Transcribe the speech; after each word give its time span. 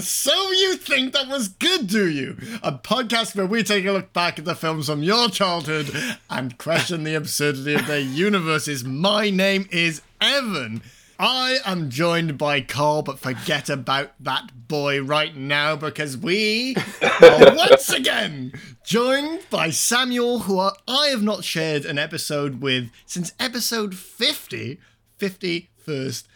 So 0.00 0.50
You 0.52 0.76
Think 0.76 1.12
That 1.14 1.28
Was 1.28 1.48
Good, 1.48 1.86
Do 1.86 2.08
You? 2.08 2.36
A 2.62 2.72
podcast 2.72 3.34
where 3.34 3.46
we 3.46 3.62
take 3.62 3.86
a 3.86 3.92
look 3.92 4.12
back 4.12 4.38
at 4.38 4.44
the 4.44 4.54
films 4.54 4.86
from 4.86 5.02
your 5.02 5.28
childhood 5.30 5.90
and 6.28 6.58
question 6.58 7.04
the 7.04 7.14
absurdity 7.14 7.74
of 7.74 7.86
their 7.86 8.00
universes. 8.00 8.84
My 8.84 9.30
name 9.30 9.68
is 9.70 10.02
Evan. 10.20 10.82
I 11.18 11.58
am 11.64 11.88
joined 11.88 12.36
by 12.36 12.60
Carl, 12.60 13.02
but 13.02 13.18
forget 13.18 13.70
about 13.70 14.12
that 14.20 14.68
boy 14.68 15.02
right 15.02 15.34
now 15.34 15.76
because 15.76 16.16
we 16.16 16.76
are 17.02 17.56
once 17.56 17.88
again 17.90 18.52
joined 18.84 19.48
by 19.48 19.70
Samuel, 19.70 20.40
who 20.40 20.58
I 20.60 21.06
have 21.08 21.22
not 21.22 21.42
shared 21.42 21.86
an 21.86 21.98
episode 21.98 22.60
with 22.60 22.90
since 23.06 23.32
episode 23.40 23.94
50, 23.94 24.78
50 25.16 25.70
first 25.78 26.28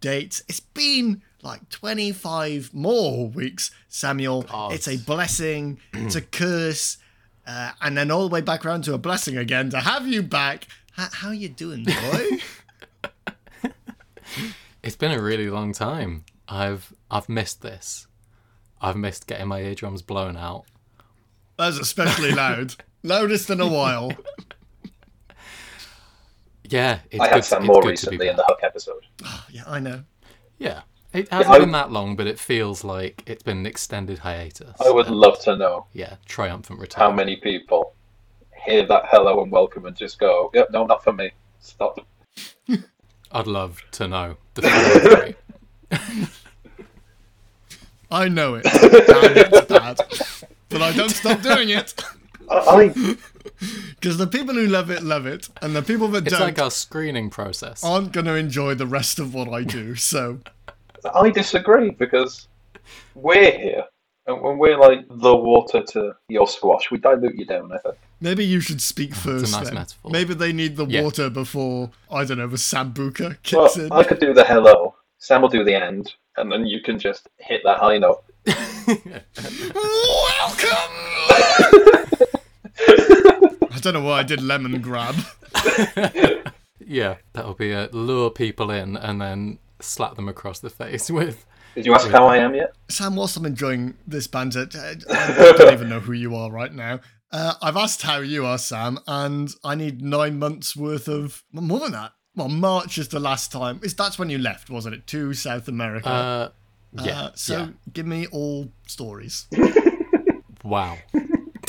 dates. 0.00 0.42
It's 0.48 0.60
been 0.60 1.22
like 1.42 1.68
25 1.70 2.72
more 2.74 3.28
weeks, 3.28 3.70
Samuel. 3.88 4.44
Oh, 4.52 4.70
it's 4.70 4.88
a 4.88 4.96
blessing, 4.96 5.78
it's 5.92 6.14
a 6.16 6.20
curse, 6.22 6.98
uh, 7.46 7.72
and 7.80 7.96
then 7.96 8.10
all 8.10 8.28
the 8.28 8.32
way 8.34 8.40
back 8.40 8.64
around 8.66 8.84
to 8.84 8.94
a 8.94 8.98
blessing 8.98 9.36
again 9.36 9.70
to 9.70 9.80
have 9.80 10.06
you 10.06 10.22
back. 10.22 10.66
H- 10.98 11.10
how 11.12 11.30
you 11.30 11.48
doing, 11.48 11.84
boy? 11.84 12.26
It's 14.82 14.96
been 14.96 15.10
a 15.10 15.20
really 15.20 15.50
long 15.50 15.72
time. 15.72 16.24
I've 16.48 16.94
I've 17.10 17.28
missed 17.28 17.60
this. 17.62 18.06
I've 18.80 18.96
missed 18.96 19.26
getting 19.26 19.48
my 19.48 19.60
eardrums 19.60 20.02
blown 20.02 20.36
out. 20.36 20.64
That's 21.58 21.78
especially 21.78 22.30
loud. 22.32 22.74
Loudest 23.02 23.50
in 23.50 23.60
a 23.60 23.66
while. 23.66 24.12
Yeah, 26.64 27.00
it's 27.10 27.20
I 27.20 27.26
good, 27.28 27.34
had 27.34 27.44
some 27.44 27.62
it's 27.62 27.66
more 27.66 27.82
good 27.82 27.96
to 27.96 28.10
be 28.10 28.16
recently 28.16 28.28
in 28.28 28.36
the. 28.36 28.44
Hook 28.46 28.60
episode. 28.62 29.04
Yeah, 29.50 29.64
I 29.66 29.78
know. 29.80 30.04
Yeah, 30.58 30.82
it 31.12 31.28
hasn't 31.30 31.54
I- 31.54 31.58
been 31.60 31.72
that 31.72 31.90
long, 31.90 32.16
but 32.16 32.26
it 32.26 32.38
feels 32.38 32.84
like 32.84 33.22
it's 33.26 33.42
been 33.42 33.58
an 33.58 33.66
extended 33.66 34.18
hiatus. 34.18 34.80
I 34.80 34.90
would 34.90 35.08
love 35.08 35.40
to 35.40 35.56
know 35.56 35.86
Yeah, 35.92 36.16
triumphant 36.26 36.80
return. 36.80 37.00
how 37.00 37.12
many 37.12 37.36
people 37.36 37.94
hear 38.64 38.84
that 38.86 39.04
hello 39.06 39.42
and 39.42 39.50
welcome 39.52 39.86
and 39.86 39.96
just 39.96 40.18
go, 40.18 40.50
yep, 40.54 40.68
no, 40.72 40.84
not 40.84 41.02
for 41.04 41.12
me. 41.12 41.30
Stop. 41.60 42.06
I'd 43.32 43.46
love 43.46 43.82
to 43.92 44.08
know 44.08 44.36
the. 44.54 45.34
I 48.10 48.28
know 48.28 48.54
it. 48.54 48.64
and 48.72 49.36
it's 49.36 49.60
bad. 49.66 49.98
But 50.70 50.82
I 50.82 50.92
don't 50.92 51.10
stop 51.10 51.42
doing 51.42 51.68
it. 51.70 51.94
I, 52.50 53.16
Because 53.90 54.16
the 54.16 54.26
people 54.26 54.54
who 54.54 54.66
love 54.66 54.90
it, 54.90 55.02
love 55.02 55.26
it. 55.26 55.48
And 55.60 55.76
the 55.76 55.82
people 55.82 56.08
that 56.08 56.26
It's 56.26 56.30
don't. 56.32 56.48
It's 56.48 56.58
like 56.58 56.64
our 56.64 56.70
screening 56.70 57.28
process. 57.28 57.84
aren't 57.84 58.12
going 58.12 58.24
to 58.26 58.34
enjoy 58.34 58.74
the 58.74 58.86
rest 58.86 59.18
of 59.18 59.34
what 59.34 59.48
I 59.48 59.62
do. 59.62 59.94
So, 59.94 60.38
I, 61.14 61.20
I 61.20 61.30
disagree 61.30 61.90
because 61.90 62.48
we're 63.14 63.50
here 63.58 63.84
and 64.26 64.42
when 64.42 64.58
we're 64.58 64.78
like 64.78 65.06
the 65.08 65.34
water 65.34 65.82
to 65.82 66.12
your 66.28 66.46
squash, 66.46 66.90
we 66.90 66.98
dilute 66.98 67.36
you 67.36 67.46
down, 67.46 67.72
I 67.72 67.78
think. 67.78 67.94
maybe 68.20 68.44
you 68.44 68.60
should 68.60 68.82
speak 68.82 69.14
first. 69.14 69.52
nice 69.52 69.64
then. 69.66 69.74
metaphor. 69.74 70.10
Maybe 70.10 70.34
they 70.34 70.52
need 70.52 70.76
the 70.76 70.84
Yeah. 70.86 71.02
water 71.02 71.30
before, 71.30 71.90
I 72.10 72.24
don't 72.26 72.36
know, 72.36 72.46
the 72.46 72.58
Sambuca 72.58 73.38
kicks 73.42 73.52
Well, 73.76 73.86
in. 73.86 73.90
I 73.92 74.04
could 74.04 74.20
do 74.20 74.34
the 74.34 74.44
hello, 74.44 74.94
Sam 75.18 75.40
will 75.42 75.48
do 75.48 75.64
the 75.64 75.74
end, 75.74 76.14
and 76.36 76.52
then 76.52 76.66
you 76.66 76.80
can 76.82 76.98
just 76.98 77.26
hit 77.38 77.62
that 77.64 77.78
high 77.78 77.96
note. 77.98 78.22
Welcome! 78.46 78.54
I 83.70 83.80
don't 83.80 83.94
know 83.94 84.02
why 84.02 84.20
I 84.20 84.22
did 84.24 84.40
Lemongrab. 84.40 85.16
yeah, 86.86 87.16
that'll 87.32 87.54
be 87.54 87.72
a 87.72 87.88
lure 87.92 88.28
people 88.30 88.70
in 88.70 88.96
and 88.96 89.20
then 89.20 89.58
slap 89.80 90.16
them 90.16 90.28
across 90.28 90.58
the 90.60 90.70
face 90.70 91.10
with. 91.10 91.44
Did 91.74 91.86
you 91.86 91.94
ask 91.94 92.08
how 92.08 92.26
I 92.26 92.38
am 92.38 92.54
yet? 92.54 92.74
Sam, 92.88 93.14
whilst 93.14 93.36
I'm 93.36 93.46
enjoying 93.46 93.94
this 94.06 94.26
banter, 94.26 94.68
uh, 94.74 94.94
I 95.10 95.52
don't 95.56 95.72
even 95.72 95.88
know 95.88 96.00
who 96.00 96.12
you 96.12 96.34
are 96.34 96.50
right 96.50 96.72
now. 96.72 97.00
Uh, 97.30 97.54
I've 97.62 97.76
asked 97.76 98.02
how 98.02 98.18
you 98.18 98.46
are, 98.46 98.58
Sam, 98.58 98.98
and 99.06 99.50
I 99.62 99.74
need 99.74 100.02
nine 100.02 100.38
months 100.38 100.74
worth 100.74 101.08
of 101.08 101.44
more 101.52 101.78
than 101.78 101.92
that. 101.92 102.12
Well, 102.34 102.48
March 102.48 102.98
is 102.98 103.08
the 103.08 103.20
last 103.20 103.52
time. 103.52 103.80
Is 103.82 103.94
that's 103.94 104.18
when 104.18 104.30
you 104.30 104.38
left, 104.38 104.70
wasn't 104.70 104.94
it? 104.94 105.06
To 105.08 105.34
South 105.34 105.68
America. 105.68 106.08
Uh, 106.08 106.48
yeah. 106.92 107.20
Uh, 107.20 107.30
so 107.34 107.58
yeah. 107.58 107.68
give 107.92 108.06
me 108.06 108.26
all 108.32 108.72
stories. 108.86 109.46
Wow. 110.64 110.98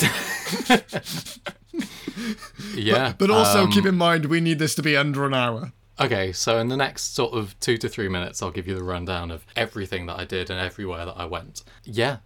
yeah. 2.74 3.14
But 3.16 3.30
also 3.30 3.64
um, 3.64 3.72
keep 3.72 3.86
in 3.86 3.96
mind 3.96 4.26
we 4.26 4.40
need 4.40 4.58
this 4.58 4.74
to 4.74 4.82
be 4.82 4.96
under 4.96 5.24
an 5.24 5.32
hour. 5.32 5.72
Okay, 6.00 6.32
so 6.32 6.58
in 6.58 6.68
the 6.68 6.76
next 6.76 7.14
sort 7.14 7.34
of 7.34 7.58
two 7.60 7.76
to 7.76 7.88
three 7.88 8.08
minutes, 8.08 8.42
I'll 8.42 8.50
give 8.50 8.66
you 8.66 8.74
the 8.74 8.82
rundown 8.82 9.30
of 9.30 9.44
everything 9.54 10.06
that 10.06 10.18
I 10.18 10.24
did 10.24 10.48
and 10.48 10.58
everywhere 10.58 11.04
that 11.04 11.16
I 11.16 11.26
went. 11.26 11.62
Yeah, 11.84 12.18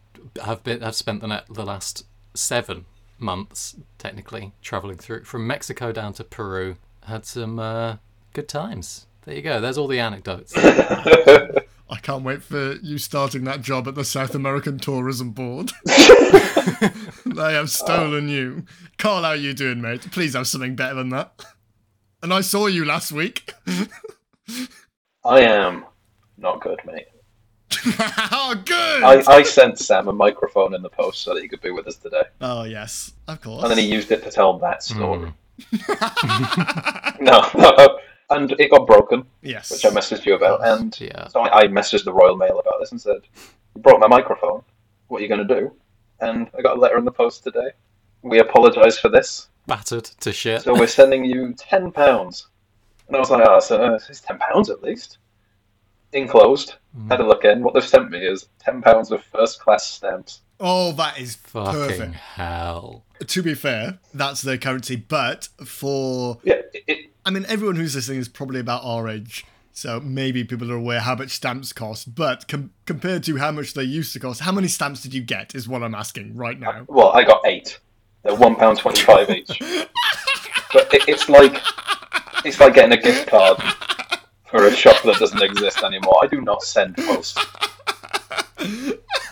I've 0.43 0.63
been 0.63 0.85
I've 0.85 0.95
spent 0.95 1.21
the 1.21 1.27
net, 1.27 1.47
the 1.51 1.65
last 1.65 2.07
seven 2.35 2.85
months 3.19 3.77
technically 3.99 4.53
traveling 4.63 4.97
through 4.97 5.25
from 5.25 5.47
Mexico 5.47 5.91
down 5.91 6.13
to 6.15 6.25
Peru. 6.25 6.77
Had 7.07 7.27
some 7.27 7.59
uh, 7.59 7.97
good 8.33 8.49
times. 8.49 9.07
There 9.25 9.35
you 9.35 9.43
go. 9.43 9.61
There's 9.61 9.77
all 9.77 9.89
the 9.89 9.99
anecdotes. 9.99 10.53
I 10.57 11.99
can't 12.01 12.25
wait 12.25 12.43
for 12.43 12.75
you 12.75 12.99
starting 12.99 13.45
that 13.45 13.61
job 13.61 13.89
at 13.89 13.95
the 13.95 14.05
South 14.05 14.35
American 14.35 14.79
Tourism 14.79 15.31
Board. 15.31 15.73
they 17.27 17.55
have 17.55 17.71
stolen 17.71 18.29
you. 18.29 18.65
Carl, 18.99 19.23
how 19.23 19.31
are 19.31 19.37
you 19.37 19.53
doing, 19.53 19.81
mate? 19.81 20.03
Please 20.13 20.35
have 20.35 20.47
something 20.47 20.77
better 20.77 20.95
than 20.95 21.11
that. 21.11 21.45
And 22.25 22.33
I 22.33 22.41
saw 22.41 22.69
you 22.69 22.87
last 22.87 23.13
week. 23.13 23.53
I 25.27 25.41
am 25.43 25.85
not 26.39 26.63
good, 26.63 26.81
mate. 26.87 27.09
oh, 28.33 28.55
good! 28.65 29.03
I, 29.03 29.23
I 29.31 29.43
sent 29.43 29.79
Sam 29.79 30.09
a 30.09 30.13
microphone 30.15 30.73
in 30.75 30.81
the 30.81 30.89
post 30.89 31.23
so 31.23 31.35
that 31.35 31.43
he 31.43 31.49
could 31.49 31.61
be 31.61 31.71
with 31.71 31.87
us 31.87 31.97
today. 31.97 32.23
Oh, 32.41 32.65
yes, 32.65 33.13
of 33.29 33.43
course. 33.43 33.63
And 33.63 33.71
then 33.71 33.77
he 33.77 33.85
used 33.85 34.11
it 34.11 34.25
to 34.25 34.31
tell 34.31 34.59
that 34.61 34.83
story. 34.83 35.35
Mm. 35.61 37.21
No, 37.21 37.47
no, 37.57 37.99
and 38.31 38.51
it 38.59 38.71
got 38.71 38.87
broken, 38.87 39.25
yes. 39.43 39.71
which 39.71 39.85
I 39.85 39.91
messaged 39.91 40.25
you 40.25 40.35
about. 40.35 40.67
And 40.67 40.99
Yeah. 40.99 41.29
so 41.29 41.41
I, 41.41 41.61
I 41.61 41.67
messaged 41.69 42.05
the 42.05 42.13
Royal 42.13 42.37
Mail 42.37 42.59
about 42.59 42.81
this 42.81 42.91
and 42.91 43.01
said, 43.01 43.21
You 43.77 43.83
broke 43.83 44.01
my 44.01 44.09
microphone. 44.09 44.63
What 45.09 45.19
are 45.19 45.23
you 45.23 45.29
going 45.29 45.47
to 45.47 45.61
do? 45.61 45.73
And 46.21 46.51
I 46.59 46.63
got 46.63 46.79
a 46.79 46.81
letter 46.81 46.97
in 46.97 47.05
the 47.05 47.13
post 47.13 47.45
today. 47.45 47.71
We 48.23 48.39
apologise 48.41 48.99
for 48.99 49.11
this. 49.11 49.49
Battered 49.67 50.05
to 50.21 50.33
shit. 50.33 50.63
So 50.63 50.75
we're 50.75 50.87
sending 50.87 51.25
you 51.25 51.55
ten 51.57 51.91
pounds. 51.93 52.49
And 53.09 53.17
I 53.17 53.21
was 53.21 53.31
like, 53.31 53.47
oh, 53.49 53.61
so 53.61 53.83
uh, 53.83 53.99
it's 54.09 54.21
ten 54.21 54.39
pounds 54.39 54.71
at 54.71 54.83
least. 54.83 55.19
Enclosed. 56.13 56.75
Had 57.09 57.21
a 57.21 57.27
look 57.27 57.45
in. 57.45 57.63
What 57.63 57.75
they've 57.75 57.85
sent 57.85 58.11
me 58.11 58.19
is 58.19 58.47
ten 58.61 58.81
pounds 58.81 59.11
of 59.11 59.25
first 59.25 59.61
class 59.61 59.85
stamps. 59.87 60.43
Oh, 60.61 60.93
that 60.93 61.19
is 61.19 61.35
Fucking 61.35 61.73
perfect. 61.73 62.15
hell. 62.15 63.05
To 63.27 63.43
be 63.43 63.55
fair, 63.55 63.99
that's 64.13 64.41
their 64.43 64.57
currency, 64.59 64.95
but 64.97 65.49
for 65.65 66.39
Yeah, 66.45 66.61
it, 66.73 66.85
it, 66.87 67.11
I 67.27 67.31
mean, 67.31 67.45
everyone 67.49 67.75
who's 67.77 67.97
listening 67.97 68.21
is 68.21 68.29
probably 68.29 68.61
about 68.61 68.85
our 68.85 69.09
age, 69.09 69.45
so 69.73 69.99
maybe 69.99 70.45
people 70.45 70.71
are 70.71 70.77
aware 70.77 71.01
how 71.01 71.17
much 71.17 71.31
stamps 71.33 71.73
cost. 71.73 72.15
But 72.15 72.47
com- 72.47 72.71
compared 72.87 73.25
to 73.25 73.37
how 73.39 73.51
much 73.51 73.75
they 73.75 73.83
used 73.83 74.13
to 74.13 74.21
cost, 74.21 74.41
how 74.43 74.53
many 74.53 74.69
stamps 74.69 75.03
did 75.03 75.13
you 75.15 75.23
get? 75.23 75.55
Is 75.57 75.67
what 75.67 75.83
I'm 75.83 75.95
asking 75.97 76.37
right 76.37 76.59
now. 76.61 76.85
well, 76.87 77.09
I 77.09 77.25
got 77.25 77.41
eight. 77.45 77.81
They're 78.25 78.35
one 78.35 78.57
pound 78.57 78.79
twenty-five 78.79 79.31
each. 79.31 79.59
But 80.73 80.93
it, 80.93 81.09
it's 81.09 81.29
like 81.29 81.61
it's 82.45 82.59
like 82.61 82.75
getting 82.75 82.93
a 82.99 83.01
gift 83.01 83.29
card 83.29 83.59
for 84.47 84.67
a 84.67 84.75
shop 84.75 85.03
that 85.05 85.17
doesn't 85.19 85.43
exist 85.43 85.83
anymore. 85.83 86.19
I 86.23 86.27
do 86.27 86.41
not 86.41 86.63
send 86.63 86.97
post. 86.97 87.39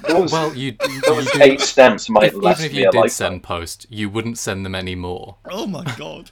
Those, 0.09 0.33
Well, 0.33 0.55
you, 0.55 0.77
you 0.89 1.01
those 1.03 1.31
do- 1.31 1.43
eight 1.43 1.61
stamps 1.61 2.11
might 2.11 2.25
even 2.27 2.41
last 2.41 2.63
if 2.63 2.75
you 2.75 2.89
a 2.89 2.91
did 2.91 2.99
lifetime. 2.99 3.09
send 3.11 3.43
post, 3.45 3.87
you 3.89 4.11
wouldn't 4.11 4.37
send 4.39 4.65
them 4.67 4.75
anymore. 4.75 5.37
Oh 5.51 5.67
my 5.67 5.85
god! 5.97 6.31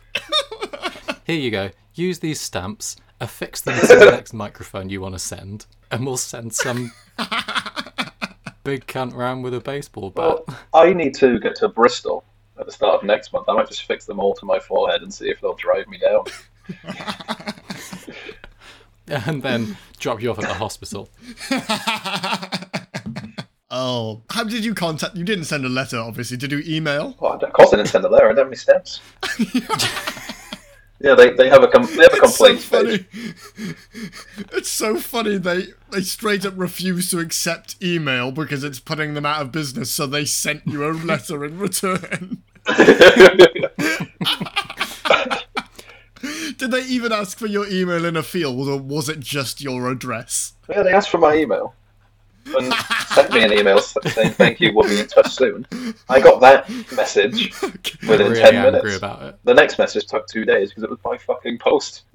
Here 1.25 1.37
you 1.38 1.50
go. 1.50 1.70
Use 1.94 2.19
these 2.19 2.40
stamps, 2.40 2.96
affix 3.20 3.61
them 3.62 3.79
to 3.81 3.87
the 3.87 4.11
next 4.11 4.32
microphone 4.32 4.90
you 4.90 5.00
want 5.00 5.14
to 5.14 5.19
send, 5.19 5.67
and 5.90 6.05
we'll 6.05 6.17
send 6.17 6.52
some 6.52 6.93
big 8.64 8.87
cunt 8.87 9.14
round 9.14 9.44
with 9.44 9.55
a 9.55 9.61
baseball 9.61 10.11
bat. 10.11 10.25
Well, 10.25 10.44
I 10.75 10.93
need 10.93 11.14
to 11.17 11.38
get 11.38 11.55
to 11.56 11.69
Bristol 11.69 12.25
at 12.60 12.66
the 12.66 12.72
start 12.72 12.94
of 12.96 13.04
next 13.04 13.32
month. 13.32 13.48
I 13.48 13.54
might 13.54 13.68
just 13.68 13.84
fix 13.84 14.04
them 14.04 14.20
all 14.20 14.34
to 14.34 14.44
my 14.44 14.58
forehead 14.58 15.02
and 15.02 15.12
see 15.12 15.28
if 15.28 15.40
they'll 15.40 15.54
drive 15.54 15.88
me 15.88 15.98
down. 15.98 16.24
and 19.26 19.42
then 19.42 19.76
drop 19.98 20.22
you 20.22 20.30
off 20.30 20.38
at 20.38 20.46
the 20.48 20.54
hospital. 20.54 21.08
Oh, 23.72 24.22
how 24.30 24.42
did 24.42 24.64
you 24.64 24.74
contact? 24.74 25.14
You 25.14 25.22
didn't 25.22 25.44
send 25.44 25.64
a 25.64 25.68
letter, 25.68 25.96
obviously. 25.96 26.36
Did 26.36 26.50
you 26.50 26.60
email? 26.66 27.14
Well, 27.20 27.34
of 27.34 27.52
course 27.52 27.72
I 27.72 27.76
didn't 27.76 27.90
send 27.90 28.04
a 28.04 28.08
letter. 28.08 28.24
I 28.28 28.30
don't 28.30 28.38
have 28.38 28.46
any 28.48 28.56
stamps. 28.56 29.00
yeah, 31.00 31.14
they, 31.14 31.30
they 31.34 31.48
have 31.48 31.62
a 31.62 31.68
com- 31.68 31.86
they 31.86 32.02
have 32.02 32.12
a 32.14 32.16
It's 32.16 32.34
so 32.36 32.46
complaint 32.46 32.68
page. 32.68 33.06
funny. 33.06 33.74
It's 34.52 34.68
so 34.68 34.98
funny. 34.98 35.38
They 35.38 35.68
they 35.90 36.00
straight 36.00 36.44
up 36.44 36.54
refuse 36.56 37.10
to 37.10 37.20
accept 37.20 37.76
email 37.80 38.32
because 38.32 38.64
it's 38.64 38.80
putting 38.80 39.14
them 39.14 39.24
out 39.24 39.40
of 39.40 39.52
business. 39.52 39.92
So 39.92 40.04
they 40.08 40.24
sent 40.24 40.66
you 40.66 40.84
a 40.84 40.90
letter 40.90 41.44
in 41.44 41.56
return. 41.60 42.42
Did 46.58 46.70
they 46.72 46.82
even 46.84 47.12
ask 47.12 47.38
for 47.38 47.46
your 47.46 47.66
email 47.68 48.04
in 48.04 48.14
a 48.16 48.22
field, 48.22 48.68
or 48.68 48.78
was 48.78 49.08
it 49.08 49.20
just 49.20 49.62
your 49.62 49.90
address? 49.90 50.52
yeah, 50.68 50.82
they 50.82 50.92
asked 50.92 51.08
for 51.08 51.16
my 51.18 51.34
email. 51.34 51.74
and 52.46 52.72
sent 53.08 53.32
me 53.32 53.42
an 53.42 53.52
email 53.54 53.80
saying 53.80 54.32
thank 54.32 54.60
you, 54.60 54.72
we'll 54.74 54.86
be 54.88 55.00
in 55.00 55.06
touch 55.06 55.30
soon. 55.32 55.66
I 56.10 56.20
got 56.20 56.40
that 56.42 56.68
message 56.94 57.52
within 57.62 58.32
really 58.32 58.40
10 58.40 58.54
angry 58.54 58.72
minutes. 58.80 58.96
about 58.96 59.22
it. 59.22 59.38
The 59.44 59.54
next 59.54 59.78
message 59.78 60.06
took 60.06 60.26
two 60.26 60.44
days 60.44 60.68
because 60.70 60.82
it 60.84 60.90
was 60.90 60.98
by 60.98 61.16
fucking 61.16 61.56
post. 61.58 62.02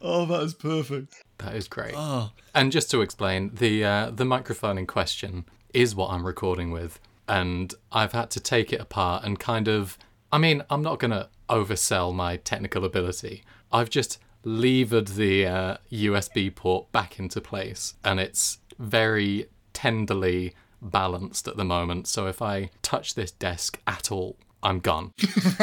oh, 0.00 0.24
that 0.26 0.42
is 0.44 0.54
perfect. 0.54 1.22
That 1.38 1.54
is 1.54 1.68
great. 1.68 1.94
Oh, 1.96 2.30
And 2.54 2.72
just 2.72 2.90
to 2.92 3.02
explain, 3.02 3.50
the 3.54 3.84
uh, 3.84 4.10
the 4.10 4.24
microphone 4.24 4.78
in 4.78 4.86
question 4.86 5.44
is 5.72 5.94
what 5.94 6.10
I'm 6.10 6.26
recording 6.26 6.70
with, 6.70 6.98
and 7.28 7.74
I've 7.90 8.12
had 8.12 8.30
to 8.30 8.40
take 8.40 8.72
it 8.72 8.80
apart 8.80 9.24
and 9.24 9.38
kind 9.38 9.68
of. 9.68 9.98
I 10.30 10.38
mean, 10.38 10.62
I'm 10.70 10.82
not 10.82 10.98
gonna 10.98 11.28
oversell 11.50 12.14
my 12.14 12.36
technical 12.38 12.84
ability. 12.84 13.44
I've 13.70 13.90
just 13.90 14.18
levered 14.44 15.08
the 15.08 15.46
uh, 15.46 15.76
USB 15.90 16.54
port 16.54 16.90
back 16.92 17.18
into 17.18 17.40
place, 17.40 17.94
and 18.04 18.18
it's 18.18 18.58
very 18.78 19.46
tenderly 19.72 20.54
balanced 20.80 21.46
at 21.46 21.56
the 21.56 21.64
moment. 21.64 22.06
So 22.08 22.26
if 22.26 22.42
I 22.42 22.70
touch 22.82 23.14
this 23.14 23.30
desk 23.30 23.80
at 23.86 24.10
all, 24.10 24.36
I'm 24.62 24.80
gone. 24.80 25.12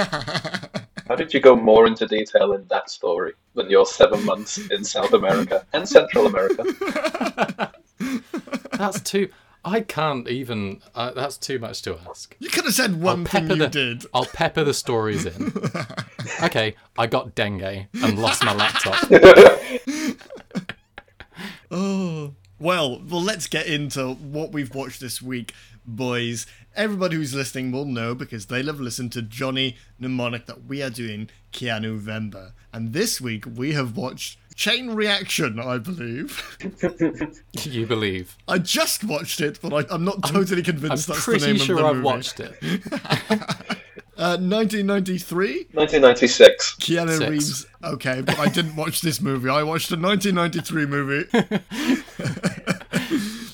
How 1.07 1.15
did 1.15 1.33
you 1.33 1.39
go 1.39 1.55
more 1.55 1.87
into 1.87 2.05
detail 2.05 2.53
in 2.53 2.65
that 2.67 2.89
story 2.89 3.33
than 3.55 3.69
your 3.69 3.85
seven 3.85 4.23
months 4.25 4.57
in 4.69 4.83
South 4.83 5.13
America 5.13 5.65
and 5.73 5.87
Central 5.87 6.27
America? 6.27 6.63
That's 8.73 9.01
too. 9.01 9.29
I 9.69 9.81
can't 9.81 10.27
even. 10.27 10.81
Uh, 10.95 11.11
that's 11.11 11.37
too 11.37 11.59
much 11.59 11.83
to 11.83 11.97
ask. 12.09 12.35
you 12.39 12.49
could 12.49 12.65
have 12.65 12.73
said 12.73 12.99
one 12.99 13.23
thing 13.23 13.47
pepper 13.47 13.53
you 13.53 13.59
the, 13.59 13.67
did. 13.67 14.05
I'll 14.13 14.25
pepper 14.25 14.63
the 14.63 14.73
stories 14.73 15.25
in. 15.27 15.53
okay, 16.43 16.75
I 16.97 17.05
got 17.05 17.35
dengue 17.35 17.87
and 17.93 18.19
lost 18.19 18.43
my 18.43 18.53
laptop. 18.53 19.09
Oh. 21.71 22.33
Well, 22.59 23.01
well, 23.07 23.21
let's 23.21 23.47
get 23.47 23.67
into 23.67 24.15
what 24.15 24.51
we've 24.51 24.73
watched 24.75 24.99
this 24.99 25.21
week, 25.21 25.53
boys. 25.85 26.45
Everybody 26.75 27.15
who's 27.15 27.33
listening 27.33 27.71
will 27.71 27.85
know 27.85 28.13
because 28.13 28.47
they'll 28.47 28.65
have 28.65 28.81
listened 28.81 29.13
to 29.13 29.21
Johnny 29.21 29.77
Mnemonic 29.97 30.45
that 30.47 30.65
we 30.65 30.81
are 30.81 30.89
doing 30.89 31.29
Keanu 31.53 31.97
Vember. 32.01 32.51
And 32.73 32.91
this 32.91 33.21
week 33.21 33.45
we 33.45 33.71
have 33.73 33.95
watched 33.95 34.39
Chain 34.59 34.89
Reaction, 34.89 35.57
I 35.57 35.77
believe. 35.77 36.43
You 37.63 37.85
believe? 37.85 38.35
I 38.45 38.57
just 38.57 39.05
watched 39.05 39.39
it, 39.39 39.57
but 39.61 39.71
I, 39.73 39.85
I'm 39.93 40.03
not 40.03 40.21
totally 40.23 40.59
I'm 40.59 40.65
convinced 40.65 41.07
that's 41.07 41.25
the 41.25 41.31
pretty 41.31 41.45
name 41.45 41.55
sure 41.55 41.77
of 41.77 41.81
the 41.81 41.87
I've 41.87 41.95
movie. 41.95 42.05
watched 42.05 42.39
it. 42.41 42.55
Uh, 44.19 44.35
1993, 44.35 45.67
1996. 45.71 46.75
Keanu 46.75 47.17
Six. 47.17 47.29
Reeves. 47.29 47.65
Okay, 47.85 48.19
but 48.19 48.37
I 48.37 48.49
didn't 48.49 48.75
watch 48.75 48.99
this 48.99 49.21
movie. 49.21 49.47
I 49.47 49.63
watched 49.63 49.89
a 49.93 49.95
1993 49.95 50.85
movie. 50.87 51.29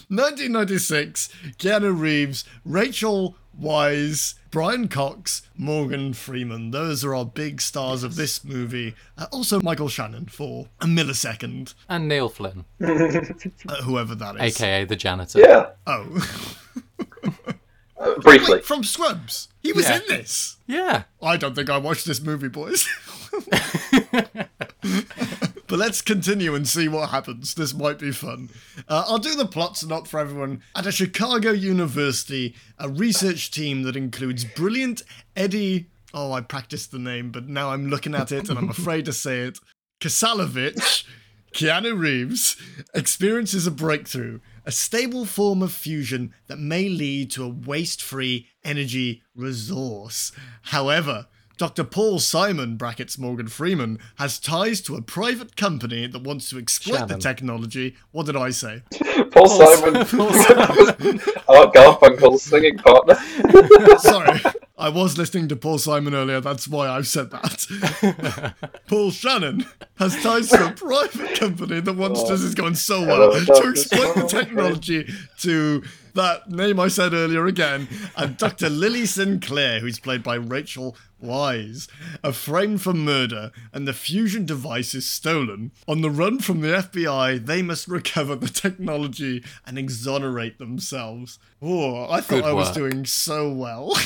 1996, 0.10 1.30
Keanu 1.60 1.96
Reeves, 2.00 2.46
Rachel 2.66 3.36
Weisz, 3.62 4.34
Brian 4.56 4.88
Cox, 4.88 5.42
Morgan 5.58 6.14
Freeman. 6.14 6.72
Those 6.72 7.04
are 7.04 7.14
our 7.14 7.26
big 7.26 7.60
stars 7.60 8.04
of 8.04 8.16
this 8.16 8.42
movie. 8.46 8.96
Uh, 9.18 9.26
also, 9.34 9.60
Michael 9.60 9.90
Shannon 9.90 10.28
for 10.28 10.70
a 10.80 10.86
millisecond, 10.86 11.74
And 11.90 12.08
Neil 12.08 12.30
Flynn, 12.30 12.64
uh, 12.82 13.82
whoever 13.84 14.16
that 14.16 14.36
is. 14.38 14.56
aka 14.56 14.86
the 14.86 14.96
janitor. 14.96 15.40
Yeah, 15.42 15.72
Oh, 15.86 16.06
uh, 18.00 18.14
briefly. 18.22 18.56
Wait, 18.56 18.66
from 18.66 18.86
Scrubs. 18.86 19.50
He 19.62 19.74
was 19.74 19.90
Yeah. 19.90 19.98
in 19.98 20.04
this. 20.08 20.56
Yeah. 20.68 21.04
I 21.22 21.36
don't 21.36 21.54
think 21.54 21.70
I 21.70 21.78
watched 21.78 22.06
this 22.06 22.22
movie, 22.22 22.48
boys. 22.48 22.88
but 25.76 25.82
let's 25.82 26.02
continue 26.02 26.56
and 26.56 26.66
see 26.66 26.88
what 26.88 27.10
happens. 27.10 27.54
This 27.54 27.74
might 27.74 28.00
be 28.00 28.14
fun. 28.14 28.50
Uh, 28.88 29.04
I'll 29.08 29.18
do 29.18 29.36
the 29.36 29.46
plot 29.46 29.76
synopsis 29.76 30.10
for 30.10 30.22
everyone. 30.22 30.62
At 30.74 30.86
a 30.86 30.92
Chicago 30.92 31.52
university, 31.52 32.56
a 32.80 32.88
research 32.88 33.52
team 33.52 33.84
that 33.84 33.98
includes 33.98 34.46
brilliant 34.46 35.02
Eddie. 35.36 35.88
Oh, 36.14 36.32
I 36.32 36.40
practiced 36.40 36.92
the 36.92 36.98
name, 36.98 37.30
but 37.30 37.50
now 37.50 37.72
I'm 37.72 37.90
looking 37.90 38.16
at 38.16 38.32
it 38.32 38.48
and 38.48 38.58
I'm 38.58 38.70
afraid 38.70 39.04
to 39.04 39.12
say 39.12 39.42
it. 39.42 39.60
Kasalivich, 40.00 41.04
Keanu 41.54 42.00
Reeves, 42.00 42.56
experiences 42.94 43.68
a 43.68 43.72
breakthrough, 43.72 44.40
a 44.64 44.72
stable 44.72 45.26
form 45.26 45.62
of 45.62 45.74
fusion 45.74 46.34
that 46.48 46.58
may 46.58 46.88
lead 46.88 47.32
to 47.32 47.44
a 47.44 47.50
waste 47.50 48.02
free 48.02 48.48
energy 48.64 49.24
resource. 49.36 50.32
However, 50.62 51.28
Dr. 51.58 51.84
Paul 51.84 52.20
Simon, 52.20 52.76
brackets 52.76 53.18
Morgan 53.18 53.48
Freeman, 53.48 54.00
has 54.16 54.40
ties 54.40 54.82
to 54.82 54.96
a 54.96 55.02
private 55.02 55.56
company 55.56 56.06
that 56.08 56.22
wants 56.22 56.50
to 56.50 56.58
exploit 56.58 57.08
the 57.08 57.18
technology. 57.18 57.96
What 58.12 58.26
did 58.26 58.36
I 58.36 58.50
say? 58.50 58.82
Paul 59.32 59.48
Simon, 59.48 59.96
Art 59.98 60.08
Garfunkel's 61.74 62.44
singing 62.44 62.78
partner. 62.78 63.16
Sorry, 64.00 64.42
I 64.78 64.90
was 64.90 65.18
listening 65.18 65.48
to 65.50 65.56
Paul 65.56 65.78
Simon 65.78 66.14
earlier, 66.14 66.42
that's 66.42 66.68
why 66.68 66.90
I've 66.90 67.08
said 67.08 67.32
that. 67.32 68.54
Paul 68.88 69.12
Shannon 69.12 69.66
has 69.98 70.22
ties 70.22 70.50
to 70.50 70.68
a 70.68 70.72
private 70.72 71.40
company 71.40 71.80
that 71.80 71.94
wants 71.94 72.22
oh. 72.22 72.28
to, 72.28 72.32
this 72.34 72.42
is 72.42 72.56
going 72.56 72.76
so 72.76 73.06
well, 73.06 73.32
to 73.32 73.70
exploit 73.70 74.16
the 74.16 74.28
technology 74.28 75.10
to 75.40 75.84
that 76.16 76.50
name 76.50 76.80
I 76.80 76.88
said 76.88 77.14
earlier 77.14 77.46
again, 77.46 77.88
and 78.18 78.38
Dr. 78.38 78.70
Lily 78.70 79.06
Sinclair, 79.06 79.80
who's 79.80 80.00
played 80.00 80.24
by 80.24 80.36
Rachel 80.36 80.96
Weisz, 81.24 81.88
are 82.24 82.32
framed 82.34 82.82
for 82.82 82.94
murder, 82.94 83.52
and 83.72 83.88
the 83.88 83.94
fusion 83.94 84.46
device 84.46 84.94
is 84.96 85.06
stolen. 85.06 85.72
On 85.88 86.02
the 86.02 86.10
run 86.10 86.40
from 86.40 86.62
the 86.62 86.70
FBI, 86.70 87.46
they 87.46 87.62
must 87.62 87.88
recover 87.88 88.36
the 88.36 88.50
technology 88.50 89.44
and 89.66 89.78
exonerate 89.78 90.58
themselves. 90.58 91.40
Oh, 91.62 92.10
I 92.10 92.22
thought 92.22 92.42
Good 92.42 92.46
I 92.46 92.54
was 92.54 92.68
work. 92.70 92.76
doing 92.76 93.06
so 93.06 93.52
well. 93.52 93.94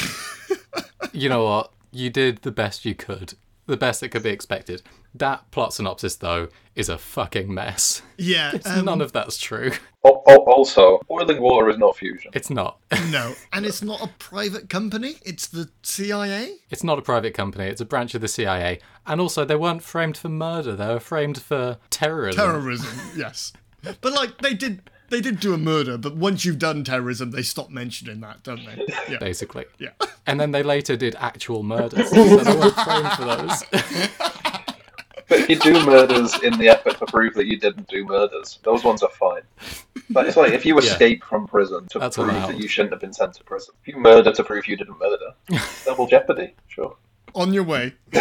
You 1.11 1.27
know 1.29 1.43
what? 1.43 1.71
You 1.91 2.09
did 2.11 2.43
the 2.43 2.51
best 2.51 2.85
you 2.85 2.93
could. 2.93 3.33
The 3.65 3.77
best 3.77 4.01
that 4.01 4.09
could 4.09 4.21
be 4.23 4.29
expected. 4.29 4.83
That 5.15 5.49
plot 5.51 5.73
synopsis, 5.73 6.15
though, 6.17 6.49
is 6.75 6.87
a 6.87 6.97
fucking 6.97 7.51
mess. 7.53 8.01
yeah, 8.17 8.53
um, 8.65 8.85
None 8.85 9.01
of 9.01 9.11
that's 9.11 9.37
true. 9.37 9.71
Al- 10.05 10.23
al- 10.27 10.37
Also, 10.43 10.99
boiling 11.07 11.41
water 11.41 11.69
is 11.69 11.77
not 11.77 11.97
fusion. 11.97 12.31
It's 12.33 12.49
not. 12.49 12.79
no, 13.09 13.33
and 13.51 13.65
it's 13.65 13.81
not 13.81 14.01
a 14.01 14.07
private 14.19 14.69
company. 14.69 15.15
It's 15.23 15.47
the 15.47 15.69
CIA. 15.83 16.55
It's 16.69 16.83
not 16.83 16.99
a 16.99 17.01
private 17.01 17.33
company. 17.33 17.65
It's 17.65 17.81
a 17.81 17.85
branch 17.85 18.13
of 18.15 18.21
the 18.21 18.27
CIA. 18.27 18.79
And 19.07 19.19
also, 19.19 19.45
they 19.45 19.55
weren't 19.55 19.83
framed 19.83 20.15
for 20.17 20.29
murder. 20.29 20.75
They 20.75 20.87
were 20.87 20.99
framed 20.99 21.41
for 21.41 21.77
terrorism. 21.89 22.39
Terrorism, 22.45 22.99
yes. 23.17 23.51
But 24.01 24.13
like 24.13 24.39
they 24.39 24.53
did, 24.53 24.89
they 25.09 25.21
did 25.21 25.39
do 25.39 25.53
a 25.53 25.57
murder. 25.57 25.97
But 25.97 26.15
once 26.17 26.45
you've 26.45 26.59
done 26.59 26.83
terrorism, 26.83 27.31
they 27.31 27.41
stop 27.41 27.69
mentioning 27.69 28.19
that, 28.21 28.43
don't 28.43 28.63
they? 28.65 28.85
Yeah, 29.09 29.17
basically. 29.17 29.65
yeah. 29.79 29.89
And 30.27 30.39
then 30.39 30.51
they 30.51 30.61
later 30.61 30.95
did 30.95 31.15
actual 31.15 31.63
murders. 31.63 32.09
so 32.11 32.15
they 32.37 32.55
weren't 32.55 32.75
framed 32.75 33.11
for 33.13 33.25
those. 33.25 33.63
But 35.29 35.47
you 35.49 35.57
do 35.59 35.73
murders 35.85 36.41
in 36.41 36.57
the 36.57 36.69
effort 36.69 36.97
to 36.99 37.05
prove 37.05 37.35
that 37.35 37.45
you 37.45 37.57
didn't 37.59 37.87
do 37.87 38.03
murders, 38.05 38.59
those 38.63 38.83
ones 38.83 39.03
are 39.03 39.09
fine. 39.11 39.41
But 40.09 40.25
it's 40.27 40.35
like 40.37 40.53
if 40.53 40.65
you 40.65 40.73
Yeah. 40.81 40.89
escape 40.91 41.23
from 41.23 41.47
prison 41.47 41.87
to 41.89 41.99
That's 41.99 42.17
prove 42.17 42.29
allowed. 42.29 42.49
that 42.49 42.57
you 42.59 42.67
shouldn't 42.67 42.93
have 42.93 43.01
been 43.01 43.13
sent 43.13 43.33
to 43.35 43.43
prison, 43.43 43.75
if 43.81 43.87
you 43.93 43.99
murder 44.01 44.31
to 44.33 44.43
prove 44.43 44.67
you 44.67 44.75
didn't 44.75 44.97
murder, 44.99 45.33
double 45.85 46.07
jeopardy, 46.07 46.55
sure. 46.67 46.95
On 47.35 47.53
your 47.53 47.63
way. 47.63 47.93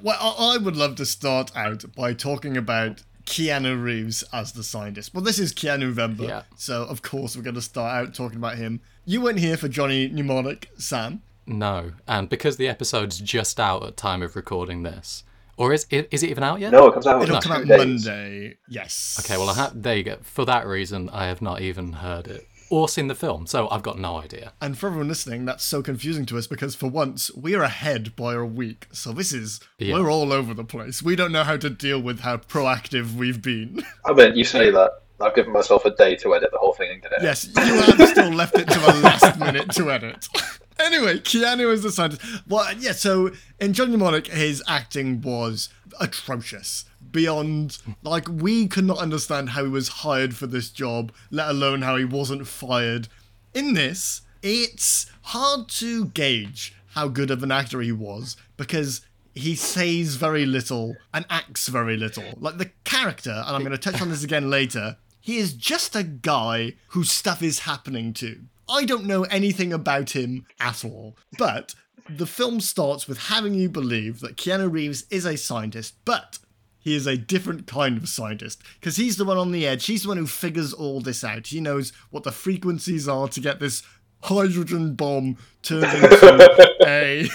well, 0.00 0.16
I 0.20 0.54
I 0.54 0.56
would 0.58 0.76
love 0.76 0.94
to 0.96 1.06
start 1.06 1.54
out 1.56 1.84
by 1.94 2.14
talking 2.14 2.56
about 2.56 3.02
Keanu 3.26 3.82
Reeves 3.82 4.24
as 4.32 4.52
the 4.52 4.62
scientist. 4.62 5.12
Well, 5.12 5.22
this 5.22 5.38
is 5.38 5.52
Keanu 5.52 5.92
Vember, 5.92 6.28
Yeah. 6.28 6.42
so 6.56 6.84
of 6.84 7.02
course 7.02 7.36
we're 7.36 7.42
going 7.42 7.56
to 7.56 7.62
start 7.62 7.94
out 8.06 8.14
talking 8.14 8.38
about 8.38 8.56
him. 8.56 8.80
You 9.04 9.20
weren't 9.20 9.38
here 9.40 9.56
for 9.56 9.68
Johnny 9.68 10.08
Mnemonic, 10.08 10.70
Sam. 10.78 11.22
No. 11.46 11.92
And 12.08 12.28
because 12.28 12.56
the 12.56 12.68
episode's 12.68 13.18
just 13.18 13.60
out 13.60 13.84
at 13.84 13.96
time 13.96 14.22
of 14.22 14.34
recording 14.34 14.82
this, 14.82 15.22
or 15.56 15.72
is 15.72 15.86
it, 15.90 16.08
is 16.10 16.22
it 16.22 16.30
even 16.30 16.42
out 16.44 16.60
yet? 16.60 16.72
No, 16.72 16.86
it 16.88 16.92
comes 16.94 17.06
out 17.06 17.22
It'll 17.22 17.36
in 17.36 17.42
come 17.42 17.52
out 17.52 17.66
days. 17.66 17.78
Monday. 17.78 18.58
Yes. 18.68 19.20
Okay, 19.24 19.36
well, 19.38 19.48
I 19.50 19.54
ha- 19.54 19.72
there 19.74 19.96
you 19.96 20.02
go. 20.02 20.18
For 20.22 20.44
that 20.44 20.66
reason, 20.66 21.08
I 21.10 21.26
have 21.26 21.40
not 21.42 21.60
even 21.60 21.92
heard 21.94 22.26
it 22.28 22.46
or 22.68 22.88
seen 22.88 23.06
the 23.06 23.14
film, 23.14 23.46
so 23.46 23.68
I've 23.70 23.82
got 23.84 23.96
no 23.98 24.16
idea. 24.16 24.52
And 24.60 24.76
for 24.76 24.88
everyone 24.88 25.06
listening, 25.06 25.44
that's 25.44 25.62
so 25.62 25.82
confusing 25.82 26.26
to 26.26 26.36
us 26.38 26.48
because 26.48 26.74
for 26.74 26.88
once 26.88 27.30
we 27.36 27.54
are 27.54 27.62
ahead 27.62 28.16
by 28.16 28.34
a 28.34 28.44
week. 28.44 28.88
So 28.92 29.12
this 29.12 29.32
is 29.32 29.60
Yeah. 29.78 29.94
we're 29.94 30.10
all 30.10 30.32
over 30.32 30.52
the 30.52 30.64
place. 30.64 31.00
We 31.02 31.14
don't 31.14 31.30
know 31.30 31.44
how 31.44 31.56
to 31.58 31.70
deal 31.70 32.00
with 32.00 32.20
how 32.20 32.38
proactive 32.38 33.14
we've 33.14 33.40
been. 33.40 33.84
I 34.04 34.12
mean, 34.12 34.34
you 34.36 34.42
say 34.44 34.70
that. 34.72 34.90
I've 35.20 35.34
given 35.34 35.52
myself 35.52 35.84
a 35.84 35.90
day 35.90 36.16
to 36.16 36.34
edit 36.34 36.50
the 36.52 36.58
whole 36.58 36.74
thing 36.74 36.90
and 36.90 37.02
get 37.02 37.12
it. 37.12 37.22
yes, 37.22 37.48
you 37.56 37.80
have 37.80 38.08
still 38.08 38.30
left 38.30 38.56
it 38.58 38.68
to 38.68 38.78
the 38.78 39.00
last 39.02 39.38
minute 39.40 39.70
to 39.72 39.90
edit. 39.90 40.28
anyway, 40.78 41.18
Keanu 41.18 41.72
is 41.72 41.82
the 41.82 41.90
scientist. 41.90 42.22
Well, 42.46 42.70
yeah. 42.78 42.92
So 42.92 43.30
in 43.58 43.72
John 43.72 43.90
Mnemonic, 43.90 44.26
his 44.26 44.62
acting 44.68 45.22
was 45.22 45.70
atrocious. 45.98 46.84
Beyond, 47.10 47.78
like, 48.02 48.28
we 48.28 48.66
could 48.66 48.84
not 48.84 48.98
understand 48.98 49.50
how 49.50 49.64
he 49.64 49.70
was 49.70 49.88
hired 49.88 50.36
for 50.36 50.46
this 50.46 50.68
job, 50.70 51.12
let 51.30 51.48
alone 51.48 51.82
how 51.82 51.96
he 51.96 52.04
wasn't 52.04 52.46
fired. 52.46 53.08
In 53.54 53.72
this, 53.72 54.22
it's 54.42 55.06
hard 55.22 55.68
to 55.70 56.06
gauge 56.06 56.74
how 56.94 57.08
good 57.08 57.30
of 57.30 57.42
an 57.42 57.52
actor 57.52 57.80
he 57.80 57.92
was 57.92 58.36
because 58.56 59.00
he 59.34 59.54
says 59.54 60.16
very 60.16 60.46
little 60.46 60.96
and 61.14 61.24
acts 61.30 61.68
very 61.68 61.96
little. 61.96 62.24
Like 62.38 62.58
the 62.58 62.70
character, 62.84 63.30
and 63.30 63.54
I'm 63.56 63.62
going 63.62 63.72
to 63.72 63.78
touch 63.78 64.00
on 64.00 64.08
this 64.10 64.24
again 64.24 64.50
later, 64.50 64.96
he 65.26 65.38
is 65.38 65.54
just 65.54 65.96
a 65.96 66.04
guy 66.04 66.74
whose 66.90 67.10
stuff 67.10 67.42
is 67.42 67.58
happening 67.60 68.12
to. 68.12 68.42
I 68.68 68.84
don't 68.84 69.06
know 69.06 69.24
anything 69.24 69.72
about 69.72 70.10
him 70.10 70.46
at 70.60 70.84
all, 70.84 71.16
but 71.36 71.74
the 72.08 72.28
film 72.28 72.60
starts 72.60 73.08
with 73.08 73.18
having 73.18 73.52
you 73.52 73.68
believe 73.68 74.20
that 74.20 74.36
Keanu 74.36 74.70
Reeves 74.70 75.04
is 75.10 75.24
a 75.24 75.36
scientist, 75.36 75.96
but 76.04 76.38
he 76.78 76.94
is 76.94 77.08
a 77.08 77.16
different 77.16 77.66
kind 77.66 77.98
of 77.98 78.08
scientist 78.08 78.62
because 78.78 78.98
he's 78.98 79.16
the 79.16 79.24
one 79.24 79.36
on 79.36 79.50
the 79.50 79.66
edge. 79.66 79.86
He's 79.86 80.04
the 80.04 80.10
one 80.10 80.16
who 80.16 80.28
figures 80.28 80.72
all 80.72 81.00
this 81.00 81.24
out. 81.24 81.48
He 81.48 81.58
knows 81.58 81.92
what 82.10 82.22
the 82.22 82.30
frequencies 82.30 83.08
are 83.08 83.26
to 83.26 83.40
get 83.40 83.58
this 83.58 83.82
hydrogen 84.22 84.94
bomb 84.94 85.38
turned 85.62 85.92
into 85.92 86.76
a 86.86 87.28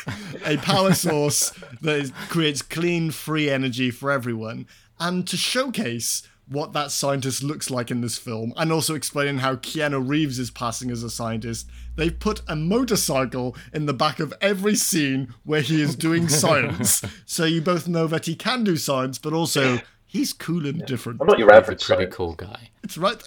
a 0.45 0.55
power 0.59 0.93
source 0.93 1.49
that 1.81 1.97
is, 1.97 2.13
creates 2.29 2.61
clean, 2.61 3.11
free 3.11 3.49
energy 3.49 3.91
for 3.91 4.11
everyone, 4.11 4.65
and 4.97 5.27
to 5.27 5.35
showcase 5.35 6.23
what 6.51 6.73
that 6.73 6.91
scientist 6.91 7.41
looks 7.43 7.69
like 7.69 7.89
in 7.89 8.01
this 8.01 8.17
film, 8.17 8.53
and 8.57 8.71
also 8.71 8.93
explaining 8.93 9.37
how 9.39 9.55
Keanu 9.55 10.05
Reeves 10.07 10.37
is 10.37 10.51
passing 10.51 10.91
as 10.91 11.01
a 11.01 11.09
scientist. 11.09 11.69
They've 11.95 12.17
put 12.17 12.41
a 12.47 12.55
motorcycle 12.55 13.55
in 13.73 13.85
the 13.85 13.93
back 13.93 14.19
of 14.19 14.33
every 14.41 14.75
scene 14.75 15.33
where 15.43 15.61
he 15.61 15.81
is 15.81 15.95
doing 15.95 16.27
science, 16.43 17.01
so 17.25 17.45
you 17.45 17.61
both 17.61 17.87
know 17.87 18.05
that 18.07 18.25
he 18.25 18.35
can 18.35 18.63
do 18.63 18.75
science, 18.75 19.17
but 19.17 19.33
also 19.33 19.79
he's 20.05 20.33
cool 20.33 20.65
and 20.67 20.85
different. 20.85 21.21
I'm 21.21 21.27
not 21.27 21.39
your 21.39 21.47
He's 21.47 21.53
a 21.53 21.57
average 21.57 21.85
pretty 21.85 22.01
scientist. 22.11 22.17
cool 22.17 22.33
guy. 22.33 22.69
It's 22.83 22.97
right. 22.97 23.21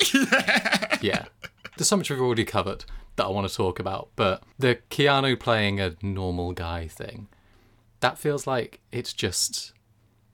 Yeah. 1.02 1.24
There's 1.76 1.88
so 1.88 1.96
much 1.96 2.08
we've 2.08 2.20
already 2.20 2.44
covered 2.44 2.84
that 3.16 3.24
I 3.24 3.28
want 3.28 3.48
to 3.48 3.54
talk 3.54 3.78
about, 3.78 4.10
but 4.16 4.42
the 4.58 4.78
Keanu 4.90 5.38
playing 5.38 5.80
a 5.80 5.94
normal 6.02 6.52
guy 6.52 6.86
thing, 6.88 7.28
that 8.00 8.16
feels 8.18 8.46
like 8.46 8.80
it's 8.92 9.12
just 9.12 9.72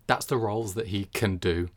that's 0.07 0.27
the 0.27 0.37
roles 0.37 0.75
that 0.75 0.89
he 0.89 1.05
can 1.07 1.37
do. 1.37 1.69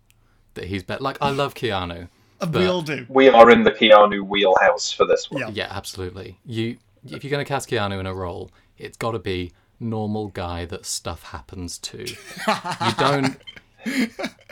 That 0.56 0.66
he's 0.66 0.84
better. 0.84 1.04
Like 1.04 1.18
I 1.22 1.30
love 1.32 1.54
Keanu. 1.54 2.10
we 2.52 2.66
all 2.66 2.82
do. 2.82 3.06
We 3.10 3.30
are 3.30 3.50
in 3.50 3.64
the 3.64 3.72
Keanu 3.72 4.22
wheelhouse 4.22 4.92
for 4.92 5.06
this 5.06 5.30
one. 5.32 5.42
Yeah. 5.42 5.50
Yeah, 5.54 5.68
absolutely. 5.72 6.40
You 6.46 6.78
if 7.06 7.24
you're 7.24 7.32
going 7.32 7.44
to 7.44 7.48
cast 7.48 7.70
Keanu 7.70 8.00
in 8.00 8.06
a 8.06 8.14
role, 8.14 8.52
it's 8.78 8.98
got 8.98 9.12
to 9.12 9.20
be 9.20 9.52
normal 9.80 10.28
guy 10.30 10.66
that 10.66 10.86
stuff 10.86 11.24
happens 11.24 11.78
to. 11.80 12.00
you 12.06 12.94
don't. 12.98 13.38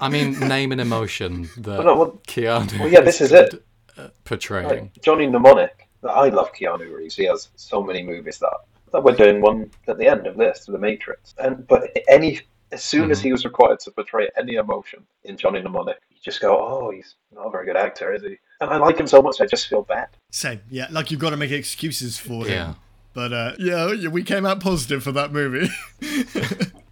I 0.01 0.09
mean, 0.09 0.37
name 0.39 0.71
an 0.71 0.79
emotion 0.79 1.49
that 1.57 1.83
no, 1.85 1.95
well- 1.95 2.21
Keanu. 2.27 2.79
Well, 2.79 2.89
yeah, 2.89 3.01
this 3.01 3.21
is 3.21 3.31
it. 3.31 3.63
uh, 3.97 4.09
portraying. 4.25 4.67
Like 4.67 5.01
Johnny 5.01 5.27
Mnemonic. 5.27 5.87
I 6.07 6.29
love 6.29 6.51
Keanu 6.53 6.91
Reeves. 6.93 7.15
He 7.15 7.25
has 7.25 7.49
so 7.55 7.83
many 7.83 8.03
movies 8.03 8.39
that 8.39 8.51
that 8.91 9.03
we're 9.03 9.15
doing 9.15 9.41
one 9.41 9.71
at 9.87 9.97
the 9.97 10.07
end 10.07 10.27
of 10.27 10.35
this, 10.35 10.65
The 10.65 10.77
Matrix. 10.77 11.33
And 11.37 11.65
but 11.67 11.95
any 12.09 12.41
as 12.71 12.83
soon 12.83 13.11
as 13.11 13.21
he 13.21 13.31
was 13.31 13.43
required 13.45 13.79
to 13.81 13.91
portray 13.91 14.29
any 14.37 14.55
emotion 14.55 15.05
in 15.23 15.37
Johnny 15.37 15.61
Mnemonic, 15.61 15.97
you 16.09 16.17
just 16.23 16.41
go, 16.41 16.57
"Oh, 16.57 16.91
he's 16.91 17.15
not 17.33 17.47
a 17.47 17.49
very 17.49 17.65
good 17.65 17.77
actor, 17.77 18.13
is 18.13 18.23
he?" 18.23 18.37
And 18.59 18.69
I 18.69 18.77
like 18.77 18.97
him 18.97 19.07
so 19.07 19.21
much, 19.21 19.41
I 19.41 19.45
just 19.45 19.67
feel 19.67 19.81
bad. 19.83 20.07
Same. 20.31 20.61
Yeah, 20.69 20.87
like 20.91 21.11
you've 21.11 21.19
got 21.19 21.31
to 21.31 21.37
make 21.37 21.51
excuses 21.51 22.17
for 22.17 22.45
him. 22.45 22.51
Yeah. 22.51 22.73
But 23.13 23.33
uh, 23.33 23.53
yeah, 23.59 23.91
yeah, 23.91 24.09
we 24.09 24.23
came 24.23 24.45
out 24.45 24.61
positive 24.61 25.03
for 25.03 25.11
that 25.11 25.33
movie. 25.33 25.69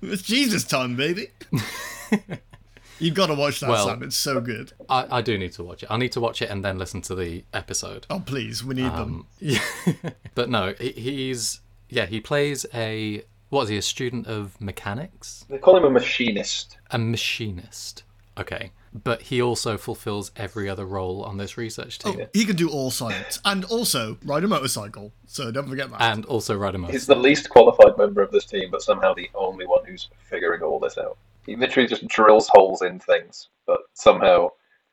it's 0.01 0.21
Jesus 0.23 0.63
time, 0.65 0.95
baby. 0.95 1.27
You've 2.99 3.15
got 3.15 3.27
to 3.27 3.33
watch 3.33 3.61
that, 3.61 3.69
Well- 3.69 3.87
Sam. 3.87 4.03
It's 4.03 4.17
so 4.17 4.41
good. 4.41 4.73
I, 4.89 5.07
I 5.09 5.21
do 5.21 5.37
need 5.37 5.53
to 5.53 5.63
watch 5.63 5.83
it. 5.83 5.89
I 5.89 5.95
need 5.97 6.11
to 6.11 6.19
watch 6.19 6.41
it 6.41 6.49
and 6.49 6.65
then 6.65 6.77
listen 6.77 7.01
to 7.03 7.15
the 7.15 7.45
episode. 7.53 8.05
Oh, 8.09 8.21
please, 8.25 8.63
we 8.63 8.75
need 8.75 8.91
them. 8.91 9.25
Yeah. 9.39 9.59
but 10.35 10.49
no, 10.49 10.73
he, 10.77 10.91
he's 10.91 11.61
yeah, 11.89 12.05
he 12.05 12.19
plays 12.19 12.65
a 12.73 13.23
what 13.49 13.63
is 13.63 13.69
he? 13.69 13.77
A 13.77 13.81
student 13.81 14.27
of 14.27 14.59
mechanics, 14.61 15.45
They 15.49 15.57
call 15.57 15.77
him 15.77 15.83
a 15.85 15.89
machinist. 15.89 16.77
a 16.91 16.97
machinist. 16.97 18.03
Okay, 18.37 18.71
but 18.93 19.23
he 19.23 19.41
also 19.41 19.77
fulfills 19.77 20.31
every 20.37 20.69
other 20.69 20.85
role 20.85 21.23
on 21.23 21.37
this 21.37 21.57
research 21.57 21.99
oh, 22.05 22.13
team, 22.13 22.27
He 22.33 22.45
can 22.45 22.55
do 22.55 22.69
all 22.69 22.89
science 22.89 23.39
and 23.43 23.65
also 23.65 24.17
ride 24.23 24.43
a 24.43 24.47
motorcycle. 24.47 25.11
So 25.25 25.51
don't 25.51 25.67
forget 25.67 25.91
that. 25.91 26.01
and 26.01 26.25
also 26.25 26.55
ride 26.55 26.75
a 26.75 26.77
motorcycle. 26.77 26.93
He's 26.99 27.07
the 27.07 27.15
least 27.15 27.49
qualified 27.49 27.97
member 27.97 28.21
of 28.21 28.31
this 28.31 28.45
team, 28.45 28.71
but 28.71 28.81
somehow 28.81 29.13
the 29.13 29.29
only 29.35 29.67
one 29.67 29.83
who's 29.85 30.07
figuring 30.23 30.61
all 30.61 30.79
this 30.79 30.97
out. 30.97 31.17
He 31.45 31.55
literally 31.55 31.89
just 31.89 32.07
drills 32.07 32.47
holes 32.53 32.81
in 32.81 32.99
things, 32.99 33.49
but 33.65 33.81
somehow 33.93 34.49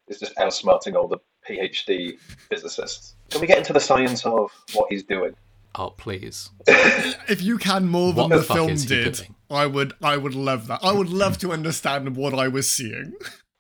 is 0.08 0.18
just 0.18 0.34
outsmarting 0.36 0.94
all 0.94 1.08
the 1.08 1.18
PhD 1.48 2.18
physicists. 2.48 3.14
Can 3.30 3.40
we 3.40 3.46
get 3.46 3.58
into 3.58 3.72
the 3.72 3.80
science 3.80 4.24
of 4.26 4.50
what 4.72 4.86
he's 4.90 5.02
doing? 5.04 5.34
Oh 5.78 5.90
please, 5.90 6.50
if 6.66 7.42
you 7.42 7.58
can 7.58 7.86
more 7.86 8.12
than 8.12 8.30
What 8.30 8.30
the, 8.30 8.36
the 8.38 8.54
film 8.54 8.76
did. 8.76 9.28
I 9.50 9.66
would. 9.66 9.92
I 10.02 10.16
would 10.16 10.34
love 10.34 10.66
that. 10.66 10.80
I 10.82 10.92
would 10.92 11.10
love 11.10 11.38
to 11.38 11.52
understand 11.52 12.16
what 12.16 12.34
I 12.34 12.48
was 12.48 12.68
seeing. 12.68 13.14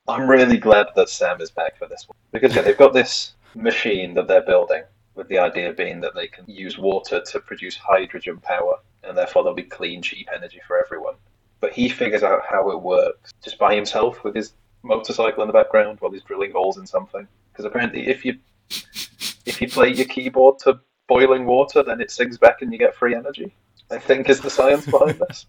I'm 0.08 0.28
really 0.28 0.56
glad 0.56 0.86
that 0.96 1.08
Sam 1.08 1.40
is 1.40 1.50
back 1.50 1.78
for 1.78 1.86
this 1.86 2.08
one 2.08 2.16
because 2.32 2.54
yeah, 2.54 2.62
they've 2.62 2.76
got 2.76 2.92
this 2.92 3.34
machine 3.54 4.14
that 4.14 4.28
they're 4.28 4.42
building 4.44 4.82
with 5.14 5.28
the 5.28 5.38
idea 5.38 5.72
being 5.72 6.00
that 6.00 6.14
they 6.14 6.26
can 6.26 6.44
use 6.46 6.78
water 6.78 7.20
to 7.20 7.40
produce 7.40 7.76
hydrogen 7.76 8.38
power 8.38 8.78
and 9.02 9.16
therefore 9.16 9.42
there'll 9.42 9.56
be 9.56 9.62
clean, 9.62 10.02
cheap 10.02 10.28
energy 10.34 10.60
for 10.66 10.82
everyone. 10.82 11.14
But 11.60 11.72
he 11.72 11.88
figures 11.88 12.22
out 12.22 12.42
how 12.48 12.70
it 12.70 12.80
works 12.80 13.32
just 13.42 13.58
by 13.58 13.74
himself 13.74 14.22
with 14.24 14.34
his 14.34 14.52
motorcycle 14.82 15.42
in 15.42 15.48
the 15.48 15.52
background 15.52 16.00
while 16.00 16.12
he's 16.12 16.22
drilling 16.22 16.52
holes 16.52 16.78
in 16.78 16.86
something. 16.86 17.26
Because 17.52 17.64
apparently, 17.64 18.08
if 18.08 18.24
you 18.24 18.38
if 19.46 19.60
you 19.60 19.68
play 19.68 19.92
your 19.92 20.06
keyboard 20.06 20.58
to 20.60 20.80
boiling 21.08 21.46
water, 21.46 21.82
then 21.82 22.00
it 22.00 22.10
sinks 22.10 22.38
back 22.38 22.62
and 22.62 22.72
you 22.72 22.78
get 22.78 22.94
free 22.94 23.14
energy. 23.14 23.54
I 23.90 23.98
think 23.98 24.28
is 24.28 24.40
the 24.40 24.50
science 24.50 24.86
behind 24.86 25.18
this. 25.28 25.46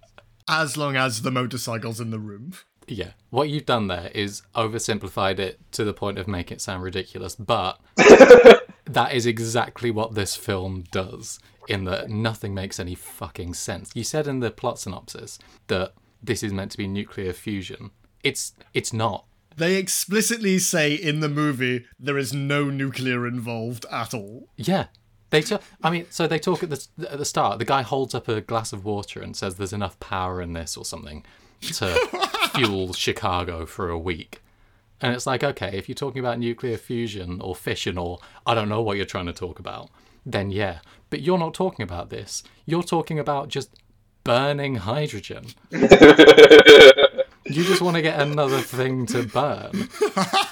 As 0.47 0.77
long 0.77 0.95
as 0.95 1.23
the 1.23 1.31
motorcycle's 1.31 1.99
in 1.99 2.11
the 2.11 2.19
room. 2.19 2.53
yeah. 2.87 3.11
What 3.31 3.49
you've 3.49 3.65
done 3.65 3.87
there 3.87 4.11
is 4.13 4.43
oversimplified 4.55 5.39
it 5.39 5.59
to 5.73 5.83
the 5.83 5.93
point 5.93 6.17
of 6.17 6.27
making 6.27 6.55
it 6.55 6.61
sound 6.61 6.83
ridiculous, 6.83 7.35
but 7.35 7.79
that 8.85 9.13
is 9.13 9.25
exactly 9.25 9.91
what 9.91 10.13
this 10.15 10.35
film 10.35 10.83
does. 10.91 11.39
In 11.67 11.83
that 11.83 12.09
nothing 12.09 12.53
makes 12.53 12.79
any 12.79 12.95
fucking 12.95 13.53
sense. 13.55 13.91
You 13.93 14.05
said 14.05 14.25
in 14.25 14.39
the 14.39 14.51
plot 14.51 14.79
synopsis 14.79 15.37
that 15.67 15.91
this 16.23 16.41
is 16.41 16.53
meant 16.53 16.71
to 16.71 16.77
be 16.77 16.87
nuclear 16.87 17.33
fusion. 17.33 17.91
It's 18.23 18.53
it's 18.73 18.93
not. 18.93 19.25
They 19.57 19.75
explicitly 19.75 20.59
say 20.59 20.93
in 20.93 21.19
the 21.19 21.27
movie 21.27 21.85
there 21.99 22.17
is 22.17 22.31
no 22.33 22.69
nuclear 22.69 23.27
involved 23.27 23.85
at 23.91 24.13
all. 24.13 24.47
Yeah. 24.55 24.85
They 25.29 25.41
t- 25.41 25.57
I 25.83 25.89
mean, 25.89 26.05
so 26.09 26.27
they 26.27 26.39
talk 26.39 26.63
at 26.63 26.69
the 26.69 26.87
at 27.09 27.17
the 27.17 27.25
start. 27.25 27.59
The 27.59 27.65
guy 27.65 27.81
holds 27.81 28.15
up 28.15 28.27
a 28.27 28.41
glass 28.41 28.71
of 28.73 28.85
water 28.85 29.21
and 29.21 29.35
says, 29.35 29.55
"There's 29.55 29.73
enough 29.73 29.99
power 29.99 30.41
in 30.41 30.53
this 30.53 30.77
or 30.77 30.85
something 30.85 31.25
to 31.61 31.87
fuel 32.55 32.93
Chicago 32.93 33.65
for 33.65 33.89
a 33.89 33.99
week." 33.99 34.41
And 35.01 35.13
it's 35.13 35.27
like, 35.27 35.43
okay, 35.43 35.77
if 35.77 35.87
you're 35.87 35.95
talking 35.95 36.19
about 36.19 36.39
nuclear 36.39 36.77
fusion 36.77 37.39
or 37.41 37.55
fission 37.55 37.97
or 37.97 38.19
I 38.45 38.55
don't 38.55 38.69
know 38.69 38.81
what 38.81 38.97
you're 38.97 39.05
trying 39.05 39.27
to 39.27 39.33
talk 39.33 39.59
about, 39.59 39.89
then 40.25 40.49
yeah. 40.49 40.79
But 41.09 41.21
you're 41.21 41.37
not 41.37 41.53
talking 41.53 41.83
about 41.83 42.09
this. 42.09 42.43
You're 42.65 42.83
talking 42.83 43.19
about 43.19 43.49
just 43.49 43.69
burning 44.23 44.75
hydrogen. 44.75 45.47
You 47.49 47.63
just 47.63 47.81
want 47.81 47.95
to 47.95 48.01
get 48.01 48.19
another 48.19 48.59
thing 48.59 49.05
to 49.07 49.23
burn. 49.23 49.89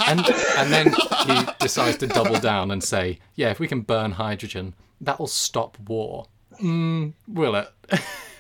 And 0.08 0.20
and 0.58 0.72
then 0.72 0.94
he 1.28 1.52
decides 1.60 1.98
to 1.98 2.08
double 2.08 2.40
down 2.40 2.72
and 2.72 2.84
say, 2.84 3.20
yeah, 3.36 3.52
if 3.52 3.60
we 3.60 3.68
can 3.68 3.82
burn 3.82 4.12
hydrogen, 4.12 4.74
that'll 5.02 5.28
stop 5.28 5.78
war. 5.80 6.28
Mm, 6.62 7.14
will 7.28 7.56
it? 7.56 7.70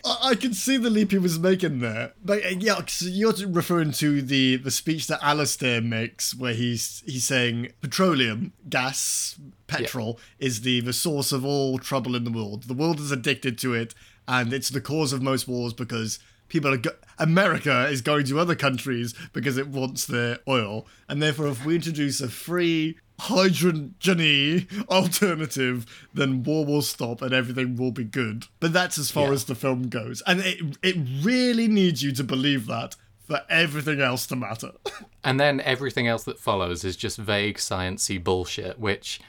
I, 0.05 0.29
I 0.29 0.35
can 0.35 0.53
see 0.53 0.77
the 0.77 0.89
leap 0.89 1.11
he 1.11 1.17
was 1.17 1.37
making 1.39 1.79
there. 1.79 2.13
But 2.23 2.45
uh, 2.45 2.49
yeah, 2.49 2.75
'cause 2.75 3.01
you're 3.03 3.33
referring 3.47 3.91
to 3.93 4.21
the, 4.21 4.55
the 4.57 4.71
speech 4.71 5.07
that 5.07 5.19
Alistair 5.23 5.81
makes 5.81 6.33
where 6.35 6.53
he's 6.53 7.03
he's 7.05 7.25
saying 7.25 7.71
petroleum, 7.81 8.53
gas, 8.69 9.37
petrol 9.67 10.19
is 10.39 10.61
the, 10.61 10.79
the 10.81 10.93
source 10.93 11.31
of 11.31 11.43
all 11.43 11.77
trouble 11.79 12.15
in 12.15 12.23
the 12.23 12.31
world. 12.31 12.63
The 12.63 12.73
world 12.73 12.99
is 12.99 13.11
addicted 13.11 13.57
to 13.59 13.73
it, 13.73 13.93
and 14.27 14.53
it's 14.53 14.69
the 14.69 14.81
cause 14.81 15.11
of 15.11 15.21
most 15.21 15.47
wars 15.47 15.73
because 15.73 16.19
people 16.47 16.71
are 16.73 16.77
go- 16.77 16.91
America 17.17 17.87
is 17.87 18.01
going 18.01 18.25
to 18.25 18.39
other 18.39 18.55
countries 18.55 19.13
because 19.33 19.57
it 19.57 19.67
wants 19.67 20.05
their 20.05 20.39
oil, 20.47 20.85
and 21.09 21.21
therefore 21.21 21.47
if 21.47 21.65
we 21.65 21.75
introduce 21.75 22.19
a 22.21 22.27
free 22.29 22.97
hydrogen 23.19 23.95
alternative, 24.89 25.85
then 26.13 26.43
war 26.43 26.65
will 26.65 26.81
stop 26.81 27.21
and 27.21 27.33
everything 27.33 27.75
will 27.75 27.91
be 27.91 28.03
good. 28.03 28.45
But 28.59 28.73
that's 28.73 28.97
as 28.97 29.11
far 29.11 29.27
Yeah. 29.27 29.33
as 29.33 29.45
the 29.45 29.55
film 29.55 29.89
goes, 29.89 30.21
and 30.27 30.41
it 30.41 30.77
it 30.83 30.95
really 31.21 31.67
needs 31.67 32.03
you 32.03 32.11
to 32.13 32.23
believe 32.23 32.65
that 32.67 32.95
for 33.27 33.41
everything 33.49 34.01
else 34.01 34.25
to 34.27 34.35
matter. 34.35 34.71
And 35.23 35.39
then 35.39 35.59
everything 35.61 36.07
else 36.07 36.23
that 36.25 36.37
follows 36.37 36.83
is 36.83 36.95
just 36.95 37.17
vague 37.17 37.57
sciencey 37.57 38.23
bullshit, 38.23 38.77
which 38.77 39.19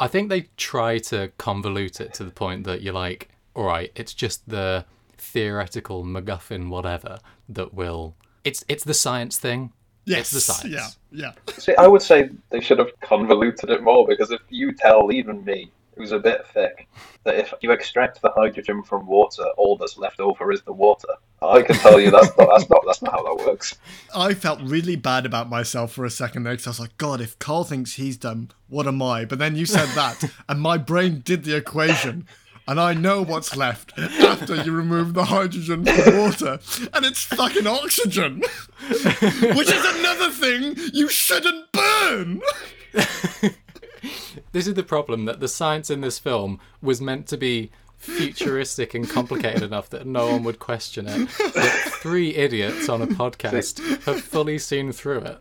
I 0.00 0.08
think 0.08 0.30
they 0.30 0.48
try 0.56 0.96
to 1.10 1.30
convolute 1.38 2.00
it 2.00 2.14
to 2.14 2.24
the 2.24 2.30
point 2.30 2.64
that 2.64 2.80
you're 2.80 2.94
like, 2.94 3.28
all 3.54 3.64
right, 3.64 3.92
it's 3.94 4.14
just 4.14 4.48
the 4.48 4.86
theoretical 5.22 6.04
MacGuffin 6.04 6.68
whatever 6.68 7.18
that 7.48 7.72
will. 7.72 8.14
It's 8.44 8.64
it's 8.68 8.84
the 8.84 8.94
science 8.94 9.38
thing. 9.38 9.72
yes, 10.04 10.20
It's 10.20 10.30
the 10.32 10.40
science. 10.40 10.98
yeah, 11.12 11.32
yeah. 11.46 11.52
See, 11.58 11.74
I 11.76 11.86
would 11.86 12.02
say 12.02 12.30
they 12.50 12.60
should 12.60 12.78
have 12.78 12.90
convoluted 13.00 13.70
it 13.70 13.82
more 13.82 14.06
because 14.06 14.30
if 14.30 14.40
you 14.48 14.72
tell 14.72 15.12
even 15.12 15.44
me 15.44 15.70
it 15.96 16.00
was 16.00 16.12
a 16.12 16.18
bit 16.18 16.46
thick. 16.48 16.88
That 17.24 17.36
if 17.36 17.52
you 17.60 17.70
extract 17.70 18.20
the 18.22 18.30
hydrogen 18.30 18.82
from 18.82 19.06
water, 19.06 19.44
all 19.56 19.76
that's 19.76 19.98
left 19.98 20.20
over 20.20 20.50
is 20.50 20.62
the 20.62 20.72
water. 20.72 21.08
I 21.40 21.62
can 21.62 21.76
tell 21.76 22.00
you 22.00 22.10
that's 22.10 22.36
not 22.36 22.48
that's 22.50 22.70
not 22.70 22.82
that's 22.86 23.02
not 23.02 23.12
how 23.12 23.22
that 23.22 23.46
works. 23.46 23.76
I 24.14 24.34
felt 24.34 24.60
really 24.62 24.96
bad 24.96 25.26
about 25.26 25.48
myself 25.48 25.92
for 25.92 26.04
a 26.04 26.10
second 26.10 26.44
there 26.44 26.54
because 26.54 26.66
I 26.66 26.70
was 26.70 26.80
like, 26.80 26.96
God, 26.98 27.20
if 27.20 27.38
Carl 27.38 27.64
thinks 27.64 27.94
he's 27.94 28.16
dumb, 28.16 28.48
what 28.68 28.86
am 28.86 29.02
I? 29.02 29.24
But 29.24 29.38
then 29.38 29.54
you 29.54 29.66
said 29.66 29.88
that, 29.94 30.24
and 30.48 30.60
my 30.60 30.78
brain 30.78 31.20
did 31.24 31.44
the 31.44 31.56
equation. 31.56 32.26
And 32.68 32.80
I 32.80 32.94
know 32.94 33.22
what's 33.22 33.56
left 33.56 33.98
after 33.98 34.54
you 34.62 34.72
remove 34.72 35.14
the 35.14 35.24
hydrogen 35.24 35.84
from 35.84 36.18
water, 36.18 36.58
and 36.94 37.04
it's 37.04 37.24
fucking 37.24 37.66
oxygen, 37.66 38.40
which 38.88 39.70
is 39.70 39.98
another 39.98 40.30
thing 40.30 40.76
you 40.92 41.08
shouldn't 41.08 41.70
burn. 41.72 42.40
This 44.52 44.66
is 44.66 44.74
the 44.74 44.82
problem 44.82 45.24
that 45.24 45.40
the 45.40 45.48
science 45.48 45.90
in 45.90 46.00
this 46.00 46.18
film 46.18 46.60
was 46.80 47.00
meant 47.00 47.26
to 47.28 47.36
be 47.36 47.70
futuristic 47.96 48.94
and 48.94 49.08
complicated 49.08 49.62
enough 49.62 49.88
that 49.90 50.06
no 50.06 50.26
one 50.32 50.42
would 50.44 50.58
question 50.58 51.06
it. 51.08 51.28
But 51.38 51.70
three 52.02 52.34
idiots 52.34 52.88
on 52.88 53.00
a 53.00 53.06
podcast 53.06 54.02
have 54.04 54.20
fully 54.20 54.58
seen 54.58 54.92
through 54.92 55.20
it. 55.22 55.38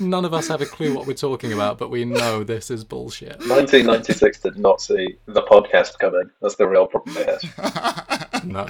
None 0.00 0.24
of 0.24 0.34
us 0.34 0.48
have 0.48 0.60
a 0.60 0.66
clue 0.66 0.94
what 0.94 1.06
we're 1.06 1.14
talking 1.14 1.52
about, 1.52 1.78
but 1.78 1.90
we 1.90 2.04
know 2.04 2.44
this 2.44 2.70
is 2.70 2.84
bullshit. 2.84 3.38
1996 3.40 4.40
did 4.40 4.58
not 4.58 4.80
see 4.80 5.16
the 5.26 5.42
podcast 5.42 5.98
coming. 5.98 6.30
That's 6.40 6.56
the 6.56 6.66
real 6.68 6.86
problem 6.86 7.14
they 7.14 7.24
had. 7.24 7.40
No, 8.44 8.66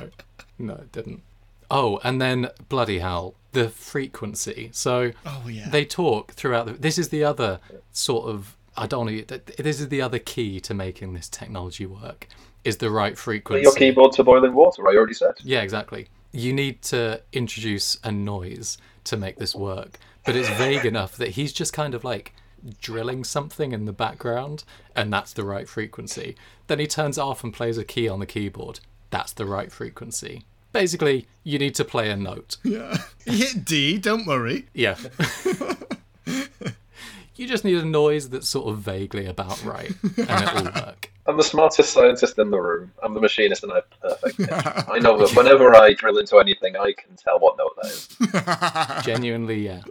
no, 0.59 0.75
it 0.75 0.93
didn't. 0.93 1.23
Oh, 1.71 1.99
and 2.05 2.21
then 2.21 2.49
bloody 2.69 3.01
hell, 3.01 3.35
the 3.53 3.69
frequency. 3.69 4.71
So 4.73 5.11
Oh, 5.27 5.49
yeah. 5.49 5.69
they 5.69 5.85
talk 5.85 6.33
throughout. 6.33 6.67
The, 6.67 6.73
this 6.75 6.97
is 6.99 7.09
the 7.09 7.25
other 7.25 7.59
sort 7.91 8.29
of. 8.29 8.57
I 8.77 8.87
don't 8.87 9.07
know. 9.07 9.21
This 9.59 9.81
is 9.81 9.89
the 9.89 10.01
other 10.03 10.19
key 10.21 10.61
to 10.61 10.75
making 10.75 11.15
this 11.15 11.29
technology 11.29 11.87
work. 11.87 12.29
Is 12.63 12.77
the 12.79 12.91
right 12.91 13.19
frequency. 13.19 13.63
Your 13.65 13.75
keyboard 13.75 14.13
to 14.13 14.23
boiling 14.25 14.55
water. 14.55 14.89
I 14.89 14.95
already 14.95 15.15
said. 15.15 15.35
Yeah, 15.43 15.63
exactly. 15.63 16.09
You 16.33 16.53
need 16.53 16.83
to 16.83 17.21
introduce 17.33 17.99
a 18.05 18.11
noise 18.13 18.79
to 19.05 19.17
make 19.17 19.37
this 19.37 19.55
work, 19.55 19.99
but 20.25 20.37
it's 20.37 20.49
vague 20.51 20.85
enough 20.85 21.17
that 21.17 21.31
he's 21.31 21.53
just 21.53 21.73
kind 21.73 21.95
of 21.95 22.05
like 22.05 22.33
drilling 22.81 23.25
something 23.25 23.73
in 23.73 23.85
the 23.85 23.93
background, 23.93 24.65
and 24.97 25.13
that's 25.13 25.33
the 25.33 25.45
right 25.45 25.69
frequency. 25.69 26.37
Then 26.67 26.79
he 26.79 26.87
turns 26.87 27.19
it 27.19 27.23
off 27.23 27.45
and 27.45 27.53
plays 27.53 27.79
a 27.79 27.85
key 27.85 28.09
on 28.09 28.21
the 28.21 28.27
keyboard. 28.27 28.81
That's 29.11 29.33
the 29.33 29.47
right 29.47 29.71
frequency. 29.71 30.45
Basically, 30.73 31.27
you 31.45 31.59
need 31.59 31.75
to 31.77 31.85
play 31.85 32.11
a 32.11 32.17
note. 32.17 32.57
Yeah. 32.65 32.97
Hit 33.27 33.65
D, 33.65 33.99
don't 33.99 34.27
worry. 34.27 34.67
Yeah. 34.75 34.97
you 36.27 37.47
just 37.47 37.65
need 37.65 37.79
a 37.79 37.85
noise 37.85 38.31
that's 38.31 38.49
sort 38.49 38.69
of 38.69 38.79
vaguely 38.79 39.27
about 39.27 39.63
right, 39.65 39.93
and 40.03 40.29
it'll 40.29 40.65
work. 40.65 41.11
I'm 41.27 41.37
the 41.39 41.43
smartest 41.43 41.93
scientist 41.93 42.39
in 42.39 42.51
the 42.51 42.61
room. 42.61 42.93
I'm 43.03 43.15
the 43.15 43.21
machinist, 43.21 43.63
and 43.63 43.73
I 43.73 43.77
have 43.77 44.01
perfect. 44.01 44.53
I 44.91 44.99
know 44.99 45.17
that 45.19 45.35
whenever 45.35 45.75
I 45.75 45.95
drill 45.95 46.19
into 46.19 46.39
anything, 46.39 46.77
I 46.77 46.93
can 46.93 47.17
tell 47.17 47.39
what 47.39 47.57
note 47.57 47.77
that 47.83 48.99
is. 49.01 49.05
Genuinely, 49.07 49.65
yeah. 49.65 49.83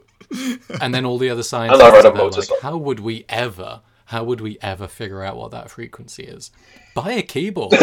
And 0.81 0.93
then 0.93 1.05
all 1.05 1.17
the 1.17 1.29
other 1.29 1.39
And 1.39 1.45
scientists 1.45 1.81
I 1.81 1.89
ride 1.89 2.05
a 2.05 2.09
are 2.11 2.29
like, 2.29 2.49
how 2.61 2.77
would 2.77 2.99
we 2.99 3.25
ever, 3.29 3.81
how 4.05 4.23
would 4.23 4.41
we 4.41 4.57
ever 4.61 4.87
figure 4.87 5.23
out 5.23 5.37
what 5.37 5.51
that 5.51 5.69
frequency 5.69 6.23
is? 6.23 6.51
Buy 6.95 7.13
a 7.13 7.21
keyboard. 7.23 7.75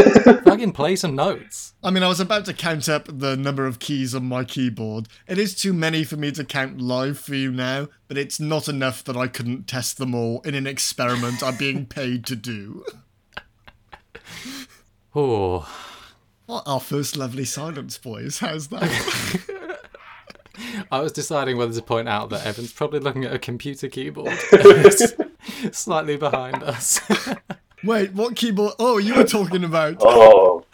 Fucking 0.45 0.73
play 0.73 0.95
some 0.95 1.17
notes. 1.17 1.75
I 1.83 1.91
mean, 1.91 2.03
I 2.03 2.09
was 2.09 2.21
about 2.21 2.45
to 2.45 2.53
count 2.55 2.89
up 2.89 3.07
the 3.11 3.37
number 3.37 3.67
of 3.67 3.79
keys 3.81 4.15
on 4.15 4.25
my 4.27 4.45
keyboard. 4.45 5.09
It 5.27 5.37
is 5.39 5.55
too 5.55 5.73
many 5.73 6.05
for 6.05 6.17
me 6.17 6.31
to 6.33 6.45
count 6.45 6.81
live 6.81 7.19
for 7.19 7.35
you 7.35 7.51
now, 7.51 7.89
but 8.07 8.17
it's 8.17 8.39
not 8.39 8.69
enough 8.69 9.03
that 9.05 9.17
I 9.17 9.27
couldn't 9.27 9.67
test 9.67 9.99
them 9.99 10.15
all 10.15 10.41
in 10.43 10.55
an 10.55 10.67
experiment 10.67 11.43
I'm 11.43 11.57
being 11.57 11.87
paid 11.87 12.25
to 12.27 12.37
do. 12.37 12.85
Oh, 15.15 15.69
What 16.47 16.63
our 16.67 16.81
first 16.81 17.17
lovely 17.17 17.45
silence, 17.45 17.99
boys? 17.99 18.39
How's 18.39 18.69
that? 18.69 19.41
I 20.91 21.01
was 21.01 21.13
deciding 21.13 21.57
whether 21.57 21.73
to 21.73 21.83
point 21.83 22.09
out 22.09 22.31
that 22.31 22.47
Evan's 22.47 22.73
probably 22.73 23.01
looking 23.01 23.25
at 23.25 23.33
a 23.33 23.39
computer 23.39 23.89
keyboard 23.89 24.33
slightly 25.73 26.17
behind 26.17 26.63
us. 26.63 27.01
Wait, 27.85 28.13
what 28.13 28.37
keyboard? 28.37 28.75
Oh, 28.79 28.99
you 28.99 29.15
were 29.15 29.25
talking 29.25 29.65
about. 29.65 29.97
Oh, 30.01 30.65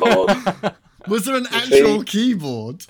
Lord. 0.00 0.74
Was 1.06 1.24
there 1.24 1.36
an 1.36 1.46
actual 1.50 2.02
keyboard? 2.02 2.84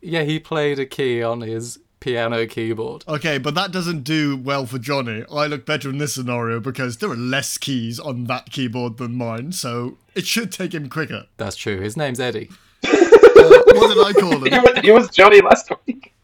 yeah, 0.00 0.24
he 0.24 0.38
played 0.40 0.78
a 0.78 0.86
key 0.86 1.22
on 1.22 1.40
his 1.40 1.78
piano 2.00 2.46
keyboard. 2.46 3.04
Okay, 3.06 3.38
but 3.38 3.54
that 3.54 3.70
doesn't 3.70 4.02
do 4.02 4.36
well 4.36 4.66
for 4.66 4.78
Johnny. 4.78 5.24
I 5.30 5.46
look 5.46 5.64
better 5.64 5.88
in 5.88 5.98
this 5.98 6.14
scenario 6.14 6.58
because 6.60 6.98
there 6.98 7.10
are 7.10 7.16
less 7.16 7.56
keys 7.58 8.00
on 8.00 8.24
that 8.24 8.50
keyboard 8.50 8.96
than 8.96 9.14
mine, 9.16 9.52
so 9.52 9.98
it 10.14 10.26
should 10.26 10.50
take 10.50 10.74
him 10.74 10.88
quicker. 10.88 11.26
That's 11.36 11.56
true. 11.56 11.80
His 11.80 11.96
name's 11.96 12.18
Eddie. 12.20 12.50
What 13.80 13.94
did 13.94 13.98
I 14.06 14.12
call 14.20 14.40
he, 14.44 14.50
him? 14.50 14.62
was, 14.62 14.78
he 14.82 14.90
was 14.92 15.10
Johnny 15.10 15.40
last 15.40 15.70
week. 15.86 16.14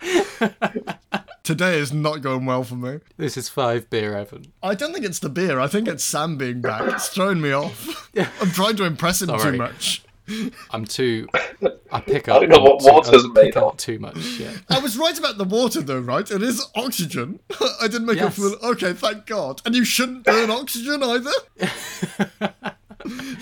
Today 1.42 1.78
is 1.78 1.92
not 1.92 2.22
going 2.22 2.44
well 2.44 2.64
for 2.64 2.74
me. 2.74 2.98
This 3.16 3.36
is 3.36 3.48
five 3.48 3.88
beer 3.88 4.16
Evan. 4.16 4.52
I 4.62 4.74
don't 4.74 4.92
think 4.92 5.04
it's 5.06 5.20
the 5.20 5.28
beer. 5.28 5.60
I 5.60 5.68
think 5.68 5.86
it's 5.88 6.02
Sam 6.04 6.36
being 6.36 6.60
back. 6.60 6.82
It's 6.92 7.08
throwing 7.08 7.40
me 7.40 7.52
off. 7.52 8.10
I'm 8.40 8.50
trying 8.50 8.76
to 8.76 8.84
impress 8.84 9.22
him 9.22 9.36
too 9.38 9.52
much. 9.52 10.02
I'm 10.72 10.84
too. 10.84 11.28
I 11.92 12.00
pick 12.00 12.26
up. 12.28 12.36
I 12.42 12.46
don't 12.46 12.48
know 12.48 12.58
what 12.60 12.80
too- 12.80 12.88
I 12.88 12.92
water's 12.94 13.24
made 13.28 13.44
pick 13.44 13.56
up 13.56 13.72
of. 13.74 13.76
Too 13.76 14.00
much. 14.00 14.16
Yeah. 14.40 14.50
I 14.68 14.80
was 14.80 14.98
right 14.98 15.16
about 15.16 15.38
the 15.38 15.44
water, 15.44 15.80
though, 15.82 16.00
right? 16.00 16.28
It 16.28 16.42
is 16.42 16.66
oxygen. 16.74 17.38
I 17.80 17.86
didn't 17.86 18.06
make 18.06 18.16
Yes. 18.16 18.36
a 18.36 18.40
fool. 18.40 18.56
Okay, 18.72 18.92
thank 18.92 19.26
God. 19.26 19.62
And 19.64 19.76
you 19.76 19.84
shouldn't 19.84 20.24
burn 20.24 20.50
oxygen 20.50 21.00
either. 21.04 21.30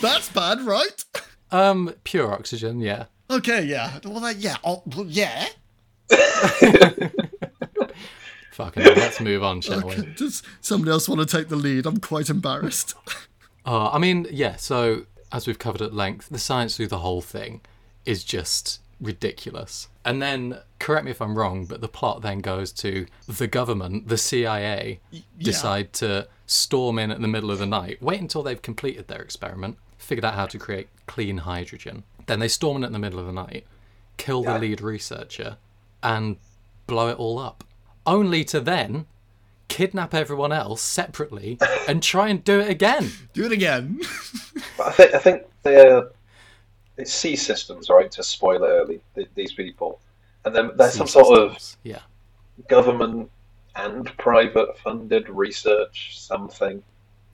That's 0.02 0.28
bad, 0.28 0.60
right? 0.60 1.04
Um, 1.54 1.94
pure 2.02 2.32
oxygen. 2.32 2.80
Yeah. 2.80 3.04
Okay, 3.30 3.64
yeah. 3.64 4.00
Well, 4.04 4.20
that, 4.20 4.36
yeah. 4.38 4.56
Oh, 4.64 4.82
well, 4.86 5.06
yeah. 5.06 5.46
Fucking. 8.50 8.82
hell, 8.82 8.94
let's 8.96 9.20
move 9.20 9.44
on, 9.44 9.60
shall 9.60 9.86
we? 9.86 9.94
Does 10.16 10.42
somebody 10.60 10.90
else 10.90 11.08
want 11.08 11.20
to 11.20 11.36
take 11.36 11.48
the 11.48 11.56
lead? 11.56 11.86
I'm 11.86 11.98
quite 11.98 12.28
embarrassed. 12.28 12.94
Uh, 13.66 13.88
I 13.88 13.98
mean, 13.98 14.26
yeah. 14.30 14.56
So 14.56 15.06
as 15.32 15.46
we've 15.46 15.58
covered 15.58 15.80
at 15.80 15.94
length, 15.94 16.28
the 16.28 16.38
science 16.38 16.76
through 16.76 16.88
the 16.88 16.98
whole 16.98 17.22
thing 17.22 17.62
is 18.04 18.22
just 18.22 18.80
ridiculous. 19.00 19.88
And 20.04 20.20
then, 20.20 20.58
correct 20.78 21.06
me 21.06 21.10
if 21.12 21.22
I'm 21.22 21.38
wrong, 21.38 21.64
but 21.64 21.80
the 21.80 21.88
plot 21.88 22.20
then 22.20 22.40
goes 22.40 22.72
to 22.72 23.06
the 23.26 23.46
government, 23.46 24.08
the 24.08 24.18
CIA, 24.18 25.00
decide 25.38 25.94
to 25.94 26.28
storm 26.44 26.98
in 26.98 27.10
at 27.10 27.22
the 27.22 27.26
middle 27.26 27.50
of 27.50 27.58
the 27.58 27.64
night, 27.64 28.02
wait 28.02 28.20
until 28.20 28.42
they've 28.42 28.60
completed 28.60 29.08
their 29.08 29.22
experiment, 29.22 29.78
figured 30.04 30.24
out 30.24 30.34
how 30.34 30.46
to 30.46 30.58
create 30.58 30.88
clean 31.06 31.38
hydrogen. 31.38 32.04
Then 32.26 32.38
they 32.38 32.48
storm 32.48 32.78
in 32.78 32.84
at 32.84 32.92
the 32.92 32.98
middle 32.98 33.18
of 33.18 33.26
the 33.26 33.32
night, 33.32 33.66
kill 34.16 34.42
the 34.42 34.58
lead 34.58 34.80
researcher, 34.80 35.56
and 36.02 36.36
blow 36.86 37.08
it 37.08 37.18
all 37.18 37.38
up. 37.38 37.64
Only 38.06 38.44
to 38.44 38.60
then 38.60 39.06
kidnap 39.68 40.14
everyone 40.14 40.52
else 40.52 40.82
separately 40.82 41.58
and 41.88 42.02
try 42.02 42.28
and 42.28 42.44
do 42.44 42.60
it 42.60 42.70
again. 42.70 43.10
Do 43.32 43.44
it 43.44 43.52
again. 43.52 44.00
But 44.76 44.86
I 44.86 44.90
think 44.92 45.14
I 45.14 45.18
think 45.18 45.42
they're 45.62 45.98
uh, 45.98 46.08
it's 46.96 47.12
C 47.12 47.34
systems, 47.36 47.90
right? 47.90 48.10
To 48.12 48.22
spoil 48.22 48.62
it 48.62 48.68
early, 48.68 49.00
th- 49.14 49.28
these 49.34 49.52
people, 49.52 50.00
and 50.44 50.54
then 50.54 50.70
there's 50.76 50.94
some 50.94 51.08
sort 51.08 51.38
of 51.38 51.76
yeah. 51.82 52.00
government 52.68 53.30
and 53.74 54.06
private 54.18 54.78
funded 54.78 55.28
research 55.28 56.20
something. 56.20 56.82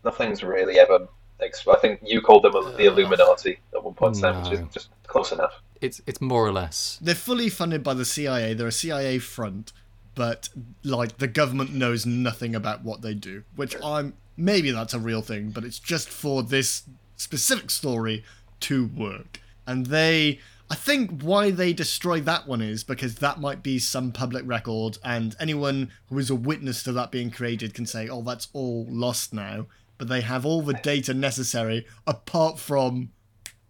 Nothing's 0.04 0.42
really 0.42 0.78
ever. 0.78 1.08
Ex- 1.42 1.66
I 1.66 1.76
think 1.76 2.00
you 2.04 2.20
called 2.20 2.44
them 2.44 2.52
the 2.52 2.84
Illuminati 2.84 3.60
at 3.74 3.82
one 3.82 3.94
point, 3.94 4.16
Sam, 4.16 4.42
which 4.42 4.52
is 4.52 4.60
just 4.72 4.88
close 5.06 5.32
enough. 5.32 5.60
It's 5.80 6.02
it's 6.06 6.20
more 6.20 6.46
or 6.46 6.52
less 6.52 6.98
They're 7.00 7.14
fully 7.14 7.48
funded 7.48 7.82
by 7.82 7.94
the 7.94 8.04
CIA. 8.04 8.54
They're 8.54 8.66
a 8.66 8.72
CIA 8.72 9.18
front, 9.18 9.72
but 10.14 10.48
like 10.84 11.18
the 11.18 11.28
government 11.28 11.72
knows 11.72 12.04
nothing 12.04 12.54
about 12.54 12.84
what 12.84 13.02
they 13.02 13.14
do. 13.14 13.44
Which 13.56 13.74
I'm 13.82 14.14
maybe 14.36 14.70
that's 14.70 14.94
a 14.94 14.98
real 14.98 15.22
thing, 15.22 15.50
but 15.50 15.64
it's 15.64 15.78
just 15.78 16.08
for 16.08 16.42
this 16.42 16.82
specific 17.16 17.70
story 17.70 18.24
to 18.60 18.86
work. 18.86 19.40
And 19.66 19.86
they, 19.86 20.40
I 20.70 20.74
think, 20.74 21.22
why 21.22 21.50
they 21.50 21.72
destroy 21.72 22.20
that 22.22 22.48
one 22.48 22.60
is 22.60 22.82
because 22.82 23.16
that 23.16 23.40
might 23.40 23.62
be 23.62 23.78
some 23.78 24.12
public 24.12 24.42
record, 24.46 24.98
and 25.04 25.36
anyone 25.38 25.90
who 26.08 26.18
is 26.18 26.30
a 26.30 26.34
witness 26.34 26.82
to 26.84 26.92
that 26.92 27.10
being 27.10 27.30
created 27.30 27.74
can 27.74 27.86
say, 27.86 28.08
"Oh, 28.08 28.22
that's 28.22 28.48
all 28.52 28.86
lost 28.88 29.32
now." 29.32 29.66
But 30.00 30.08
they 30.08 30.22
have 30.22 30.44
all 30.44 30.62
the 30.62 30.74
data 30.74 31.14
necessary 31.14 31.86
apart 32.06 32.58
from 32.58 33.10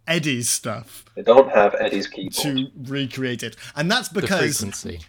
Eddie's 0.06 0.48
stuff 0.48 1.04
They 1.16 1.22
don't 1.22 1.50
have 1.50 1.74
Eddie's 1.78 2.06
keyboard. 2.06 2.32
to 2.34 2.70
recreate 2.84 3.42
it. 3.42 3.56
And 3.76 3.90
that's 3.90 4.08
the 4.08 4.20
because 4.22 4.56
frequency. 4.58 5.00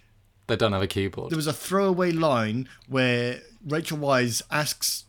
They 0.47 0.55
don't 0.57 0.73
have 0.73 0.81
a 0.81 0.87
keyboard. 0.87 1.29
there 1.31 1.37
was 1.37 1.47
a 1.47 1.53
throwaway 1.53 2.11
line 2.11 2.67
where 2.89 3.39
Rachel 3.65 3.97
Weisz 3.99 4.41
asks, 4.51 5.05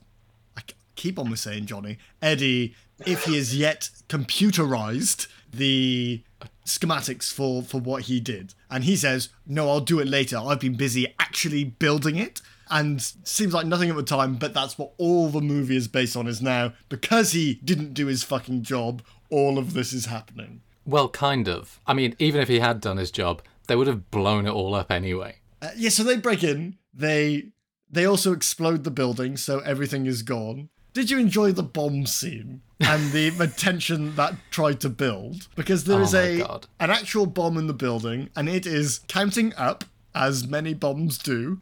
I 0.57 0.61
c- 0.61 0.77
keep 0.97 1.19
on 1.19 1.31
with 1.31 1.41
saying 1.41 1.67
Johnny, 1.67 1.97
Eddie, 2.21 2.75
if 3.07 3.25
he 3.25 3.37
has 3.37 3.57
yet 3.57 3.89
computerized 4.09 5.27
the 5.53 6.23
schematics 6.67 7.33
for, 7.33 7.63
for 7.63 7.81
what 7.81 8.03
he 8.05 8.21
did. 8.21 8.55
And 8.71 8.85
he 8.85 8.97
says, 8.97 9.31
No, 9.47 9.69
I'll 9.69 9.81
do 9.81 9.99
it 9.99 10.07
later. 10.09 10.37
I've 10.39 10.61
been 10.61 10.77
busy 10.77 11.13
actually 11.19 11.65
building 11.65 12.17
it. 12.17 12.41
And 12.73 13.01
seems 13.23 13.53
like 13.55 13.67
nothing 13.67 13.91
at 13.91 13.97
the 13.97 14.03
time, 14.03 14.35
but 14.37 14.53
that's 14.55 14.77
what 14.77 14.93
all 14.99 15.29
the 15.29 15.41
movie 15.41 15.77
is 15.77 15.87
based 15.87 16.17
on. 16.17 16.27
Is 16.27 16.43
now 16.43 16.73
because 16.89 17.33
he 17.33 17.61
didn't 17.65 17.95
do 17.95 18.07
his 18.07 18.25
fucking 18.25 18.63
job, 18.63 19.03
all 19.31 19.59
of 19.59 19.75
this 19.75 19.93
is 19.93 20.07
happening. 20.07 20.63
Well, 20.85 21.09
kind 21.09 21.49
of. 21.49 21.79
I 21.87 21.95
mean, 21.95 22.17
even 22.19 22.41
if 22.41 22.49
he 22.49 22.59
had 22.59 22.81
done 22.81 22.97
his 22.97 23.13
job, 23.13 23.43
they 23.69 23.77
would 23.77 23.87
have 23.87 24.11
blown 24.11 24.47
it 24.47 24.51
all 24.51 24.75
up 24.75 24.91
anyway. 24.91 25.37
Uh, 25.61 25.71
yeah, 25.77 25.91
so 25.91 26.03
they 26.03 26.17
break 26.17 26.43
in. 26.43 26.79
They 26.93 27.51
they 27.91 28.05
also 28.07 28.33
explode 28.33 28.83
the 28.85 28.91
building, 28.91 29.37
so 29.37 29.61
everything 29.61 30.07
is 30.07 30.23
gone. 30.23 30.71
Did 30.95 31.09
you 31.11 31.19
enjoy 31.19 31.53
the 31.53 31.63
bomb 31.63 32.05
scene 32.05 32.61
and 32.81 33.13
the, 33.13 33.31
the 33.39 33.47
tension 33.47 34.15
that 34.17 34.35
tried 34.51 34.79
to 34.81 34.91
build? 34.91 35.49
Because 35.57 35.85
there 35.85 36.01
Oh 36.01 36.03
is 36.03 36.15
a 36.15 36.39
God. 36.41 36.67
an 36.81 36.91
actual 36.91 37.27
bomb 37.27 37.57
in 37.57 37.67
the 37.67 37.73
building, 37.75 38.29
and 38.37 38.49
it 38.49 38.67
is 38.67 39.01
counting 39.09 39.55
up 39.57 39.85
as 40.15 40.47
many 40.47 40.75
bombs 40.75 41.19
do. 41.19 41.61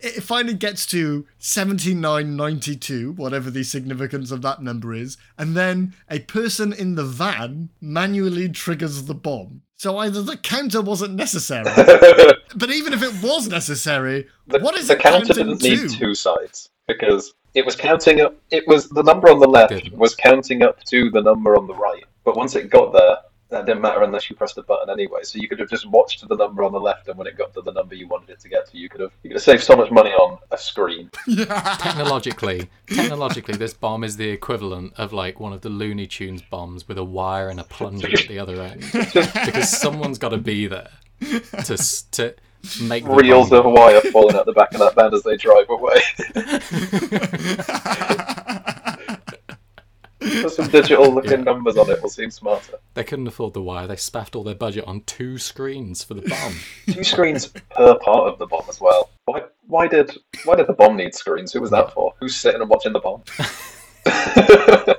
it 0.00 0.22
finally 0.22 0.54
gets 0.54 0.84
to 0.86 1.26
7992, 1.38 3.12
whatever 3.12 3.50
the 3.50 3.62
significance 3.64 4.30
of 4.30 4.42
that 4.42 4.62
number 4.62 4.94
is, 4.94 5.16
and 5.36 5.56
then 5.56 5.94
a 6.10 6.20
person 6.20 6.72
in 6.72 6.94
the 6.94 7.04
van 7.04 7.70
manually 7.80 8.48
triggers 8.48 9.04
the 9.04 9.14
bomb. 9.14 9.62
So 9.76 9.96
either 9.98 10.22
the 10.22 10.36
counter 10.36 10.82
wasn't 10.82 11.14
necessary, 11.14 11.64
but 12.56 12.70
even 12.70 12.92
if 12.92 13.02
it 13.02 13.22
was 13.22 13.48
necessary, 13.48 14.26
The, 14.48 14.58
what 14.58 14.74
is 14.76 14.88
the 14.88 14.96
counter 14.96 15.34
counting 15.34 15.56
didn't 15.58 15.62
need 15.62 15.90
to? 15.90 15.96
two 15.96 16.14
sides 16.14 16.70
because 16.88 17.34
it 17.54 17.64
was 17.64 17.76
counting 17.76 18.20
up. 18.20 18.34
It 18.50 18.66
was 18.66 18.88
the 18.88 19.02
number 19.02 19.28
on 19.30 19.38
the 19.40 19.46
left 19.48 19.72
Didn't. 19.72 19.96
was 19.96 20.14
counting 20.14 20.62
up 20.62 20.82
to 20.84 21.10
the 21.10 21.20
number 21.22 21.56
on 21.56 21.66
the 21.66 21.74
right. 21.74 22.04
But 22.24 22.36
once 22.36 22.56
it 22.56 22.70
got 22.70 22.92
there, 22.92 23.18
that 23.50 23.64
didn't 23.64 23.80
matter 23.80 24.02
unless 24.02 24.28
you 24.28 24.36
pressed 24.36 24.56
the 24.56 24.62
button 24.62 24.90
anyway. 24.90 25.20
So 25.22 25.38
you 25.38 25.48
could 25.48 25.58
have 25.58 25.70
just 25.70 25.88
watched 25.88 26.26
the 26.26 26.36
number 26.36 26.62
on 26.62 26.72
the 26.72 26.80
left, 26.80 27.08
and 27.08 27.16
when 27.16 27.26
it 27.26 27.36
got 27.36 27.54
to 27.54 27.62
the 27.62 27.72
number 27.72 27.94
you 27.94 28.06
wanted 28.06 28.30
it 28.30 28.40
to 28.40 28.48
get 28.48 28.70
to, 28.70 28.78
you 28.78 28.88
could 28.88 29.00
have 29.00 29.12
you 29.22 29.30
could 29.30 29.36
have 29.36 29.42
saved 29.42 29.62
so 29.62 29.74
much 29.76 29.90
money 29.90 30.10
on 30.10 30.38
a 30.50 30.58
screen. 30.58 31.10
Technologically, 31.26 32.68
technologically, 32.86 33.56
this 33.56 33.72
bomb 33.72 34.04
is 34.04 34.16
the 34.16 34.28
equivalent 34.28 34.92
of 34.98 35.12
like 35.12 35.40
one 35.40 35.52
of 35.52 35.62
the 35.62 35.70
Looney 35.70 36.06
Tunes 36.06 36.42
bombs 36.42 36.86
with 36.86 36.98
a 36.98 37.04
wire 37.04 37.48
and 37.48 37.58
a 37.58 37.64
plunger 37.64 38.08
at 38.08 38.28
the 38.28 38.38
other 38.38 38.60
end, 38.60 38.84
because 38.92 39.70
someone's 39.70 40.18
got 40.18 40.30
to 40.30 40.38
be 40.38 40.66
there 40.66 40.90
to 41.64 41.76
to 42.12 42.34
make 42.82 43.04
the 43.04 43.10
Reels 43.10 43.48
bomb 43.48 43.66
of 43.66 43.72
wire 43.72 44.00
falling 44.12 44.36
out 44.36 44.44
the 44.44 44.52
back 44.52 44.72
of 44.72 44.80
that 44.80 44.94
van 44.94 45.14
as 45.14 45.22
they 45.22 45.36
drive 45.36 45.70
away. 45.70 46.00
Put 50.42 50.52
some 50.52 50.68
digital 50.68 51.12
looking 51.12 51.30
Yeah. 51.38 51.44
numbers 51.44 51.76
on 51.76 51.90
it 51.90 52.00
will 52.02 52.08
seem 52.10 52.30
smarter. 52.30 52.78
They 52.94 53.04
couldn't 53.04 53.26
afford 53.26 53.54
the 53.54 53.62
wire. 53.62 53.86
They 53.86 53.96
spaffed 53.96 54.34
all 54.36 54.44
their 54.44 54.54
budget 54.54 54.84
on 54.86 55.02
two 55.02 55.38
screens 55.38 56.02
for 56.04 56.14
the 56.14 56.22
bomb. 56.22 56.54
Two 56.94 57.04
screens 57.04 57.46
per 57.46 57.94
part 57.98 58.32
of 58.32 58.38
the 58.38 58.46
bomb 58.46 58.64
as 58.68 58.80
well. 58.80 59.10
Why? 59.26 59.42
Why 59.66 59.86
did? 59.88 60.16
Why 60.44 60.56
did 60.56 60.66
the 60.66 60.72
bomb 60.72 60.96
need 60.96 61.14
screens? 61.14 61.52
Who 61.52 61.60
was 61.60 61.70
that 61.70 61.92
for? 61.92 62.14
Who's 62.20 62.34
sitting 62.36 62.60
and 62.60 62.70
watching 62.70 62.92
the 62.92 63.00
bomb? 63.00 63.22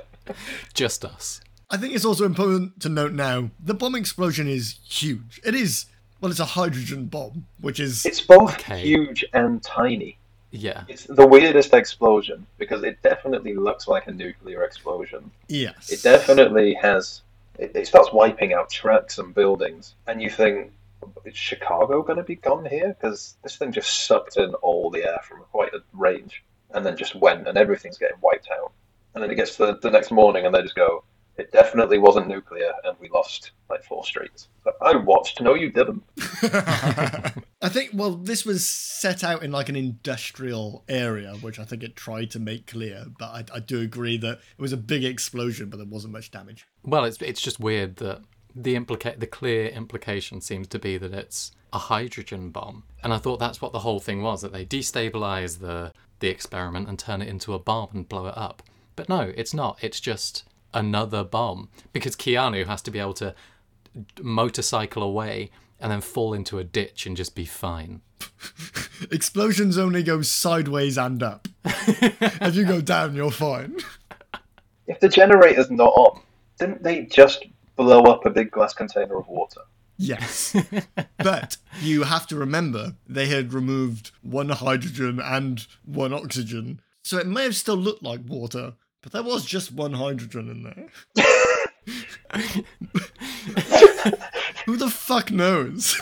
Just 0.74 1.04
us. 1.04 1.40
I 1.70 1.76
think 1.76 1.94
it's 1.94 2.04
also 2.04 2.24
important 2.24 2.80
to 2.80 2.88
note 2.88 3.12
now 3.12 3.50
the 3.62 3.74
bomb 3.74 3.94
explosion 3.94 4.48
is 4.48 4.78
huge. 4.88 5.40
It 5.44 5.54
is, 5.54 5.86
well, 6.20 6.30
it's 6.30 6.40
a 6.40 6.44
hydrogen 6.44 7.06
bomb, 7.06 7.46
which 7.60 7.80
is. 7.80 8.04
It's 8.06 8.20
both 8.20 8.54
Okay. 8.54 8.80
huge 8.80 9.24
and 9.32 9.62
tiny. 9.62 10.18
Yeah. 10.50 10.84
It's 10.88 11.04
the 11.04 11.26
weirdest 11.26 11.72
explosion 11.74 12.46
because 12.58 12.82
it 12.82 13.00
definitely 13.02 13.54
looks 13.54 13.86
like 13.86 14.06
a 14.06 14.12
nuclear 14.12 14.64
explosion. 14.64 15.30
yes. 15.48 15.90
It 15.90 16.02
definitely 16.02 16.74
has. 16.74 17.22
It, 17.58 17.72
it 17.74 17.86
starts 17.86 18.12
wiping 18.12 18.52
out 18.52 18.70
trucks 18.70 19.18
and 19.18 19.34
buildings, 19.34 19.94
and 20.06 20.20
you 20.22 20.30
think, 20.30 20.72
is 21.24 21.36
Chicago 21.36 22.02
going 22.02 22.16
to 22.18 22.24
be 22.24 22.36
gone 22.36 22.64
here? 22.64 22.96
Because 22.98 23.36
this 23.42 23.56
thing 23.56 23.72
just 23.72 24.06
sucked 24.06 24.36
in 24.36 24.54
all 24.54 24.90
the 24.90 25.04
air 25.04 25.20
from 25.22 25.40
quite 25.52 25.72
a 25.74 25.82
range, 25.92 26.42
and 26.74 26.84
then 26.84 26.96
just 26.96 27.14
went, 27.14 27.46
and 27.46 27.56
everything's 27.58 27.98
getting 27.98 28.18
wiped 28.20 28.48
out. 28.50 28.72
And 29.14 29.22
then 29.22 29.30
it 29.30 29.34
gets 29.36 29.56
to 29.56 29.66
the, 29.66 29.78
the 29.82 29.90
next 29.90 30.10
morning, 30.10 30.46
and 30.46 30.54
they 30.54 30.62
just 30.62 30.74
go, 30.76 31.04
it 31.40 31.50
definitely 31.52 31.98
wasn't 31.98 32.28
nuclear, 32.28 32.70
and 32.84 32.96
we 33.00 33.08
lost 33.08 33.52
like 33.70 33.82
four 33.82 34.04
streets. 34.04 34.48
So 34.62 34.72
I 34.82 34.94
watched. 34.96 35.40
No, 35.40 35.54
you 35.54 35.70
didn't. 35.70 36.02
I 37.62 37.68
think, 37.68 37.90
well, 37.94 38.12
this 38.12 38.44
was 38.44 38.68
set 38.68 39.24
out 39.24 39.42
in 39.42 39.50
like 39.50 39.68
an 39.68 39.76
industrial 39.76 40.84
area, 40.88 41.34
which 41.40 41.58
I 41.58 41.64
think 41.64 41.82
it 41.82 41.96
tried 41.96 42.30
to 42.32 42.38
make 42.38 42.66
clear, 42.66 43.06
but 43.18 43.26
I, 43.26 43.44
I 43.56 43.60
do 43.60 43.80
agree 43.80 44.18
that 44.18 44.38
it 44.38 44.62
was 44.62 44.72
a 44.72 44.76
big 44.76 45.02
explosion, 45.02 45.70
but 45.70 45.78
there 45.78 45.86
wasn't 45.86 46.12
much 46.12 46.30
damage. 46.30 46.66
Well, 46.84 47.04
it's 47.04 47.20
it's 47.22 47.40
just 47.40 47.58
weird 47.58 47.96
that 47.96 48.20
the 48.54 48.74
implica- 48.74 49.18
the 49.18 49.26
clear 49.26 49.68
implication 49.68 50.40
seems 50.40 50.68
to 50.68 50.78
be 50.78 50.98
that 50.98 51.14
it's 51.14 51.52
a 51.72 51.78
hydrogen 51.78 52.50
bomb, 52.50 52.84
and 53.02 53.14
I 53.14 53.18
thought 53.18 53.38
that's 53.38 53.62
what 53.62 53.72
the 53.72 53.80
whole 53.80 54.00
thing 54.00 54.22
was 54.22 54.42
that 54.42 54.52
they 54.52 54.66
destabilize 54.66 55.60
the 55.60 55.92
the 56.18 56.28
experiment 56.28 56.86
and 56.86 56.98
turn 56.98 57.22
it 57.22 57.28
into 57.28 57.54
a 57.54 57.58
bomb 57.58 57.88
and 57.94 58.08
blow 58.08 58.26
it 58.26 58.36
up. 58.36 58.62
But 58.94 59.08
no, 59.08 59.32
it's 59.34 59.54
not. 59.54 59.78
It's 59.82 60.00
just 60.00 60.44
another 60.72 61.24
bomb 61.24 61.68
because 61.92 62.16
Keanu 62.16 62.66
has 62.66 62.82
to 62.82 62.90
be 62.90 62.98
able 62.98 63.14
to 63.14 63.34
motorcycle 64.22 65.02
away 65.02 65.50
and 65.80 65.90
then 65.90 66.00
fall 66.00 66.34
into 66.34 66.58
a 66.58 66.64
ditch 66.64 67.06
and 67.06 67.16
just 67.16 67.34
be 67.34 67.44
fine. 67.44 68.02
Explosions 69.10 69.78
only 69.78 70.02
go 70.02 70.22
sideways 70.22 70.98
and 70.98 71.22
up. 71.22 71.48
if 71.64 72.54
you 72.54 72.64
go 72.64 72.80
down, 72.80 73.14
you're 73.14 73.30
fine. 73.30 73.76
If 74.86 75.00
the 75.00 75.08
generator's 75.08 75.70
not 75.70 75.92
on, 75.94 76.20
didn't 76.58 76.82
they 76.82 77.04
just 77.04 77.46
blow 77.76 78.02
up 78.02 78.26
a 78.26 78.30
big 78.30 78.50
glass 78.50 78.74
container 78.74 79.16
of 79.16 79.26
water? 79.28 79.62
Yes. 79.96 80.56
but 81.18 81.56
you 81.80 82.04
have 82.04 82.26
to 82.28 82.36
remember 82.36 82.94
they 83.06 83.26
had 83.26 83.52
removed 83.52 84.12
one 84.22 84.48
hydrogen 84.48 85.20
and 85.22 85.66
one 85.84 86.12
oxygen. 86.12 86.80
So 87.02 87.18
it 87.18 87.26
may 87.26 87.44
have 87.44 87.56
still 87.56 87.76
looked 87.76 88.02
like 88.02 88.20
water, 88.26 88.74
but 89.02 89.12
there 89.12 89.22
was 89.22 89.44
just 89.44 89.72
one 89.72 89.92
hydrogen 89.94 90.48
in 90.50 90.62
there. 90.62 90.88
Who 94.66 94.76
the 94.76 94.90
fuck 94.90 95.30
knows? 95.30 95.98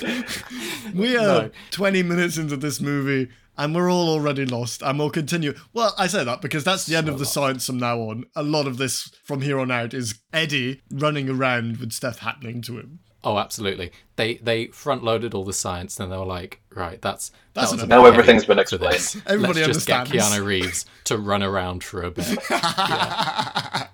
we 0.95 1.17
are 1.17 1.43
No. 1.43 1.51
20 1.71 2.03
minutes 2.03 2.37
into 2.37 2.57
this 2.57 2.81
movie 2.81 3.29
and 3.57 3.75
we're 3.75 3.91
all 3.91 4.09
already 4.09 4.45
lost 4.45 4.83
and 4.83 4.99
we'll 4.99 5.11
continue. 5.11 5.55
Well, 5.73 5.95
I 5.99 6.07
say 6.07 6.25
that 6.25 6.41
because 6.43 6.65
that's 6.65 6.87
the 6.87 6.97
end 6.97 7.09
of 7.09 7.19
the 7.19 7.27
science 7.27 7.67
from 7.67 7.79
now 7.79 8.01
on. 8.01 8.25
A 8.37 8.43
lot 8.43 8.67
of 8.67 8.77
this 8.77 9.11
from 9.25 9.41
here 9.43 9.59
on 9.59 9.71
out 9.71 9.95
is 9.95 10.21
Eddie 10.33 10.83
running 10.91 11.29
around 11.29 11.79
with 11.79 11.93
stuff 11.93 12.19
happening 12.19 12.63
to 12.63 12.79
him. 12.79 13.01
Oh, 13.29 13.37
absolutely. 13.37 13.93
They 14.17 14.37
they 14.37 14.69
front 14.69 15.05
loaded 15.05 15.35
all 15.35 15.45
the 15.45 15.53
science, 15.53 16.01
and 16.01 16.11
they 16.11 16.17
were 16.17 16.25
like, 16.25 16.63
right, 16.75 17.01
that's 17.03 17.31
That's 17.53 17.73
that 17.73 17.81
was 17.83 17.87
Now 17.87 18.07
everything's 18.07 18.47
been 18.47 18.57
for 18.65 18.79
this. 18.79 19.17
explained. 19.17 19.27
Everybody 19.27 19.61
Let's 19.61 19.75
just 19.75 19.87
get 19.87 20.07
Keanu 20.07 20.43
Reeves 20.43 20.87
to 21.05 21.19
run 21.19 21.43
around 21.43 21.85
for 21.85 22.03
a 22.03 22.11
bit. 22.11 22.39
Yeah. 22.51 23.87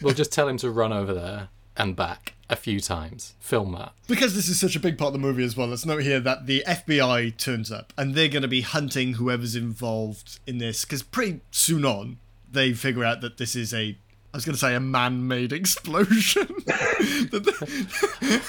We'll 0.00 0.14
just 0.14 0.32
tell 0.32 0.48
him 0.48 0.56
to 0.58 0.70
run 0.70 0.92
over 0.92 1.12
there 1.14 1.50
and 1.76 1.94
back 1.94 2.32
a 2.48 2.56
few 2.56 2.80
times. 2.80 3.34
Film 3.38 3.72
that. 3.72 3.92
Because 4.08 4.34
this 4.34 4.48
is 4.48 4.58
such 4.58 4.74
a 4.74 4.80
big 4.80 4.98
part 4.98 5.08
of 5.08 5.12
the 5.12 5.18
movie 5.20 5.44
as 5.44 5.56
well, 5.56 5.68
let's 5.68 5.86
note 5.86 6.02
here 6.02 6.18
that 6.18 6.46
the 6.46 6.64
FBI 6.66 7.36
turns 7.36 7.70
up 7.70 7.92
and 7.96 8.14
they're 8.16 8.26
going 8.28 8.42
to 8.42 8.48
be 8.48 8.62
hunting 8.62 9.12
whoever's 9.14 9.54
involved 9.54 10.40
in 10.46 10.58
this. 10.58 10.84
Because 10.84 11.04
pretty 11.04 11.40
soon 11.52 11.84
on, 11.84 12.18
they 12.50 12.72
figure 12.72 13.04
out 13.04 13.20
that 13.20 13.36
this 13.38 13.54
is 13.54 13.72
a, 13.72 13.96
I 14.32 14.36
was 14.36 14.44
going 14.44 14.54
to 14.54 14.58
say 14.60 14.74
a 14.74 14.80
man 14.80 15.26
made 15.26 15.52
explosion. 15.52 16.48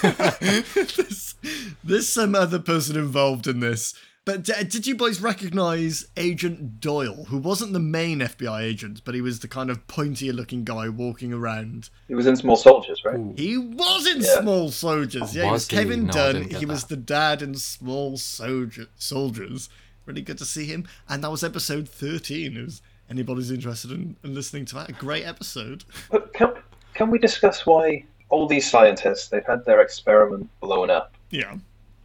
There's, 0.02 1.36
there's 1.84 2.08
some 2.10 2.36
other 2.36 2.60
person 2.60 2.96
involved 2.98 3.48
in 3.48 3.60
this. 3.60 3.94
But 4.24 4.44
d- 4.44 4.54
did 4.68 4.86
you 4.86 4.94
boys 4.96 5.20
recognize 5.20 6.06
Agent 6.16 6.80
Doyle, 6.80 7.26
who 7.26 7.40
wasn't 7.40 7.74
the 7.74 7.80
main 7.80 8.20
FBI 8.20 8.62
agent, 8.62 9.02
but 9.04 9.16
he 9.16 9.22
was 9.22 9.40
the 9.40 9.48
kind 9.48 9.72
of 9.72 9.88
pointier 9.88 10.32
looking 10.34 10.64
guy 10.64 10.88
walking 10.90 11.34
around? 11.34 11.90
He 12.08 12.14
was 12.14 12.28
in 12.28 12.36
Small 12.36 12.56
Soldiers, 12.56 13.02
right? 13.04 13.20
He 13.36 13.58
was 13.58 14.06
in 14.06 14.22
Yeah. 14.22 14.42
Small 14.42 14.70
Soldiers. 14.70 15.36
Yeah, 15.36 15.46
he 15.46 15.52
was 15.52 15.62
Was? 15.64 15.68
Kevin 15.68 16.06
No, 16.06 16.12
Dunn. 16.14 16.34
didn't 16.36 16.50
get 16.52 16.60
He 16.60 16.66
was 16.68 16.84
the 16.86 16.98
dad 16.98 17.42
in 17.42 17.56
Small 17.56 18.18
Soldier- 18.18 18.90
Soldiers. 18.96 19.70
Really 20.06 20.22
good 20.22 20.38
to 20.38 20.46
see 20.46 20.66
him. 20.66 20.88
And 21.10 21.24
that 21.24 21.32
was 21.32 21.44
episode 21.44 21.90
13. 21.90 22.58
If 22.58 22.82
anybody's 23.12 23.52
interested 23.52 23.92
in, 23.92 24.16
in 24.24 24.34
listening 24.34 24.66
to 24.66 24.76
that, 24.76 24.90
a 24.90 24.94
great 24.94 25.26
episode. 25.26 25.84
But 26.10 26.34
can, 26.34 26.54
can 26.94 27.12
we 27.12 27.20
discuss 27.20 27.66
why 27.66 28.06
all 28.30 28.48
these 28.48 28.70
scientists, 28.70 29.28
they've 29.28 29.46
had 29.46 29.66
their 29.66 29.82
experiment 29.82 30.50
blown 30.62 30.90
up? 30.90 31.14
Yeah. 31.30 31.56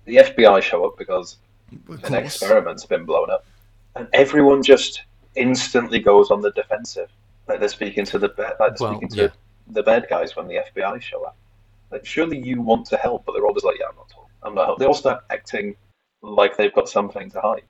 The 0.04 0.16
FBI 0.16 0.60
show 0.62 0.84
up 0.86 0.98
because 0.98 1.36
Of 1.88 2.04
an 2.04 2.14
experiment's 2.14 2.84
been 2.84 3.04
blown 3.04 3.30
up. 3.30 3.46
And 3.94 4.08
everyone 4.12 4.62
just 4.62 5.02
instantly 5.36 6.00
goes 6.00 6.30
on 6.30 6.42
the 6.42 6.50
defensive. 6.50 7.10
Like 7.48 7.60
they're 7.60 7.68
speaking 7.68 8.04
to 8.06 8.18
the 8.18 8.28
bad, 8.28 8.54
like 8.60 8.76
they're 8.76 8.88
Well, 8.88 8.92
speaking 8.98 9.08
to 9.16 9.22
yeah. 9.22 9.28
the 9.68 9.82
bad 9.82 10.06
guys 10.10 10.36
when 10.36 10.48
the 10.48 10.60
FBI 10.74 11.00
show 11.00 11.24
up. 11.24 11.36
Like 11.90 12.04
surely 12.04 12.38
you 12.38 12.60
want 12.60 12.86
to 12.88 12.96
help, 12.96 13.24
but 13.24 13.32
they're 13.32 13.46
always 13.46 13.64
like, 13.64 13.76
yeah, 13.78 13.86
I'm 13.88 13.96
not 13.96 14.10
helping. 14.12 14.30
I'm 14.42 14.54
not 14.54 14.66
helping. 14.66 14.80
They 14.82 14.86
all 14.86 14.94
start 14.94 15.24
acting 15.30 15.76
like 16.22 16.56
they've 16.56 16.74
got 16.74 16.88
something 16.88 17.30
to 17.30 17.40
hide. 17.40 17.62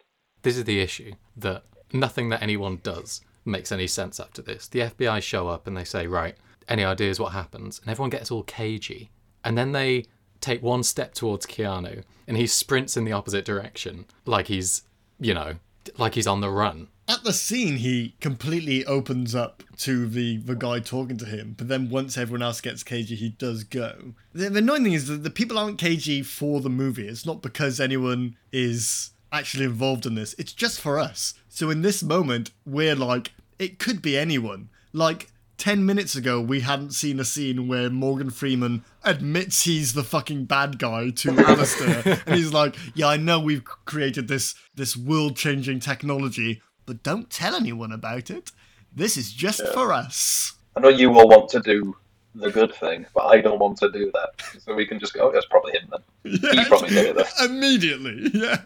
This 0.43 0.57
is 0.57 0.65
the 0.65 0.81
issue 0.81 1.13
that 1.37 1.65
nothing 1.93 2.31
that 2.31 2.43
anyone 2.43 2.81
does 2.83 3.21
makes 3.47 3.73
any 3.73 3.87
sense 3.87 4.21
after 4.21 4.43
this. 4.43 4.69
The 4.69 4.81
FBI 4.81 5.23
show 5.23 5.49
up 5.49 5.67
and 5.67 5.77
they 5.77 5.85
say, 5.85 6.07
right, 6.07 6.37
any 6.69 6.85
ideas 6.85 7.21
what 7.21 7.33
happens? 7.33 7.79
And 7.81 7.91
everyone 7.91 8.11
gets 8.11 8.31
all 8.31 8.43
cagey. 8.43 9.11
And 9.45 9.57
then 9.57 9.73
they 9.73 10.07
take 10.41 10.63
one 10.63 10.83
step 10.83 11.15
towards 11.15 11.47
Keanu 11.47 12.03
and 12.27 12.37
he 12.37 12.47
sprints 12.47 12.97
in 12.97 13.05
the 13.05 13.13
opposite 13.13 13.45
direction 13.45 14.07
like 14.25 14.49
he's, 14.49 14.83
you 15.19 15.35
know, 15.35 15.55
like 15.97 16.15
he's 16.15 16.27
on 16.27 16.41
the 16.41 16.51
run. 16.51 16.89
At 17.09 17.23
the 17.23 17.33
scene, 17.33 17.77
he 17.77 18.17
completely 18.21 18.85
opens 18.85 19.33
up 19.33 19.63
to 19.79 20.09
the, 20.09 20.39
the 20.39 20.57
guy 20.57 20.81
talking 20.81 21.17
to 21.19 21.25
him, 21.25 21.55
but 21.57 21.69
then 21.69 21.89
once 21.89 22.19
everyone 22.19 22.43
else 22.43 22.61
gets 22.61 22.83
cagey, 22.83 23.15
he 23.15 23.29
does 23.29 23.63
go. 23.63 24.15
The, 24.33 24.51
the 24.51 24.59
annoying 24.59 24.83
thing 24.83 24.93
is 24.93 25.07
that 25.07 25.23
the 25.23 25.31
people 25.31 25.57
aren't 25.57 25.79
cagey 25.79 26.23
for 26.23 26.61
the 26.61 26.69
movie. 26.69 27.07
It's 27.07 27.25
not 27.25 27.43
because 27.43 27.79
anyone 27.79 28.37
is 28.51 29.13
actually 29.31 29.67
involved 29.67 30.05
in 30.05 30.17
this, 30.17 30.35
it's 30.39 30.53
just 30.53 30.81
for 30.81 30.99
us. 30.99 31.35
So 31.57 31.71
in 31.71 31.81
this 31.81 32.03
moment, 32.03 32.51
we're 32.67 32.95
like, 32.95 33.33
it 33.59 33.79
could 33.79 34.03
be 34.03 34.15
anyone. 34.15 34.69
Like, 34.93 35.31
10 35.57 35.87
minutes 35.87 36.15
ago, 36.15 36.39
we 36.39 36.61
hadn't 36.61 36.91
seen 36.91 37.19
a 37.19 37.25
scene 37.25 37.67
where 37.67 37.89
Morgan 37.89 38.29
Freeman 38.29 38.85
admits 39.03 39.63
he's 39.63 39.95
the 39.95 40.05
fucking 40.05 40.45
bad 40.45 40.79
guy 40.79 41.09
to 41.09 41.31
Alistair. 41.49 42.21
and 42.27 42.35
he's 42.37 42.53
like, 42.53 42.77
Yeah, 42.95 43.07
I 43.07 43.17
know 43.17 43.41
we've 43.41 43.65
created 43.65 44.29
this, 44.29 44.55
this 44.75 44.99
world 44.99 45.35
changing 45.35 45.81
technology, 45.81 46.61
but 46.85 47.03
don't 47.03 47.31
tell 47.31 47.55
anyone 47.55 47.91
about 47.91 48.29
it. 48.29 48.53
This 48.95 49.17
is 49.17 49.33
just 49.33 49.67
for 49.69 49.95
us. 49.95 50.53
I 50.77 50.81
know 50.81 50.91
you 50.91 51.11
all 51.19 51.27
want 51.27 51.49
to 51.53 51.61
do 51.61 51.97
the 52.35 52.51
good 52.51 52.75
thing, 52.75 53.07
but 53.15 53.25
I 53.29 53.41
don't 53.41 53.59
want 53.59 53.79
to 53.79 53.91
do 53.91 54.13
that. 54.13 54.61
So 54.61 54.75
we 54.75 54.85
can 54.85 54.99
just 55.01 55.15
go, 55.15 55.29
oh, 55.29 55.33
that's 55.33 55.47
probably 55.47 55.73
him 55.73 55.89
then. 55.91 56.33
He 56.55 56.65
probably 56.67 56.91
did 56.91 57.17
it. 57.17 57.27
Immediately, 57.43 58.31
yeah. 58.35 58.59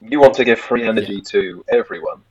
You 0.00 0.20
want 0.20 0.34
to 0.34 0.44
give 0.44 0.58
free 0.58 0.86
energy 0.86 1.20
to 1.20 1.64
everyone, 1.68 2.22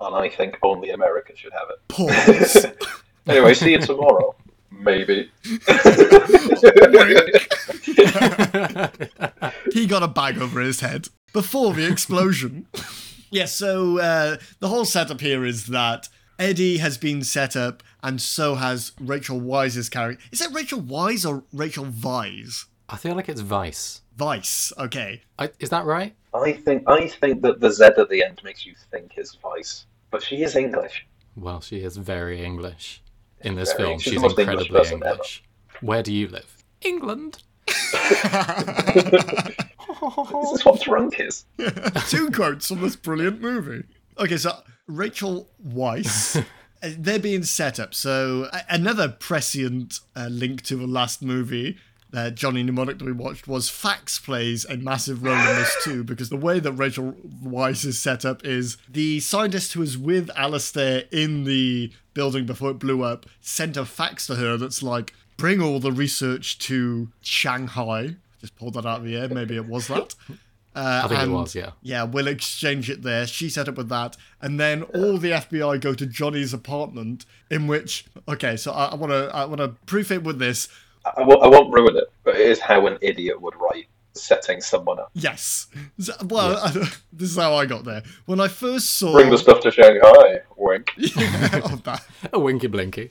and 0.00 0.14
I 0.14 0.28
think 0.28 0.58
only 0.62 0.90
America 0.90 1.34
should 1.36 1.52
have 1.52 1.68
it. 1.70 2.76
Anyway, 3.26 3.54
see 3.54 3.72
you 3.72 3.78
tomorrow. 3.78 4.34
Maybe. 4.70 5.30
he 9.72 9.86
got 9.86 10.02
a 10.02 10.08
bag 10.08 10.38
over 10.38 10.60
his 10.60 10.80
head 10.80 11.08
before 11.32 11.72
the 11.72 11.88
explosion. 11.90 12.66
yeah, 13.30 13.46
so 13.46 13.98
uh, 13.98 14.36
the 14.60 14.68
whole 14.68 14.84
setup 14.84 15.20
here 15.20 15.44
is 15.44 15.68
that 15.68 16.08
Eddie 16.38 16.78
has 16.78 16.98
been 16.98 17.22
set 17.22 17.56
up, 17.56 17.82
and 18.02 18.20
so 18.20 18.56
has 18.56 18.92
Rachel 19.00 19.40
Wise's 19.40 19.88
character. 19.88 20.22
Is 20.32 20.42
it 20.42 20.52
Rachel 20.52 20.80
Wise 20.80 21.24
or 21.24 21.44
Rachel 21.52 21.86
Vise? 21.86 22.66
I 22.88 22.96
feel 22.96 23.14
like 23.14 23.28
it's 23.28 23.40
Vice. 23.40 24.02
Vice, 24.16 24.72
okay. 24.78 25.22
I, 25.38 25.50
is 25.58 25.70
that 25.70 25.84
right? 25.86 26.14
I 26.34 26.52
think 26.52 26.82
I 26.88 27.08
think 27.08 27.42
that 27.42 27.60
the 27.60 27.70
Z 27.70 27.84
at 27.84 28.08
the 28.08 28.24
end 28.24 28.40
makes 28.44 28.66
you 28.66 28.74
think 28.90 29.12
is 29.16 29.36
Vice, 29.40 29.86
but 30.10 30.22
she 30.22 30.42
is 30.42 30.56
English. 30.56 31.06
Well, 31.36 31.60
she 31.60 31.78
is 31.78 31.96
very 31.96 32.44
English 32.44 33.02
in 33.40 33.54
this 33.54 33.72
Very. 33.72 33.84
film. 33.88 33.98
She's 33.98 34.12
She's, 34.12 34.22
the 34.22 34.28
most 34.28 34.38
English 34.38 34.66
incredibly. 34.68 35.08
English. 35.10 35.44
Where 35.80 36.02
do 36.02 36.12
you 36.12 36.28
live? 36.28 36.64
England. 36.82 37.42
this 37.66 38.24
Is 40.02 40.52
this 40.52 40.64
what 40.64 40.80
drunk 40.82 41.18
is? 41.20 41.44
Two 42.08 42.30
quotes 42.30 42.68
from 42.68 42.80
this 42.82 42.96
brilliant 42.96 43.40
movie. 43.40 43.84
Okay, 44.18 44.36
so 44.36 44.52
Rachel 44.86 45.48
Weisz, 45.66 46.36
uh, 46.36 46.44
they're 46.98 47.18
being 47.18 47.42
set 47.42 47.80
up. 47.80 47.94
So 47.94 48.48
another 48.68 49.08
prescient 49.08 50.00
uh, 50.14 50.28
link 50.30 50.62
to 50.62 50.76
the 50.76 50.86
last 50.86 51.22
movie. 51.22 51.78
Uh, 52.14 52.30
Johnny 52.30 52.62
Mnemonic 52.62 52.98
that 52.98 53.04
we 53.04 53.12
watched 53.12 53.48
was 53.48 53.68
Fax 53.68 54.20
plays 54.20 54.64
a 54.66 54.76
massive 54.76 55.24
role 55.24 55.36
in 55.36 55.56
this 55.56 55.76
too 55.82 56.04
because 56.04 56.28
the 56.28 56.36
way 56.36 56.60
that 56.60 56.72
Rachel 56.72 57.16
Weisz 57.42 57.84
is 57.84 57.98
set 57.98 58.24
up 58.24 58.44
is 58.44 58.76
the 58.88 59.18
scientist 59.18 59.72
who 59.72 59.80
was 59.80 59.98
with 59.98 60.30
Alistair 60.36 61.04
in 61.10 61.42
the 61.42 61.92
building 62.12 62.46
before 62.46 62.70
it 62.70 62.78
blew 62.78 63.02
up 63.02 63.26
sent 63.40 63.76
a 63.76 63.84
fax 63.84 64.28
to 64.28 64.36
her 64.36 64.56
that's 64.56 64.80
like 64.80 65.12
bring 65.36 65.60
all 65.60 65.80
the 65.80 65.92
research 65.92 66.58
to 66.58 67.08
Shanghai. 67.20 68.16
Just 68.40 68.56
pulled 68.56 68.74
that 68.74 68.86
out 68.86 68.98
of 68.98 69.04
the 69.04 69.16
air. 69.16 69.28
Maybe 69.28 69.56
it 69.56 69.66
was 69.66 69.88
that. 69.88 70.14
Uh, 70.74 71.02
I 71.04 71.08
think 71.08 71.22
it 71.22 71.28
was, 71.28 71.54
yeah. 71.54 71.70
yeah, 71.82 72.04
we'll 72.04 72.26
exchange 72.26 72.90
it 72.90 73.02
there. 73.02 73.26
She 73.26 73.48
set 73.48 73.68
up 73.68 73.76
with 73.76 73.88
that, 73.88 74.16
and 74.40 74.60
then 74.60 74.82
all 74.82 75.18
the 75.18 75.30
FBI 75.30 75.80
go 75.80 75.94
to 75.94 76.06
Johnny's 76.06 76.52
apartment. 76.52 77.24
In 77.50 77.66
which, 77.66 78.06
okay, 78.28 78.56
so 78.56 78.72
I 78.72 78.94
want 78.94 79.12
to 79.12 79.30
I 79.34 79.44
want 79.46 79.58
to 79.58 79.68
proof 79.86 80.10
it 80.10 80.22
with 80.24 80.38
this. 80.38 80.68
I 81.04 81.22
won't, 81.22 81.72
ruin 81.72 81.96
it, 81.96 82.04
but 82.24 82.34
it 82.36 82.40
is 82.48 82.60
how 82.60 82.86
an 82.86 82.98
idiot 83.02 83.40
would 83.40 83.54
write 83.56 83.86
setting 84.14 84.60
someone 84.60 84.98
up. 85.00 85.10
Yes, 85.14 85.66
So- 85.98 86.14
well, 86.24 86.56
this 87.12 87.30
is 87.30 87.36
how 87.36 87.54
I 87.54 87.66
got 87.66 87.84
there. 87.84 88.02
When 88.26 88.40
I 88.40 88.48
first 88.48 88.94
saw 88.98 89.12
Bring 89.12 89.30
the 89.30 89.38
stuff 89.38 89.60
to 89.60 89.70
Shanghai. 89.70 90.40
Wink. 90.56 90.90
of 90.96 91.82
that, 91.84 92.04
A 92.32 92.38
winky 92.38 92.68
blinky. 92.68 93.10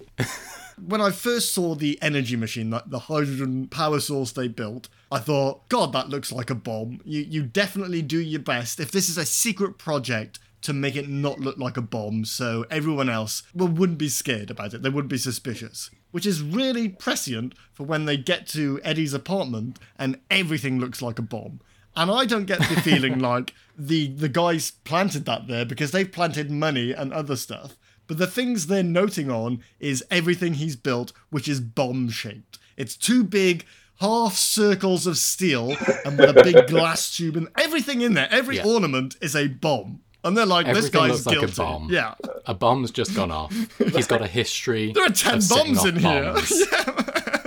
when 0.88 1.02
I 1.02 1.12
first 1.12 1.54
saw 1.54 1.76
the 1.76 2.00
energy 2.02 2.36
machine, 2.36 2.70
like 2.72 2.90
the 2.90 3.00
hydrogen 3.00 3.68
power 3.68 4.00
source 4.00 4.32
they 4.32 4.48
built, 4.48 4.88
I 5.12 5.20
thought, 5.20 5.68
God, 5.70 5.92
that 5.94 6.10
looks 6.10 6.32
like 6.32 6.50
a 6.50 6.56
bomb. 6.56 7.00
You 7.04 7.22
you 7.22 7.44
definitely 7.44 8.02
do 8.02 8.20
your 8.20 8.42
best 8.42 8.80
if 8.80 8.92
this 8.92 9.10
is 9.10 9.18
a 9.18 9.26
secret 9.26 9.78
project 9.78 10.40
to 10.62 10.74
make 10.74 10.96
it 10.96 11.10
not 11.10 11.40
look 11.40 11.58
like 11.58 11.76
a 11.76 11.82
bomb, 11.82 12.24
so 12.26 12.66
everyone 12.72 13.10
else 13.10 13.44
well, 13.54 13.68
wouldn't 13.68 13.98
be 14.00 14.08
scared 14.10 14.50
about 14.50 14.74
it. 14.74 14.82
They 14.82 14.90
wouldn't 14.90 15.12
be 15.12 15.18
suspicious. 15.18 15.92
Which 16.14 16.26
is 16.26 16.42
really 16.42 16.88
prescient 16.88 17.54
for 17.74 17.84
when 17.84 18.06
they 18.06 18.16
get 18.18 18.48
to 18.50 18.80
Eddie's 18.84 19.14
apartment 19.14 19.80
and 20.00 20.20
everything 20.32 20.80
looks 20.80 21.02
like 21.02 21.20
a 21.20 21.24
bomb. 21.24 21.60
And 21.96 22.10
I 22.10 22.26
don't 22.26 22.46
get 22.46 22.60
the 22.60 22.80
feeling 22.82 23.20
like 23.32 23.54
the 23.78 24.08
the 24.08 24.30
guys 24.30 24.72
planted 24.84 25.26
that 25.26 25.48
there 25.48 25.66
because 25.66 25.92
they've 25.92 26.12
planted 26.12 26.50
money 26.50 26.92
and 26.94 27.12
other 27.12 27.36
stuff. 27.36 27.76
But 28.08 28.18
the 28.20 28.28
things 28.28 28.68
they're 28.68 28.84
noting 28.84 29.30
on 29.32 29.64
is 29.80 30.04
everything 30.12 30.54
he's 30.56 30.76
built, 30.76 31.14
which 31.30 31.48
is 31.48 31.60
bomb 31.60 32.10
shaped. 32.10 32.58
It's 32.78 32.96
two 32.98 33.24
big 33.24 33.66
half 34.00 34.36
circles 34.36 35.08
of 35.08 35.18
steel 35.18 35.76
and 36.06 36.18
with 36.18 36.38
a 36.38 36.44
big 36.44 36.68
glass 36.74 37.16
tube 37.16 37.38
and 37.38 37.48
everything 37.58 38.02
in 38.02 38.14
there. 38.14 38.28
Every 38.32 38.58
Yeah. 38.58 38.66
ornament 38.66 39.16
is 39.22 39.36
a 39.36 39.48
bomb. 39.48 40.02
And 40.24 40.38
they're 40.38 40.46
like, 40.46 40.66
this 40.68 40.78
Everything 40.78 41.02
guy's 41.02 41.12
looks 41.12 41.26
like 41.26 41.38
a 41.38 41.40
guilty. 41.42 41.56
bomb. 41.58 41.90
Yeah. 41.92 42.16
A 42.46 42.54
bomb's 42.54 42.92
just 42.92 43.16
gone 43.16 43.32
off. 43.32 43.54
He's 43.78 44.08
got 44.08 44.22
a 44.22 44.28
history. 44.28 44.92
There 44.96 45.06
are 45.06 45.10
10 45.10 45.36
of 45.36 45.44
setting 45.44 45.74
bombs 45.76 45.86
in 45.86 45.96
here. 45.98 46.34
bombs. 46.34 46.64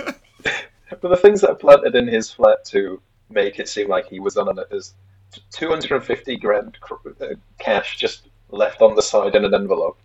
But 1.01 1.09
the 1.09 1.17
things 1.17 1.41
that 1.41 1.51
are 1.51 1.55
planted 1.55 1.95
in 1.95 2.07
his 2.07 2.31
flat 2.31 2.65
to 2.65 2.99
make 3.29 3.59
it 3.59 3.69
seem 3.69 3.87
like 3.87 4.07
he 4.07 4.19
was 4.19 4.37
on 4.37 4.57
it 4.57 4.67
is 4.71 4.93
250 5.51 6.37
grand 6.37 6.77
uh, 6.91 7.25
cash 7.59 7.97
just 7.97 8.27
left 8.49 8.81
on 8.81 8.95
the 8.95 9.01
side 9.01 9.35
in 9.35 9.45
an 9.45 9.53
envelope. 9.53 9.99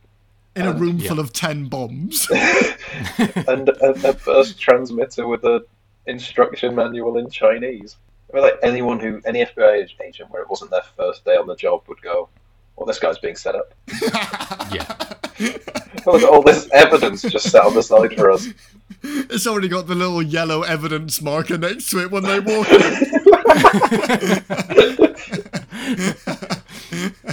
In 0.55 0.67
a 0.67 0.73
room 0.73 0.99
yeah. 0.99 1.09
full 1.09 1.21
of 1.21 1.33
10 1.33 1.69
bombs. 1.69 2.29
and 3.49 3.69
a, 3.71 4.09
a 4.09 4.13
burst 4.13 4.61
transmitter 4.61 5.27
with 5.27 5.45
a 5.45 5.65
instruction 6.07 6.75
manual 6.75 7.17
in 7.17 7.31
Chinese. 7.31 7.97
I 8.31 8.37
mean, 8.37 8.45
like 8.45 8.59
anyone 8.63 9.01
who, 9.01 9.21
any 9.25 9.45
FBI 9.45 9.89
agent 10.05 10.31
where 10.31 10.43
it 10.43 10.51
wasn't 10.51 10.73
their 10.73 10.83
first 10.97 11.25
day 11.25 11.37
on 11.37 11.47
the 11.47 11.57
job 11.57 11.83
would 11.89 12.03
go, 12.03 12.29
"Well, 12.77 12.87
this 12.87 12.99
guy's 12.99 13.19
being 13.19 13.37
set 13.37 13.55
up." 13.55 13.75
Yeah. 14.73 14.87
Look 16.07 16.23
at 16.23 16.29
all 16.29 16.43
this 16.43 16.69
evidence 16.73 17.23
just 17.23 17.51
sat 17.51 17.65
on 17.65 17.75
the 17.75 17.83
side 17.83 18.15
for 18.15 18.31
us. 18.31 18.49
it's 19.03 19.47
already 19.47 19.69
got 19.69 19.87
the 19.87 19.95
little 19.95 20.23
yellow 20.23 20.63
evidence 20.63 21.21
marker 21.21 21.59
next 21.59 21.91
to 21.91 21.99
it 22.01 22.11
when 22.11 22.23
they 22.23 22.41
walk 22.41 22.71
in. 22.71 22.83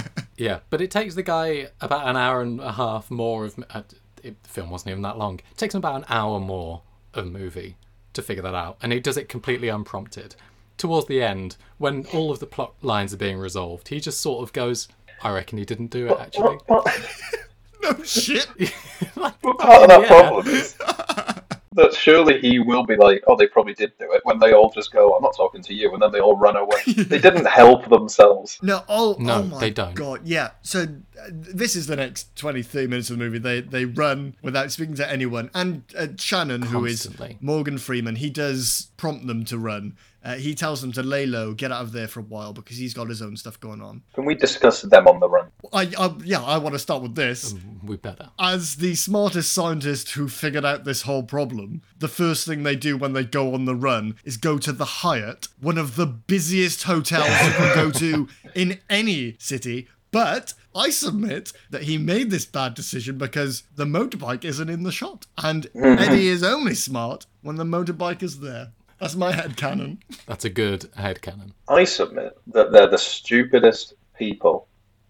Yeah, 0.40 0.60
but 0.70 0.80
it 0.80 0.90
takes 0.90 1.14
the 1.14 1.22
guy 1.22 1.68
about 1.82 2.08
an 2.08 2.16
hour 2.16 2.40
and 2.40 2.60
a 2.60 2.72
half 2.72 3.10
more 3.10 3.44
of. 3.44 3.62
Uh, 3.68 3.82
it, 4.22 4.42
the 4.42 4.48
film 4.48 4.70
wasn't 4.70 4.92
even 4.92 5.02
that 5.02 5.18
long. 5.18 5.38
It 5.50 5.58
takes 5.58 5.74
him 5.74 5.80
about 5.80 5.96
an 5.96 6.06
hour 6.08 6.40
more 6.40 6.80
of 7.12 7.26
movie 7.30 7.76
to 8.14 8.22
figure 8.22 8.42
that 8.42 8.54
out, 8.54 8.78
and 8.82 8.90
he 8.90 9.00
does 9.00 9.18
it 9.18 9.28
completely 9.28 9.68
unprompted. 9.68 10.36
Towards 10.78 11.08
the 11.08 11.22
end, 11.22 11.56
when 11.76 12.06
all 12.14 12.30
of 12.30 12.38
the 12.38 12.46
plot 12.46 12.72
lines 12.80 13.12
are 13.12 13.18
being 13.18 13.36
resolved, 13.36 13.88
he 13.88 14.00
just 14.00 14.22
sort 14.22 14.42
of 14.42 14.54
goes, 14.54 14.88
"I 15.22 15.32
reckon 15.32 15.58
he 15.58 15.64
didn't 15.64 15.88
do 15.88 16.08
it 16.08 16.18
actually." 16.20 16.56
What, 16.66 16.84
what, 16.84 17.10
No 17.82 18.02
shit. 18.02 18.46
Like, 19.16 19.34
what 19.42 19.58
part 19.58 19.82
of 19.82 19.88
that 19.88 20.02
yeah. 20.02 20.08
problem 20.08 20.46
is 20.46 20.74
that 21.72 21.94
surely 21.94 22.40
he 22.40 22.58
will 22.58 22.84
be 22.84 22.96
like, 22.96 23.22
"Oh, 23.26 23.36
they 23.36 23.46
probably 23.46 23.74
did 23.74 23.92
do 23.98 24.12
it," 24.12 24.20
when 24.24 24.38
they 24.38 24.52
all 24.52 24.70
just 24.70 24.92
go, 24.92 25.14
"I'm 25.14 25.22
not 25.22 25.34
talking 25.36 25.62
to 25.62 25.74
you," 25.74 25.92
and 25.92 26.02
then 26.02 26.12
they 26.12 26.20
all 26.20 26.36
run 26.36 26.56
away. 26.56 26.82
they 26.86 27.18
didn't 27.18 27.46
help 27.46 27.88
themselves. 27.88 28.58
No, 28.62 28.82
oh, 28.88 29.16
No, 29.18 29.34
oh 29.34 29.42
my 29.44 29.58
they 29.58 29.70
don't. 29.70 29.94
god, 29.94 30.20
yeah. 30.24 30.50
So 30.62 30.82
uh, 30.82 31.28
this 31.30 31.76
is 31.76 31.86
the 31.86 31.96
next 31.96 32.34
20, 32.36 32.62
30 32.62 32.86
minutes 32.88 33.10
of 33.10 33.18
the 33.18 33.24
movie. 33.24 33.38
They 33.38 33.60
they 33.60 33.84
run 33.84 34.36
without 34.42 34.70
speaking 34.72 34.94
to 34.96 35.10
anyone, 35.10 35.50
and 35.54 35.82
uh, 35.98 36.08
Shannon, 36.16 36.62
who 36.62 36.84
is 36.86 37.08
Morgan 37.40 37.78
Freeman, 37.78 38.16
he 38.16 38.30
does 38.30 38.88
prompt 38.96 39.26
them 39.26 39.44
to 39.46 39.58
run. 39.58 39.96
Uh, 40.22 40.34
he 40.34 40.54
tells 40.54 40.82
them 40.82 40.92
to 40.92 41.02
lay 41.02 41.24
low, 41.24 41.54
get 41.54 41.72
out 41.72 41.82
of 41.82 41.92
there 41.92 42.06
for 42.06 42.20
a 42.20 42.22
while 42.22 42.52
because 42.52 42.76
he's 42.76 42.92
got 42.92 43.08
his 43.08 43.22
own 43.22 43.36
stuff 43.36 43.58
going 43.58 43.80
on. 43.80 44.02
Can 44.14 44.26
we 44.26 44.34
discuss 44.34 44.82
them 44.82 45.06
on 45.06 45.18
the 45.18 45.28
run? 45.28 45.48
I, 45.72 45.90
I 45.98 46.14
yeah, 46.24 46.42
I 46.42 46.58
want 46.58 46.74
to 46.74 46.78
start 46.78 47.02
with 47.02 47.14
this. 47.14 47.54
We 47.82 47.96
better. 47.96 48.30
As 48.38 48.76
the 48.76 48.94
smartest 48.94 49.52
scientist 49.52 50.10
who 50.10 50.28
figured 50.28 50.64
out 50.64 50.84
this 50.84 51.02
whole 51.02 51.22
problem, 51.22 51.82
the 51.98 52.08
first 52.08 52.46
thing 52.46 52.62
they 52.62 52.76
do 52.76 52.96
when 52.96 53.14
they 53.14 53.24
go 53.24 53.54
on 53.54 53.64
the 53.64 53.74
run 53.74 54.16
is 54.24 54.36
go 54.36 54.58
to 54.58 54.72
the 54.72 54.84
Hyatt, 54.84 55.48
one 55.60 55.78
of 55.78 55.96
the 55.96 56.06
busiest 56.06 56.82
hotels 56.84 57.28
you 57.28 57.52
can 57.52 57.74
go 57.74 57.90
to 57.90 58.28
in 58.54 58.78
any 58.90 59.36
city. 59.38 59.88
But 60.12 60.54
I 60.74 60.90
submit 60.90 61.52
that 61.70 61.84
he 61.84 61.98
made 61.98 62.30
this 62.30 62.44
bad 62.44 62.74
decision 62.74 63.16
because 63.16 63.62
the 63.76 63.84
motorbike 63.84 64.44
isn't 64.44 64.68
in 64.68 64.82
the 64.82 64.92
shot. 64.92 65.26
And 65.38 65.68
Eddie 65.74 66.28
is 66.28 66.42
only 66.42 66.74
smart 66.74 67.26
when 67.42 67.56
the 67.56 67.64
motorbike 67.64 68.22
is 68.22 68.40
there. 68.40 68.72
That's 69.00 69.16
my 69.16 69.32
head 69.32 69.56
canon. 69.56 70.02
That's 70.26 70.44
a 70.44 70.50
good 70.50 70.90
head 70.94 71.20
headcanon. 71.20 71.52
I 71.68 71.84
submit 71.84 72.38
that 72.48 72.70
they're 72.70 72.86
the 72.86 72.98
stupidest 72.98 73.94
people 74.16 74.68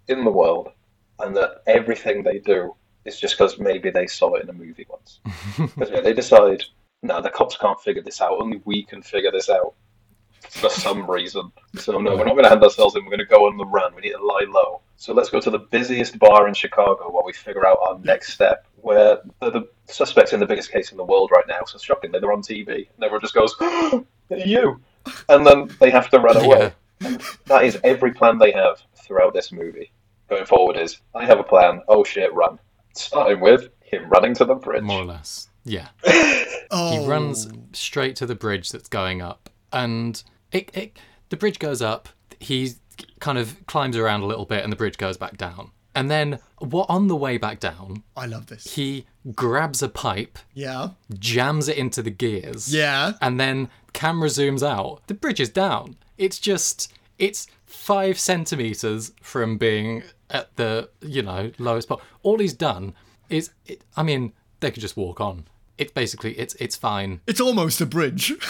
in 0.09 0.25
the 0.25 0.31
world, 0.31 0.71
and 1.19 1.37
that 1.37 1.63
everything 1.67 2.23
they 2.23 2.39
do 2.39 2.75
is 3.05 3.19
just 3.19 3.37
because 3.37 3.59
maybe 3.59 3.91
they 3.91 4.07
saw 4.07 4.35
it 4.35 4.45
in 4.45 4.51
a 4.51 4.53
movie 4.53 4.87
once. 4.89 5.21
Because 5.57 5.91
yeah, 5.91 6.01
they 6.01 6.13
decide, 6.13 6.65
no, 7.03 7.21
the 7.21 7.31
cops 7.31 7.57
can't 7.57 7.81
figure 7.81 8.03
this 8.03 8.21
out. 8.21 8.41
Only 8.41 8.61
we 8.65 8.85
can 8.85 9.03
figure 9.03 9.33
this 9.33 9.51
out 9.51 9.75
for 10.49 10.71
some 10.71 11.11
reason. 11.11 11.53
So 11.77 11.99
no, 11.99 12.17
we're 12.17 12.25
not 12.25 12.33
going 12.33 12.45
to 12.45 12.51
hand 12.51 12.63
ourselves 12.63 12.97
in. 12.97 13.05
We're 13.05 13.11
going 13.11 13.21
to 13.21 13.27
go 13.27 13.47
on 13.47 13.57
the 13.57 13.67
run. 13.67 13.95
We 13.95 14.03
need 14.03 14.13
to 14.13 14.25
lie 14.25 14.47
low. 14.49 14.81
So 14.97 15.15
let's 15.15 15.31
go 15.31 15.41
to 15.41 15.51
the 15.51 15.59
busiest 15.59 16.19
bar 16.19 16.47
in 16.47 16.55
Chicago 16.55 17.11
while 17.11 17.25
we 17.25 17.33
figure 17.33 17.67
out 17.67 17.79
our 17.81 17.99
next 18.01 18.33
step. 18.33 18.67
Where 18.83 19.19
they're 19.41 19.51
the 19.51 19.69
suspects 19.87 20.33
in 20.33 20.41
the 20.41 20.47
biggest 20.47 20.71
case 20.71 20.91
in 20.91 20.97
the 20.97 21.05
world 21.05 21.31
right 21.35 21.47
now. 21.49 21.65
So 21.67 21.79
shockingly, 21.79 22.21
they're 22.21 22.33
on 22.33 22.43
TV, 22.43 22.69
and 22.69 23.05
everyone 23.05 23.21
just 23.21 23.35
goes, 23.35 23.55
"You," 24.31 24.81
and 25.29 25.47
then 25.47 25.71
they 25.81 25.91
have 25.91 26.11
to 26.11 26.19
run 26.19 26.37
away. 26.37 26.73
And 27.01 27.21
that 27.47 27.65
is 27.65 27.79
every 27.85 28.13
plan 28.13 28.39
they 28.39 28.53
have 28.53 28.83
throughout 28.97 29.35
this 29.35 29.53
movie. 29.53 29.91
Going 30.29 30.47
forward 30.47 30.77
is, 30.77 30.99
I 31.15 31.25
have 31.25 31.41
a 31.41 31.45
plan. 31.45 31.81
Oh 31.89 32.05
shit, 32.05 32.33
run. 32.35 32.59
Starting 32.95 33.41
with 33.41 33.69
him 33.83 34.09
running 34.09 34.35
to 34.35 34.45
the 34.45 34.55
bridge. 34.55 34.83
More 34.83 35.03
or 35.03 35.07
less. 35.07 35.49
Yeah. 35.65 35.89
Oh, 36.71 36.93
He 37.01 37.07
runs 37.07 37.47
oh. 37.47 37.53
straight 37.73 38.17
to 38.17 38.27
the 38.27 38.35
bridge 38.35 38.71
that's 38.71 38.89
going 38.89 39.21
up, 39.23 39.51
and 39.73 40.23
it, 40.53 40.71
it 40.75 40.99
the 41.29 41.37
bridge 41.37 41.59
goes 41.59 41.81
up. 41.83 42.09
He 42.39 42.73
kind 43.21 43.39
of 43.39 43.57
climbs 43.67 43.97
around 43.97 44.23
a 44.23 44.27
little 44.27 44.45
bit, 44.47 44.63
and 44.63 44.73
the 44.73 44.77
bridge 44.77 44.97
goes 44.99 45.17
back 45.17 45.37
down. 45.37 45.71
And 45.95 46.09
then, 46.11 46.39
what 46.59 46.87
on 46.89 47.09
the 47.09 47.17
way 47.17 47.37
back 47.37 47.59
down, 47.59 48.05
I 48.17 48.27
love 48.27 48.47
this. 48.47 48.75
he 48.75 49.07
grabs 49.35 49.83
a 49.83 49.89
pipe, 49.89 50.39
Yeah, 50.55 50.91
jams 51.19 51.69
it 51.69 51.77
into 51.77 52.01
the 52.03 52.11
gears, 52.11 52.73
yeah. 52.73 53.13
and 53.21 53.41
then 53.41 53.69
camera 53.93 54.29
zooms 54.29 54.63
out. 54.63 55.07
The 55.09 55.15
bridge 55.15 55.41
is 55.41 55.49
down. 55.51 55.97
It's 56.17 56.39
just 56.39 56.93
it's 57.19 57.49
five 57.67 58.19
centimeters 58.19 59.13
from 59.21 59.59
being 59.59 60.03
at 60.31 60.55
the 60.57 60.91
you 61.01 61.23
know 61.23 61.51
lowest 61.59 61.89
part. 61.89 62.01
All 62.23 62.39
he's 62.39 62.55
done 62.55 62.95
is, 63.29 63.51
it, 63.67 63.83
I 63.97 64.03
mean, 64.05 64.33
they 64.61 64.71
could 64.71 64.81
just 64.83 64.97
walk 64.97 65.21
on. 65.21 65.45
It's 65.81 65.91
basically 65.93 66.33
it's 66.39 66.55
it's 66.57 66.77
fine. 66.77 67.21
It's 67.27 67.41
almost 67.41 67.81
a 67.81 67.87
bridge. 67.87 68.33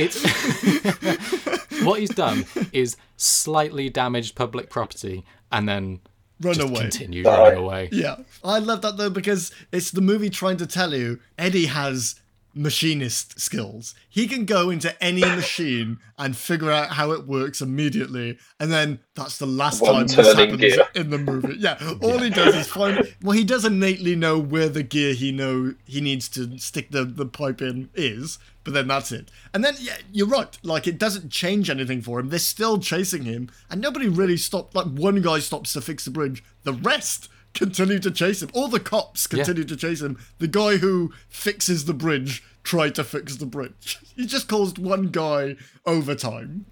It's 0.00 0.22
what 1.84 1.98
he's 2.00 2.10
done 2.10 2.44
is 2.72 2.96
slightly 3.16 3.88
damaged 3.88 4.34
public 4.36 4.70
property 4.70 5.24
and 5.50 5.68
then 5.68 6.00
Run 6.40 6.54
just 6.54 6.68
away. 6.68 6.80
continued 6.82 7.26
running 7.26 7.58
away. 7.58 7.88
Yeah, 7.90 8.16
I 8.44 8.58
love 8.60 8.82
that 8.82 8.96
though 8.96 9.10
because 9.10 9.50
it's 9.72 9.90
the 9.90 10.00
movie 10.00 10.30
trying 10.30 10.56
to 10.58 10.66
tell 10.66 10.94
you 10.94 11.18
Eddie 11.36 11.66
has 11.66 12.20
machinist 12.58 13.40
skills. 13.40 13.94
He 14.08 14.26
can 14.26 14.44
go 14.44 14.68
into 14.68 15.00
any 15.02 15.20
machine 15.36 15.98
and 16.18 16.36
figure 16.36 16.72
out 16.72 16.90
how 16.90 17.12
it 17.12 17.26
works 17.26 17.60
immediately, 17.60 18.36
and 18.58 18.72
then 18.72 18.98
that's 19.14 19.38
the 19.38 19.46
last 19.46 19.80
One 19.80 19.94
time 19.94 20.06
this 20.08 20.34
happens 20.34 20.60
gear. 20.60 20.88
in 20.94 21.10
the 21.10 21.18
movie. 21.18 21.54
Yeah, 21.58 21.78
all 22.02 22.18
he 22.18 22.30
does 22.30 22.56
is 22.56 22.66
find. 22.66 23.14
Well, 23.22 23.36
he 23.36 23.44
does 23.44 23.64
innately 23.64 24.16
know 24.16 24.38
where 24.38 24.68
the 24.68 24.82
gear 24.82 25.14
he 25.14 25.30
know 25.30 25.74
he 25.84 26.00
needs 26.00 26.28
to 26.30 26.58
stick 26.58 26.90
the 26.90 27.04
the 27.04 27.26
pipe 27.26 27.62
in 27.62 27.90
is, 27.94 28.38
but 28.64 28.74
then 28.74 28.88
that's 28.88 29.12
it. 29.12 29.30
And 29.54 29.64
then 29.64 29.74
yeah, 29.78 29.98
you're 30.12 30.26
right. 30.26 30.58
Like 30.64 30.86
it 30.88 30.98
doesn't 30.98 31.30
change 31.30 31.70
anything 31.70 32.02
for 32.02 32.18
him. 32.18 32.28
They're 32.28 32.38
still 32.40 32.78
chasing 32.78 33.22
him, 33.22 33.50
and 33.70 33.80
nobody 33.80 34.08
really 34.08 34.36
stopped. 34.36 34.74
Like 34.74 34.86
one 34.86 35.22
guy 35.22 35.38
stops 35.38 35.72
to 35.74 35.80
fix 35.80 36.04
the 36.04 36.10
bridge. 36.10 36.42
The 36.64 36.72
rest 36.72 37.28
continue 37.58 37.98
to 37.98 38.10
chase 38.10 38.42
him. 38.42 38.50
All 38.54 38.68
the 38.68 38.80
cops 38.80 39.26
continue 39.26 39.64
to 39.64 39.76
chase 39.76 40.00
him. 40.00 40.18
The 40.38 40.48
guy 40.48 40.76
who 40.76 41.12
fixes 41.28 41.84
the 41.84 41.94
bridge 41.94 42.42
tried 42.62 42.94
to 42.94 43.04
fix 43.04 43.36
the 43.36 43.46
bridge. 43.46 43.98
He 44.18 44.26
just 44.26 44.48
caused 44.48 44.78
one 44.78 45.10
guy 45.12 45.54
overtime. 45.86 46.66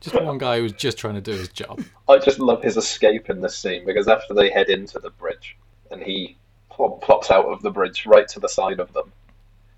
Just 0.00 0.22
one 0.22 0.36
guy 0.36 0.58
who 0.58 0.64
was 0.64 0.72
just 0.72 0.98
trying 0.98 1.14
to 1.14 1.22
do 1.22 1.32
his 1.32 1.48
job. 1.48 1.82
I 2.06 2.18
just 2.18 2.38
love 2.38 2.62
his 2.62 2.76
escape 2.76 3.30
in 3.30 3.40
this 3.40 3.56
scene 3.56 3.86
because 3.86 4.08
after 4.08 4.34
they 4.34 4.50
head 4.50 4.68
into 4.68 4.98
the 4.98 5.08
bridge 5.08 5.56
and 5.90 6.02
he 6.02 6.36
plop, 6.68 7.00
plops 7.00 7.30
out 7.30 7.46
of 7.46 7.62
the 7.62 7.70
bridge 7.70 8.04
right 8.04 8.28
to 8.28 8.40
the 8.40 8.48
side 8.48 8.78
of 8.78 8.92
them 8.92 9.10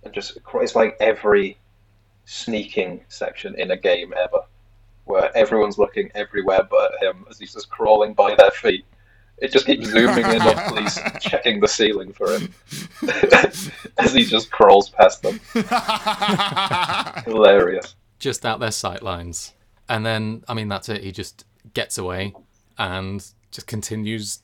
and 0.03 0.13
just 0.13 0.39
it's 0.55 0.75
like 0.75 0.97
every 0.99 1.57
sneaking 2.25 3.05
section 3.09 3.55
in 3.61 3.71
a 3.71 3.77
game 3.77 4.13
ever 4.17 4.41
where 5.05 5.37
everyone's 5.37 5.79
looking 5.79 6.11
everywhere 6.17 6.67
but 6.69 6.95
at 6.95 7.03
him 7.03 7.25
as 7.31 7.39
he's 7.39 7.53
just 7.53 7.71
crawling 7.71 8.13
by 8.13 8.35
their 8.35 8.51
feet. 8.51 8.85
It 9.39 9.53
just 9.53 9.67
keeps 9.67 9.87
zooming 9.87 10.25
in 10.25 10.43
on 10.43 10.69
police 10.69 10.99
checking 11.21 11.61
the 11.61 11.69
ceiling 11.69 12.13
for 12.13 12.31
him 12.31 12.55
as 13.99 14.15
he 14.15 14.25
just 14.25 14.51
crawls 14.51 14.91
past 14.91 15.23
them. 15.23 15.41
Hilarious. 17.25 17.97
Just 18.19 18.47
out 18.47 18.61
their 18.61 18.71
sight 18.71 19.03
lines. 19.03 19.53
And 19.89 20.07
then 20.07 20.45
I 20.49 20.55
mean 20.55 20.69
that's 20.69 20.89
it, 20.89 21.03
he 21.03 21.13
just 21.13 21.45
gets 21.75 21.99
away 21.99 22.35
and 22.79 23.25
just 23.51 23.67
continues 23.67 24.41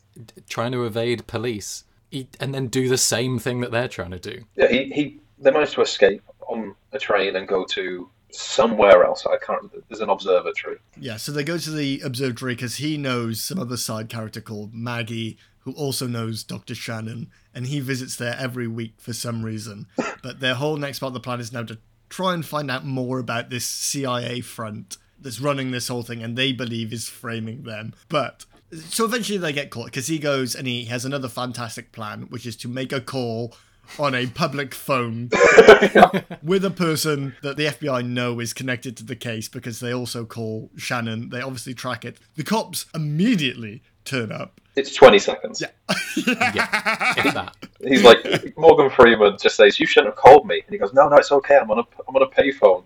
trying 0.48 0.72
to 0.72 0.84
evade 0.84 1.26
police. 1.26 1.84
He, 2.10 2.28
and 2.40 2.52
then 2.52 2.66
do 2.66 2.88
the 2.88 2.98
same 2.98 3.38
thing 3.38 3.60
that 3.60 3.70
they're 3.70 3.88
trying 3.88 4.10
to 4.10 4.18
do. 4.18 4.44
Yeah, 4.56 4.66
he, 4.68 4.84
he 4.86 5.20
they 5.38 5.50
managed 5.50 5.74
to 5.74 5.82
escape 5.82 6.22
on 6.48 6.74
a 6.92 6.98
train 6.98 7.36
and 7.36 7.46
go 7.46 7.64
to 7.64 8.10
somewhere 8.34 9.04
else. 9.04 9.26
I 9.26 9.36
can't. 9.44 9.70
There's 9.88 10.00
an 10.00 10.10
observatory. 10.10 10.78
Yeah, 10.98 11.16
so 11.16 11.32
they 11.32 11.44
go 11.44 11.58
to 11.58 11.70
the 11.70 12.00
observatory 12.00 12.54
because 12.54 12.76
he 12.76 12.96
knows 12.96 13.42
some 13.42 13.58
other 13.58 13.76
side 13.76 14.08
character 14.08 14.40
called 14.40 14.74
Maggie, 14.74 15.38
who 15.60 15.72
also 15.72 16.06
knows 16.06 16.42
Dr. 16.44 16.74
Shannon, 16.74 17.30
and 17.54 17.66
he 17.66 17.80
visits 17.80 18.16
there 18.16 18.36
every 18.38 18.66
week 18.66 18.94
for 18.98 19.12
some 19.12 19.44
reason. 19.44 19.86
But 20.22 20.40
their 20.40 20.54
whole 20.54 20.76
next 20.76 20.98
part 20.98 21.08
of 21.08 21.14
the 21.14 21.20
plan 21.20 21.40
is 21.40 21.50
now 21.50 21.62
to 21.62 21.78
try 22.10 22.34
and 22.34 22.44
find 22.44 22.70
out 22.70 22.84
more 22.84 23.18
about 23.18 23.48
this 23.48 23.64
CIA 23.64 24.42
front 24.42 24.98
that's 25.18 25.40
running 25.40 25.70
this 25.70 25.88
whole 25.88 26.02
thing, 26.02 26.22
and 26.22 26.36
they 26.36 26.52
believe 26.52 26.92
is 26.92 27.08
framing 27.08 27.62
them. 27.62 27.94
But 28.10 28.44
so 28.88 29.04
eventually 29.04 29.38
they 29.38 29.52
get 29.52 29.70
caught 29.70 29.86
because 29.86 30.06
he 30.08 30.18
goes 30.18 30.54
and 30.54 30.66
he 30.66 30.84
has 30.84 31.04
another 31.04 31.28
fantastic 31.28 31.92
plan, 31.92 32.26
which 32.28 32.46
is 32.46 32.56
to 32.56 32.68
make 32.68 32.92
a 32.92 33.00
call 33.00 33.54
on 33.98 34.14
a 34.14 34.26
public 34.26 34.74
phone 34.74 35.30
with 36.42 36.64
a 36.64 36.72
person 36.74 37.34
that 37.42 37.56
the 37.56 37.66
FBI 37.66 38.06
know 38.06 38.40
is 38.40 38.52
connected 38.52 38.96
to 38.98 39.04
the 39.04 39.16
case 39.16 39.48
because 39.48 39.80
they 39.80 39.92
also 39.92 40.24
call 40.24 40.70
Shannon. 40.76 41.30
They 41.30 41.40
obviously 41.40 41.74
track 41.74 42.04
it. 42.04 42.18
The 42.36 42.44
cops 42.44 42.86
immediately 42.94 43.82
turn 44.10 44.32
up. 44.32 44.60
It's 44.76 44.94
20 44.94 45.18
seconds. 45.18 45.60
Yeah, 45.60 45.70
if 46.16 47.34
that. 47.34 47.56
He's 47.82 48.04
like 48.04 48.56
Morgan 48.56 48.90
Freeman 48.90 49.36
just 49.40 49.56
says, 49.56 49.80
"You 49.80 49.86
shouldn't 49.86 50.14
have 50.14 50.16
called 50.16 50.46
me," 50.46 50.62
and 50.64 50.72
he 50.72 50.78
goes, 50.78 50.92
"No, 50.92 51.08
no, 51.08 51.16
it's 51.16 51.32
okay. 51.32 51.56
I'm 51.56 51.70
on 51.70 51.78
a 51.78 51.82
I'm 52.08 52.14
on 52.14 52.22
a 52.22 52.26
payphone," 52.26 52.84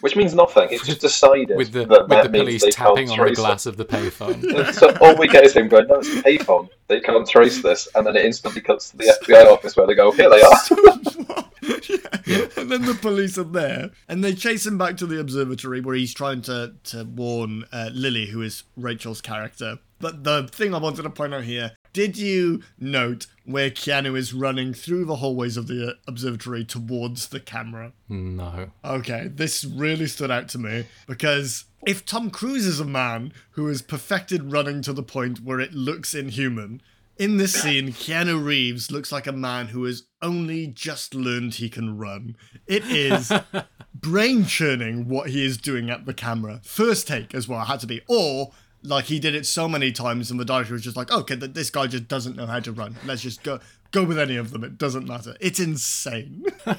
which 0.00 0.16
means 0.16 0.34
nothing. 0.34 0.68
It's 0.70 0.84
just 0.84 1.00
decided 1.00 1.56
With 1.56 1.72
the 1.72 1.86
that 1.86 2.00
with 2.02 2.08
that 2.10 2.32
the 2.32 2.38
police 2.38 2.64
tapping 2.74 3.10
on 3.10 3.16
the 3.16 3.24
trace 3.24 3.36
glass 3.38 3.66
of 3.66 3.76
the 3.76 3.84
payphone. 3.84 4.42
So 4.74 4.94
all 5.00 5.16
we 5.16 5.28
get 5.28 5.44
is 5.44 5.54
him 5.54 5.68
going, 5.68 5.86
"No, 5.86 6.00
it's 6.00 6.08
a 6.08 6.22
payphone. 6.22 6.68
They 6.88 7.00
can't 7.00 7.28
trace 7.28 7.62
this," 7.62 7.88
and 7.94 8.06
then 8.06 8.16
it 8.16 8.24
instantly 8.24 8.60
cuts 8.60 8.90
to 8.90 8.96
the 8.96 9.16
FBI 9.22 9.46
office 9.46 9.76
where 9.76 9.86
they 9.86 9.94
go, 9.94 10.10
"Here 10.10 10.28
they 10.28 10.42
are." 10.42 11.42
yeah. 12.26 12.46
And 12.56 12.70
then 12.70 12.82
the 12.82 12.98
police 13.00 13.38
are 13.38 13.44
there, 13.44 13.90
and 14.08 14.22
they 14.24 14.34
chase 14.34 14.66
him 14.66 14.76
back 14.76 14.96
to 14.98 15.06
the 15.06 15.20
observatory 15.20 15.80
where 15.80 15.94
he's 15.94 16.14
trying 16.14 16.42
to 16.42 16.74
to 16.84 17.04
warn 17.04 17.64
uh, 17.72 17.90
Lily, 17.92 18.26
who 18.26 18.42
is 18.42 18.64
Rachel's 18.76 19.20
character. 19.20 19.78
But 20.02 20.24
the 20.24 20.48
thing 20.48 20.74
I 20.74 20.78
wanted 20.78 21.04
to 21.04 21.10
point 21.10 21.32
out 21.32 21.44
here: 21.44 21.72
did 21.92 22.18
you 22.18 22.62
note 22.78 23.28
where 23.44 23.70
Keanu 23.70 24.16
is 24.16 24.34
running 24.34 24.74
through 24.74 25.04
the 25.04 25.16
hallways 25.16 25.56
of 25.56 25.68
the 25.68 25.90
uh, 25.90 25.92
observatory 26.08 26.64
towards 26.64 27.28
the 27.28 27.38
camera? 27.38 27.92
No. 28.08 28.72
Okay, 28.84 29.28
this 29.32 29.64
really 29.64 30.08
stood 30.08 30.30
out 30.30 30.48
to 30.50 30.58
me 30.58 30.86
because 31.06 31.66
if 31.86 32.04
Tom 32.04 32.30
Cruise 32.30 32.66
is 32.66 32.80
a 32.80 32.84
man 32.84 33.32
who 33.52 33.68
has 33.68 33.80
perfected 33.80 34.52
running 34.52 34.82
to 34.82 34.92
the 34.92 35.04
point 35.04 35.40
where 35.40 35.60
it 35.60 35.72
looks 35.72 36.14
inhuman, 36.14 36.82
in 37.18 37.36
this 37.36 37.52
scene, 37.52 37.90
Keanu 37.92 38.44
Reeves 38.44 38.90
looks 38.90 39.12
like 39.12 39.26
a 39.28 39.32
man 39.32 39.68
who 39.68 39.84
has 39.84 40.04
only 40.22 40.66
just 40.66 41.14
learned 41.14 41.54
he 41.54 41.68
can 41.68 41.96
run. 41.96 42.36
It 42.66 42.84
is 42.86 43.32
brain 43.94 44.46
churning 44.46 45.08
what 45.08 45.30
he 45.30 45.44
is 45.44 45.58
doing 45.58 45.90
at 45.90 46.06
the 46.06 46.14
camera. 46.14 46.60
First 46.64 47.06
take 47.06 47.34
as 47.34 47.46
well, 47.46 47.60
had 47.60 47.80
to 47.80 47.86
be. 47.86 48.00
Or, 48.08 48.52
like, 48.82 49.04
he 49.06 49.18
did 49.18 49.34
it 49.34 49.46
so 49.46 49.68
many 49.68 49.92
times, 49.92 50.30
and 50.30 50.38
the 50.40 50.44
director 50.44 50.72
was 50.74 50.82
just 50.82 50.96
like, 50.96 51.10
okay, 51.10 51.36
th- 51.36 51.52
this 51.52 51.70
guy 51.70 51.86
just 51.86 52.08
doesn't 52.08 52.36
know 52.36 52.46
how 52.46 52.60
to 52.60 52.72
run. 52.72 52.96
Let's 53.04 53.22
just 53.22 53.42
go. 53.42 53.60
Go 53.90 54.04
with 54.04 54.18
any 54.18 54.36
of 54.36 54.50
them. 54.52 54.64
It 54.64 54.78
doesn't 54.78 55.06
matter. 55.06 55.36
It's 55.40 55.60
insane. 55.60 56.44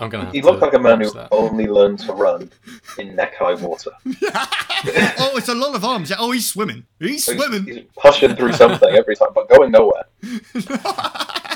I'm 0.00 0.08
gonna 0.10 0.24
have 0.26 0.32
He 0.32 0.40
to 0.40 0.46
looked 0.46 0.62
like 0.62 0.74
a 0.74 0.78
man 0.78 1.00
who 1.00 1.10
that. 1.10 1.28
only 1.32 1.66
learned 1.66 1.98
to 2.00 2.12
run 2.12 2.50
in 2.98 3.16
neck 3.16 3.34
high 3.36 3.54
water. 3.54 3.90
oh, 4.06 5.32
it's 5.36 5.48
a 5.48 5.54
lot 5.54 5.74
of 5.74 5.84
arms. 5.84 6.10
Yeah. 6.10 6.16
Oh, 6.20 6.30
he's 6.30 6.48
swimming. 6.48 6.86
He's 7.00 7.26
He's, 7.26 7.36
swimming. 7.36 7.64
he's 7.64 7.84
pushing 7.96 8.34
through 8.36 8.52
something 8.52 8.88
every 8.94 9.16
time, 9.16 9.28
but 9.34 9.48
going 9.48 9.72
nowhere. 9.72 10.04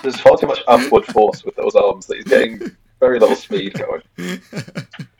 There's 0.03 0.20
far 0.20 0.36
too 0.36 0.48
much 0.48 0.61
upward 0.66 1.05
force 1.07 1.44
with 1.44 1.55
those 1.55 1.74
arms 1.76 2.07
that 2.07 2.16
he's 2.16 2.24
getting 2.24 2.76
very 3.03 3.18
little 3.18 3.36
speed 3.36 3.74
going. 3.74 4.03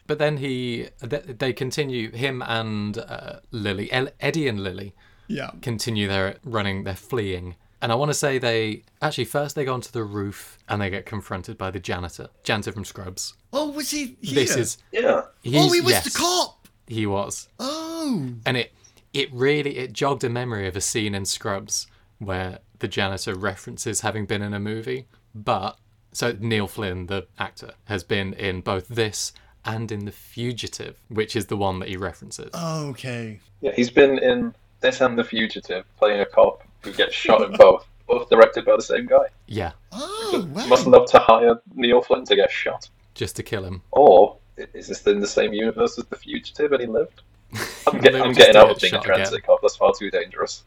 But 0.09 0.19
then 0.19 0.37
he, 0.39 0.89
they 1.01 1.53
continue. 1.55 2.11
Him 2.11 2.43
and 2.43 2.99
uh, 2.99 3.37
Lily, 3.51 3.91
Eddie 4.21 4.49
and 4.49 4.61
Lily, 4.63 4.95
Yeah. 5.27 5.51
continue 5.63 6.07
their 6.09 6.37
running. 6.45 6.85
They're 6.85 6.95
fleeing, 6.97 7.55
and 7.81 7.91
I 7.91 7.95
want 7.95 8.11
to 8.11 8.15
say 8.15 8.37
they 8.39 8.83
actually 9.01 9.25
first 9.25 9.55
they 9.55 9.65
go 9.65 9.73
onto 9.73 9.91
the 9.91 10.03
roof 10.05 10.59
and 10.69 10.83
they 10.83 10.91
get 10.91 11.07
confronted 11.07 11.57
by 11.57 11.71
the 11.71 11.79
janitor, 11.81 12.29
janitor 12.43 12.73
from 12.73 12.85
Scrubs. 12.85 13.35
Oh, 13.55 13.71
was 13.71 13.91
he 13.91 14.17
here? 14.21 14.35
This 14.35 14.57
is 14.57 14.79
Yeah. 14.91 15.23
he's, 15.43 15.57
oh, 15.57 15.73
he 15.73 15.81
was 15.81 15.93
yes, 15.93 16.05
the 16.13 16.19
cop. 16.19 16.69
He 16.89 17.07
was, 17.07 17.49
Oh. 17.59 18.33
and 18.45 18.57
it 18.57 18.73
it 19.15 19.33
really 19.33 19.79
it 19.79 19.93
jogged 19.95 20.25
a 20.25 20.29
memory 20.29 20.67
of 20.69 20.77
a 20.77 20.81
scene 20.83 21.15
in 21.15 21.25
Scrubs 21.25 21.87
where 22.19 22.59
the 22.81 22.89
janitor 22.89 23.35
references 23.35 24.01
having 24.03 24.27
been 24.27 24.43
in 24.43 24.53
a 24.53 24.61
movie, 24.61 25.07
but 25.35 25.79
so 26.13 26.37
Neil 26.39 26.67
Flynn, 26.69 27.07
the 27.07 27.27
actor, 27.39 27.73
has 27.85 28.05
been 28.05 28.33
in 28.35 28.61
both 28.61 28.89
this 28.89 29.33
and 29.65 29.91
in 29.93 30.05
The 30.05 30.13
Fugitive, 30.13 30.97
which 31.09 31.37
is 31.37 31.47
the 31.47 31.57
one 31.57 31.79
that 31.81 31.89
he 31.89 31.97
references. 31.97 32.51
Okay. 32.55 33.41
Yeah, 33.61 33.73
he's 33.75 33.91
been 33.91 34.19
in 34.19 34.55
this 34.81 35.01
and 35.01 35.19
The 35.19 35.25
Fugitive, 35.25 35.85
playing 35.97 36.21
a 36.21 36.27
cop 36.27 36.63
who 36.83 36.93
gets 36.93 37.15
shot 37.15 37.43
in 37.43 37.57
both, 37.57 37.87
both 38.09 38.29
directed 38.29 38.65
by 38.65 38.75
the 38.77 38.83
same 38.83 39.07
guy. 39.07 39.27
Yeah, 39.47 39.73
Oh, 39.93 40.49
wow. 40.53 40.67
Must 40.67 40.87
love 40.87 41.07
to 41.11 41.19
hire 41.19 41.61
Neil 41.75 42.03
Flynn 42.03 42.25
to 42.25 42.35
get 42.37 42.51
shot. 42.51 42.89
just 43.15 43.37
to 43.37 43.43
kill 43.43 43.65
him. 43.65 43.83
Or 43.93 44.37
is 44.75 44.89
this 44.89 45.07
in 45.07 45.21
the 45.21 45.27
same 45.29 45.53
universe 45.53 45.99
as 45.99 46.05
The 46.07 46.17
Fugitive 46.17 46.73
and 46.73 46.81
he 46.81 46.87
lived? 46.89 47.23
I'm, 47.87 48.01
get, 48.01 48.15
I'm 48.17 48.33
getting 48.33 48.57
out 48.57 48.71
of 48.71 48.79
being 48.81 48.95
a 48.95 49.01
transit 49.01 49.45
cop. 49.45 49.61
That's 49.63 49.77
far 49.77 49.93
too 49.97 50.11
dangerous. 50.11 50.65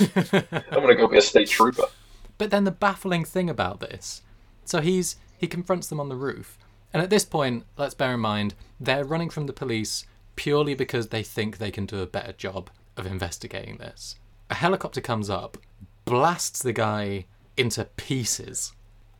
I'm 0.00 0.80
gonna 0.80 0.94
go 0.96 1.06
be 1.06 1.18
a 1.18 1.22
state 1.22 1.48
trooper. 1.48 1.84
But 2.36 2.50
then 2.50 2.64
the 2.64 2.70
baffling 2.72 3.24
thing 3.24 3.48
about 3.48 3.80
this, 3.80 4.22
so 4.70 4.80
he's 4.80 5.16
he 5.36 5.46
confronts 5.46 5.88
them 5.88 6.00
on 6.00 6.08
the 6.08 6.16
roof, 6.16 6.58
and 6.92 7.02
at 7.02 7.10
this 7.10 7.24
point, 7.24 7.64
let's 7.76 7.94
bear 7.94 8.14
in 8.14 8.20
mind 8.20 8.54
they're 8.78 9.04
running 9.04 9.30
from 9.30 9.46
the 9.46 9.52
police 9.52 10.04
purely 10.36 10.74
because 10.74 11.08
they 11.08 11.22
think 11.22 11.58
they 11.58 11.70
can 11.70 11.86
do 11.86 12.00
a 12.00 12.06
better 12.06 12.32
job 12.32 12.70
of 12.96 13.06
investigating 13.06 13.76
this. 13.78 14.16
A 14.48 14.54
helicopter 14.54 15.00
comes 15.00 15.28
up, 15.30 15.56
blasts 16.04 16.62
the 16.62 16.72
guy 16.72 17.26
into 17.56 17.84
pieces, 17.84 18.72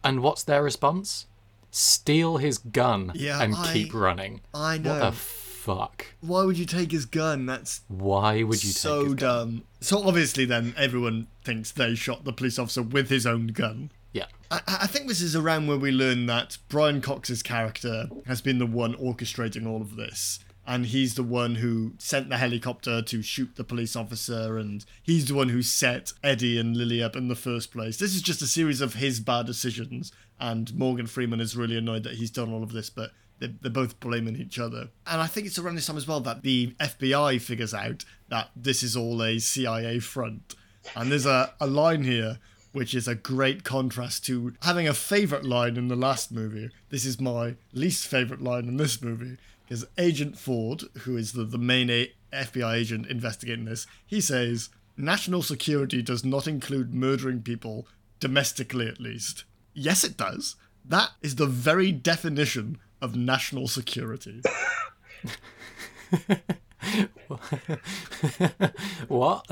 and 0.03 0.21
what's 0.21 0.43
their 0.45 0.63
response? 0.63 1.27
Steal 1.71 2.39
his 2.39 2.59
gun 2.59 3.13
Yeah, 3.15 3.41
and 3.43 3.55
I- 3.55 3.73
keep 3.73 3.95
running. 3.95 4.41
I 4.55 4.79
know. 4.79 4.93
What 4.93 5.01
the 5.01 5.13
fuck? 5.13 6.07
Why 6.21 6.43
would 6.45 6.59
you 6.59 6.65
take 6.67 6.91
his 6.91 7.07
gun? 7.07 7.47
That's 7.47 7.83
Why 7.89 8.43
would 8.43 8.65
you 8.65 8.71
so 8.71 9.01
take 9.03 9.07
his 9.07 9.15
gun? 9.15 9.47
dumb. 9.49 9.63
So 9.81 10.03
obviously, 10.07 10.45
then 10.47 10.75
everyone 10.77 11.29
thinks 11.45 11.71
they 11.71 11.95
shot 11.95 12.25
the 12.25 12.33
police 12.33 12.59
officer 12.59 12.83
with 12.83 13.09
his 13.09 13.27
own 13.27 13.49
gun. 13.49 13.91
Yeah. 14.13 14.27
I, 14.51 14.61
I 14.67 14.87
think 14.87 15.09
this 15.09 15.21
is 15.21 15.37
around 15.37 15.67
where 15.67 15.79
we 15.79 15.93
learn 15.93 16.27
that 16.27 16.59
Brian 16.69 17.01
Cox's 17.01 17.43
character 17.43 18.09
has 18.27 18.41
been 18.41 18.59
the 18.59 18.67
one 18.67 18.95
orchestrating 18.95 19.67
all 19.67 19.81
of 19.81 19.97
this. 19.97 20.41
And 20.67 20.87
he's 20.87 21.15
the 21.15 21.25
one 21.25 21.57
who 21.57 21.95
sent 21.99 22.29
the 22.29 22.37
helicopter 22.37 23.03
to 23.03 23.23
shoot 23.23 23.57
the 23.57 23.65
police 23.65 23.97
officer, 23.97 24.57
and 24.57 24.85
he's 25.03 25.27
the 25.27 25.35
one 25.35 25.49
who 25.49 25.63
set 25.63 26.13
Eddie 26.23 26.61
and 26.61 26.77
Lily 26.77 27.03
up 27.03 27.17
in 27.17 27.27
the 27.27 27.35
first 27.35 27.73
place. 27.73 27.97
This 27.97 28.15
is 28.15 28.23
just 28.23 28.43
a 28.43 28.47
series 28.47 28.81
of 28.81 28.95
his 28.95 29.19
bad 29.19 29.47
decisions, 29.47 30.13
and 30.39 30.73
Morgan 30.75 31.07
Freeman 31.09 31.41
is 31.41 31.57
really 31.57 31.77
annoyed 31.77 32.05
that 32.05 32.17
he's 32.17 32.31
done 32.31 32.53
all 32.53 32.63
of 32.63 32.73
this, 32.73 32.89
but 32.89 33.11
they're, 33.41 33.55
they're 33.61 33.71
both 33.71 33.99
blaming 33.99 34.37
each 34.37 34.61
other. 34.61 34.91
And 35.07 35.21
I 35.21 35.27
think 35.27 35.47
it's 35.47 35.59
around 35.59 35.75
this 35.75 35.87
time 35.87 35.97
as 35.97 36.07
well 36.07 36.21
that 36.21 36.43
the 36.43 36.75
FBI 36.79 37.41
figures 37.41 37.75
out 37.75 38.05
that 38.29 38.51
this 38.55 38.85
is 38.85 38.97
all 38.97 39.21
a 39.23 39.41
CIA 39.41 39.99
front. 39.99 40.55
And 40.95 41.11
there's 41.11 41.27
a, 41.27 41.53
a 41.59 41.67
line 41.67 42.05
here 42.05 42.39
which 42.73 42.95
is 42.95 43.09
a 43.09 43.15
great 43.15 43.65
contrast 43.65 44.25
to 44.27 44.55
having 44.63 44.87
a 44.87 44.95
favourite 44.95 45.45
line 45.45 45.77
in 45.77 45.89
the 45.89 45.97
last 45.97 46.33
movie. 46.33 46.71
This 46.91 47.05
is 47.05 47.21
my 47.21 47.57
least 47.73 48.07
favourite 48.07 48.43
line 48.43 48.69
in 48.69 48.77
this 48.77 49.03
movie. 49.03 49.39
Because 49.65 49.87
Agent 49.99 50.39
Ford, 50.39 50.85
who 51.03 51.17
is 51.17 51.33
the, 51.33 51.45
the 51.45 51.59
main 51.59 51.91
a- 51.91 52.13
FBI 52.33 52.75
agent 52.75 53.07
investigating 53.07 53.65
this, 53.65 53.87
he 54.07 54.21
says, 54.21 54.71
National 54.97 55.43
security 55.43 56.03
does 56.03 56.25
not 56.25 56.47
include 56.47 56.95
murdering 56.95 57.43
people, 57.43 57.87
domestically 58.19 58.87
at 58.87 59.01
least. 59.01 59.45
Yes, 59.73 60.05
it 60.05 60.17
does. 60.17 60.57
That 60.85 61.11
is 61.23 61.37
the 61.37 61.47
very 61.47 61.93
definition 61.93 62.79
of 63.01 63.17
national 63.17 63.69
security. 63.69 64.43
What? 69.09 69.45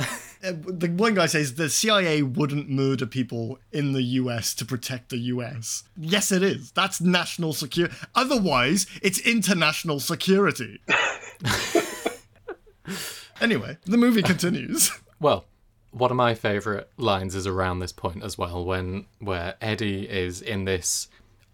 Uh, 0.42 0.52
the 0.66 0.88
one 0.88 1.14
guy 1.14 1.26
says 1.26 1.54
the 1.54 1.68
CIA 1.68 2.22
wouldn't 2.22 2.70
murder 2.70 3.06
people 3.06 3.58
in 3.72 3.92
the 3.92 4.02
US 4.02 4.54
to 4.54 4.64
protect 4.64 5.10
the 5.10 5.18
US. 5.18 5.84
Yes, 5.96 6.32
it 6.32 6.42
is. 6.42 6.72
That's 6.72 7.00
national 7.00 7.52
security. 7.52 7.94
Otherwise, 8.14 8.86
it's 9.02 9.20
international 9.20 10.00
security. 10.00 10.80
anyway, 13.40 13.78
the 13.84 13.96
movie 13.96 14.22
continues. 14.22 14.90
Well, 15.20 15.46
one 15.90 16.12
of 16.12 16.16
my 16.16 16.36
favourite 16.36 16.86
lines 16.96 17.34
is 17.34 17.44
around 17.44 17.80
this 17.80 17.90
point 17.90 18.22
as 18.22 18.38
well, 18.38 18.64
when 18.64 19.06
where 19.18 19.56
Eddie 19.60 20.08
is 20.08 20.40
in 20.40 20.64
this 20.64 21.08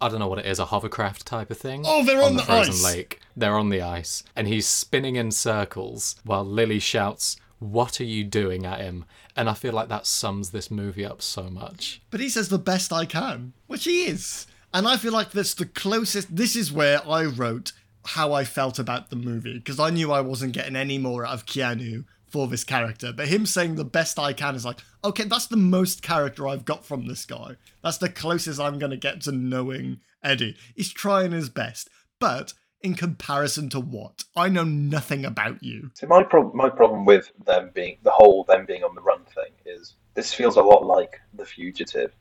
I 0.04 0.10
don't 0.10 0.18
know 0.18 0.28
what 0.28 0.38
it 0.38 0.44
is, 0.44 0.58
a 0.58 0.66
hovercraft 0.66 1.24
type 1.24 1.50
of 1.50 1.56
thing. 1.56 1.84
Oh, 1.86 2.04
they're 2.04 2.22
on 2.22 2.34
the 2.36 2.42
the 2.42 2.46
frozen 2.46 2.74
ice. 2.74 2.84
lake. 2.84 3.20
They're 3.34 3.56
on 3.56 3.70
the 3.70 3.80
ice, 3.80 4.22
and 4.36 4.46
he's 4.46 4.66
spinning 4.66 5.16
in 5.16 5.30
circles 5.30 6.16
while 6.24 6.44
Lily 6.44 6.78
shouts, 6.78 7.38
"What 7.58 8.00
are 8.02 8.04
you 8.04 8.22
doing?" 8.22 8.66
at 8.66 8.80
him. 8.80 9.06
And 9.34 9.48
I 9.48 9.54
feel 9.54 9.72
like 9.72 9.88
that 9.88 10.06
sums 10.06 10.50
this 10.50 10.70
movie 10.70 11.06
up 11.06 11.22
so 11.22 11.44
much. 11.44 12.02
But 12.10 12.20
he 12.20 12.28
says 12.28 12.50
the 12.50 12.58
best 12.58 12.92
I 12.92 13.06
can, 13.06 13.54
which 13.66 13.84
he 13.84 14.04
is. 14.04 14.46
And 14.74 14.86
I 14.86 14.98
feel 14.98 15.12
like 15.12 15.30
that's 15.30 15.54
the 15.54 15.66
closest. 15.66 16.36
This 16.36 16.54
is 16.54 16.70
where 16.70 17.00
I 17.08 17.24
wrote 17.24 17.72
how 18.08 18.34
I 18.34 18.44
felt 18.44 18.78
about 18.78 19.08
the 19.08 19.16
movie 19.16 19.54
because 19.54 19.80
I 19.80 19.88
knew 19.88 20.12
I 20.12 20.20
wasn't 20.20 20.52
getting 20.52 20.76
any 20.76 20.98
more 20.98 21.24
out 21.24 21.32
of 21.32 21.46
Keanu 21.46 22.04
for 22.34 22.48
this 22.48 22.64
character. 22.64 23.12
But 23.12 23.28
him 23.28 23.46
saying 23.46 23.76
the 23.76 23.84
best 23.84 24.18
I 24.18 24.32
can 24.32 24.56
is 24.56 24.64
like, 24.64 24.80
okay, 25.04 25.22
that's 25.22 25.46
the 25.46 25.56
most 25.56 26.02
character 26.02 26.48
I've 26.48 26.64
got 26.64 26.84
from 26.84 27.06
this 27.06 27.24
guy. 27.24 27.54
That's 27.80 27.98
the 27.98 28.08
closest 28.08 28.58
I'm 28.58 28.80
going 28.80 28.90
to 28.90 28.96
get 28.96 29.20
to 29.20 29.30
knowing 29.30 30.00
Eddie. 30.20 30.56
He's 30.74 30.92
trying 30.92 31.30
his 31.30 31.48
best. 31.48 31.88
But 32.18 32.52
in 32.80 32.96
comparison 32.96 33.68
to 33.68 33.78
what? 33.78 34.24
I 34.34 34.48
know 34.48 34.64
nothing 34.64 35.24
about 35.24 35.62
you. 35.62 35.92
See, 35.94 36.06
my 36.06 36.24
problem, 36.24 36.56
my 36.56 36.68
problem 36.70 37.04
with 37.04 37.30
them 37.46 37.70
being 37.72 37.98
the 38.02 38.10
whole 38.10 38.42
them 38.42 38.66
being 38.66 38.82
on 38.82 38.96
the 38.96 39.02
run 39.02 39.22
thing 39.32 39.52
is 39.64 39.94
this 40.14 40.34
feels 40.34 40.56
a 40.56 40.62
lot 40.62 40.84
like 40.84 41.20
The 41.34 41.46
Fugitive, 41.46 42.16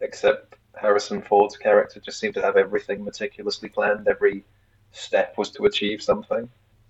except 0.00 0.54
Harrison 0.74 1.20
Ford's 1.20 1.58
character 1.58 2.00
just 2.00 2.18
seemed 2.18 2.32
to 2.36 2.42
have 2.42 2.56
everything 2.56 3.04
meticulously 3.04 3.68
planned. 3.68 4.08
Every 4.08 4.42
step 4.92 5.36
was 5.36 5.50
to 5.50 5.66
achieve 5.66 6.02
something. 6.02 6.48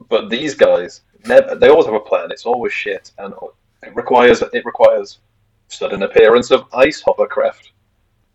But 0.09 0.31
these 0.31 0.55
guys 0.55 1.03
never. 1.27 1.55
They 1.55 1.69
always 1.69 1.87
have 1.87 1.95
a 1.95 2.01
plan. 2.01 2.31
It's 2.31 2.47
always 2.47 2.73
shit, 2.73 3.13
and 3.19 3.35
it 3.83 3.95
requires 3.95 4.43
it 4.43 4.65
requires 4.65 5.19
sudden 5.69 6.03
appearance 6.03 6.51
of 6.51 6.65
ice 6.75 7.03
hovercraft. 7.05 7.73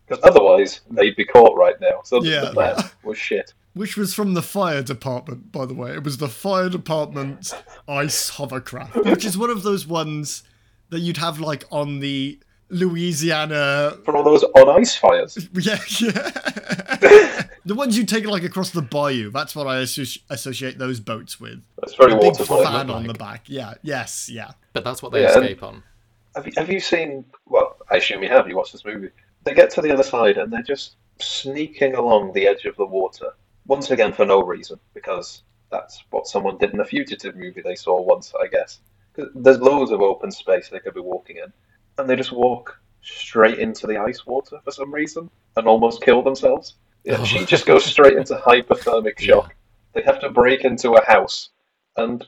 Because 0.06 0.24
otherwise, 0.24 0.80
they'd 0.90 1.14
be 1.16 1.24
caught 1.24 1.56
right 1.56 1.80
now. 1.80 2.00
So 2.04 2.22
Yeah. 2.22 2.46
the 2.46 2.50
plan 2.52 2.76
was 3.04 3.16
shit. 3.16 3.54
Which 3.74 3.96
was 3.96 4.12
from 4.12 4.34
the 4.34 4.42
fire 4.42 4.82
department, 4.82 5.52
by 5.52 5.64
the 5.66 5.74
way. 5.74 5.92
It 5.92 6.02
was 6.02 6.16
the 6.16 6.28
fire 6.28 6.68
department's 6.68 7.54
ice 7.86 8.30
hovercraft, 8.30 8.96
which 9.04 9.24
is 9.24 9.38
one 9.38 9.50
of 9.50 9.62
those 9.62 9.86
ones 9.86 10.42
that 10.88 10.98
you'd 11.00 11.18
have 11.18 11.38
like 11.38 11.64
on 11.70 12.00
the 12.00 12.40
Louisiana. 12.70 13.96
For 14.04 14.16
all 14.16 14.22
those 14.22 14.42
on 14.44 14.68
ice 14.80 14.96
fires. 14.96 15.36
Yeah, 15.54 15.78
yeah. 16.00 17.42
the 17.64 17.74
ones 17.74 17.96
you 17.98 18.04
take 18.04 18.26
like 18.26 18.42
across 18.44 18.70
the 18.70 18.82
bayou. 18.82 19.30
That's 19.30 19.54
what 19.56 19.66
I 19.66 19.82
associ- 19.82 20.20
associate 20.30 20.78
those 20.78 21.00
boats 21.00 21.40
with. 21.40 21.62
That's 21.80 21.94
very 21.94 22.18
Big 22.18 22.36
fan 22.36 22.90
on 22.90 23.06
the 23.06 23.14
back. 23.14 23.44
Yeah. 23.48 23.74
Yes. 23.82 24.28
Yeah. 24.28 24.52
But 24.72 24.84
that's 24.84 25.02
what 25.02 25.12
they 25.12 25.22
Yeah, 25.22 25.30
escape 25.38 25.62
on. 25.62 25.82
Have 26.36 26.46
you, 26.46 26.52
have 26.56 26.70
you 26.70 26.80
seen? 26.80 27.24
Well, 27.46 27.76
I 27.90 27.96
assume 27.96 28.22
you 28.22 28.28
have. 28.28 28.48
You 28.48 28.56
watched 28.56 28.72
this 28.72 28.84
movie. 28.84 29.10
They 29.44 29.54
get 29.54 29.70
to 29.70 29.80
the 29.82 29.92
other 29.92 30.02
side 30.02 30.36
and 30.38 30.52
they're 30.52 30.62
just 30.62 30.96
sneaking 31.18 31.94
along 31.94 32.32
the 32.32 32.46
edge 32.46 32.64
of 32.64 32.76
the 32.76 32.86
water 32.86 33.32
once 33.66 33.90
again 33.90 34.12
for 34.12 34.24
no 34.24 34.42
reason 34.42 34.78
because 34.94 35.42
that's 35.70 36.02
what 36.10 36.26
someone 36.26 36.58
did 36.58 36.72
in 36.72 36.80
a 36.80 36.84
fugitive 36.84 37.36
movie 37.36 37.60
they 37.62 37.74
saw 37.74 38.00
once, 38.00 38.32
I 38.42 38.46
guess. 38.48 38.80
'Cause 39.14 39.28
There's 39.34 39.58
loads 39.58 39.90
of 39.90 40.00
open 40.02 40.30
space 40.30 40.68
they 40.68 40.78
could 40.80 40.94
be 40.94 41.00
walking 41.00 41.36
in, 41.38 41.52
and 42.00 42.10
they 42.10 42.16
just 42.16 42.32
walk 42.32 42.80
straight 43.02 43.58
into 43.58 43.86
the 43.86 43.96
ice 43.96 44.26
water 44.26 44.58
for 44.64 44.70
some 44.70 44.92
reason 44.92 45.30
and 45.56 45.66
almost 45.66 46.02
kill 46.02 46.22
themselves. 46.22 46.74
Yeah, 47.04 47.22
she 47.24 47.44
just 47.46 47.66
goes 47.66 47.84
straight 47.84 48.16
into 48.16 48.34
hypothermic 48.34 49.18
shock. 49.18 49.54
They 49.94 50.02
have 50.02 50.20
to 50.20 50.30
break 50.30 50.64
into 50.64 50.92
a 50.92 51.04
house 51.04 51.50
and 51.96 52.26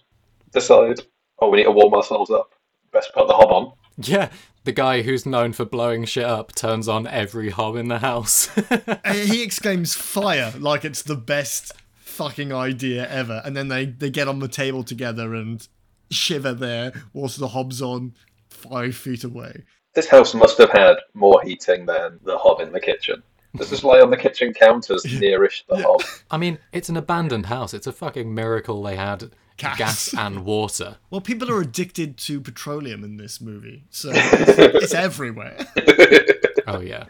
decide, 0.52 1.00
oh, 1.40 1.50
we 1.50 1.58
need 1.58 1.64
to 1.64 1.70
warm 1.70 1.94
ourselves 1.94 2.30
up. 2.30 2.52
Best 2.92 3.12
put 3.14 3.28
the 3.28 3.34
hob 3.34 3.50
on. 3.50 3.72
Yeah, 3.98 4.30
the 4.64 4.72
guy 4.72 5.02
who's 5.02 5.26
known 5.26 5.52
for 5.52 5.64
blowing 5.64 6.04
shit 6.04 6.24
up 6.24 6.54
turns 6.54 6.88
on 6.88 7.06
every 7.06 7.50
hob 7.50 7.76
in 7.76 7.88
the 7.88 7.98
house. 7.98 8.48
He 9.12 9.42
exclaims 9.42 9.94
fire 9.94 10.52
like 10.58 10.84
it's 10.84 11.02
the 11.02 11.16
best 11.16 11.72
fucking 11.96 12.52
idea 12.52 13.08
ever. 13.08 13.42
And 13.44 13.56
then 13.56 13.68
they, 13.68 13.86
they 13.86 14.10
get 14.10 14.28
on 14.28 14.38
the 14.38 14.48
table 14.48 14.82
together 14.82 15.34
and 15.34 15.66
shiver 16.10 16.52
there 16.52 16.92
whilst 17.12 17.38
the 17.38 17.48
hob's 17.48 17.82
on 17.82 18.14
five 18.62 18.96
feet 18.96 19.24
away. 19.24 19.64
This 19.94 20.08
house 20.08 20.34
must 20.34 20.58
have 20.58 20.70
had 20.70 20.96
more 21.14 21.40
heating 21.42 21.86
than 21.86 22.18
the 22.24 22.38
hob 22.38 22.60
in 22.60 22.72
the 22.72 22.80
kitchen. 22.80 23.22
This 23.54 23.70
is 23.72 23.84
lie 23.84 24.00
on 24.00 24.10
the 24.10 24.16
kitchen 24.16 24.54
counters 24.54 25.04
nearish 25.04 25.64
the 25.68 25.82
hob? 25.82 26.02
I 26.30 26.38
mean, 26.38 26.58
it's 26.72 26.88
an 26.88 26.96
abandoned 26.96 27.46
house. 27.46 27.74
It's 27.74 27.86
a 27.86 27.92
fucking 27.92 28.34
miracle 28.34 28.82
they 28.82 28.96
had 28.96 29.30
Gas. 29.58 29.78
gas, 29.78 30.14
and 30.14 30.44
water. 30.46 30.96
Well, 31.10 31.20
people 31.20 31.50
are 31.50 31.60
addicted 31.60 32.16
to 32.18 32.40
petroleum 32.40 33.04
in 33.04 33.18
this 33.18 33.40
movie, 33.40 33.84
so 33.90 34.10
it's, 34.14 34.58
it's 34.58 34.94
everywhere. 34.94 35.58
Oh 36.66 36.80
yeah. 36.80 37.04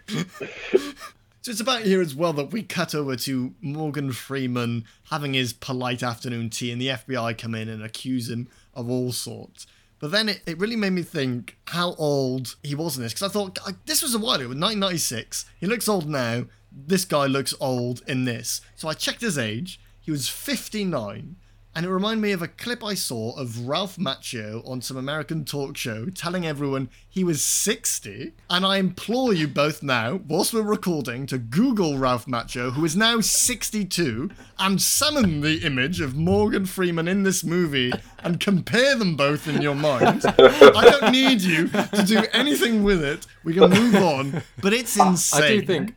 So 1.43 1.51
it's 1.51 1.61
about 1.61 1.83
here 1.83 2.01
as 2.01 2.15
well 2.15 2.33
that 2.35 2.53
we 2.53 2.63
cut 2.63 2.95
over 2.95 3.17
to 3.17 3.55
Morgan 3.61 4.13
Freeman 4.13 4.85
having 5.11 5.35
his 5.35 5.53
polite 5.53 6.03
afternoon 6.03 6.51
tea, 6.51 6.71
and 6.73 6.81
the 6.81 6.89
FBI 6.89 7.37
come 7.39 7.55
in 7.55 7.69
and 7.69 7.83
accuse 7.83 8.29
him 8.29 8.49
of 8.75 8.91
all 8.91 9.13
sorts. 9.13 9.67
But 10.03 10.11
then 10.11 10.29
it, 10.29 10.43
it 10.47 10.59
really 10.59 10.75
made 10.75 10.95
me 10.95 11.03
think 11.03 11.59
how 11.69 11.95
old 11.95 12.57
he 12.65 12.75
was 12.75 12.97
in 12.97 13.05
this. 13.05 13.13
Because 13.13 13.31
I 13.31 13.33
thought, 13.33 13.57
this 13.87 14.03
was 14.03 14.17
a 14.17 14.19
while 14.19 14.35
ago, 14.35 14.49
1996. 14.49 15.45
He 15.61 15.67
looks 15.67 15.89
old 15.89 16.11
now. 16.11 16.47
This 16.73 17.05
guy 17.05 17.27
looks 17.27 17.55
old 17.61 18.03
in 18.09 18.25
this. 18.25 18.61
So 18.75 18.89
I 18.89 18.95
checked 18.95 19.21
his 19.21 19.39
age. 19.39 19.79
He 20.01 20.11
was 20.11 20.29
59. 20.29 21.37
And 21.75 21.87
it 21.87 21.91
reminded 21.91 22.21
me 22.21 22.33
of 22.33 22.43
a 22.43 22.49
clip 22.49 22.85
I 22.85 22.93
saw 22.93 23.35
of 23.39 23.67
Ralph 23.67 23.97
Macchio 23.97 24.69
on 24.69 24.83
some 24.83 24.99
American 24.99 25.47
talk 25.47 25.75
show 25.75 26.07
telling 26.11 26.47
everyone 26.47 26.91
he 27.09 27.25
was 27.25 27.43
60. 27.43 28.33
And 28.51 28.67
I 28.67 28.77
implore 28.77 29.33
you 29.33 29.49
both 29.49 29.83
now, 29.83 30.21
whilst 30.29 30.53
we're 30.53 30.61
recording, 30.61 31.25
to 31.29 31.39
Google 31.39 31.97
Ralph 31.97 32.27
Macchio, 32.27 32.73
who 32.73 32.85
is 32.85 32.95
now 32.95 33.21
62, 33.21 34.31
and 34.59 34.83
summon 34.83 35.41
the 35.41 35.65
image 35.65 36.03
of 36.03 36.15
Morgan 36.15 36.67
Freeman 36.67 37.09
in 37.09 37.23
this 37.23 37.43
movie 37.43 37.91
and 38.23 38.39
compare 38.39 38.95
them 38.95 39.17
both 39.17 39.49
in 39.49 39.63
your 39.63 39.75
mind. 39.75 40.25
I 40.27 40.99
don't 41.01 41.11
need 41.11 41.41
you 41.41 41.69
to 41.69 42.05
do 42.07 42.23
anything 42.35 42.85
with 42.85 43.03
it. 43.03 43.27
We 43.45 43.55
can 43.55 43.71
move 43.71 43.95
on, 43.95 44.43
but 44.61 44.75
it's 44.75 44.99
insane. 44.99 45.43
I 45.43 45.49
do 45.49 45.63
think 45.63 45.95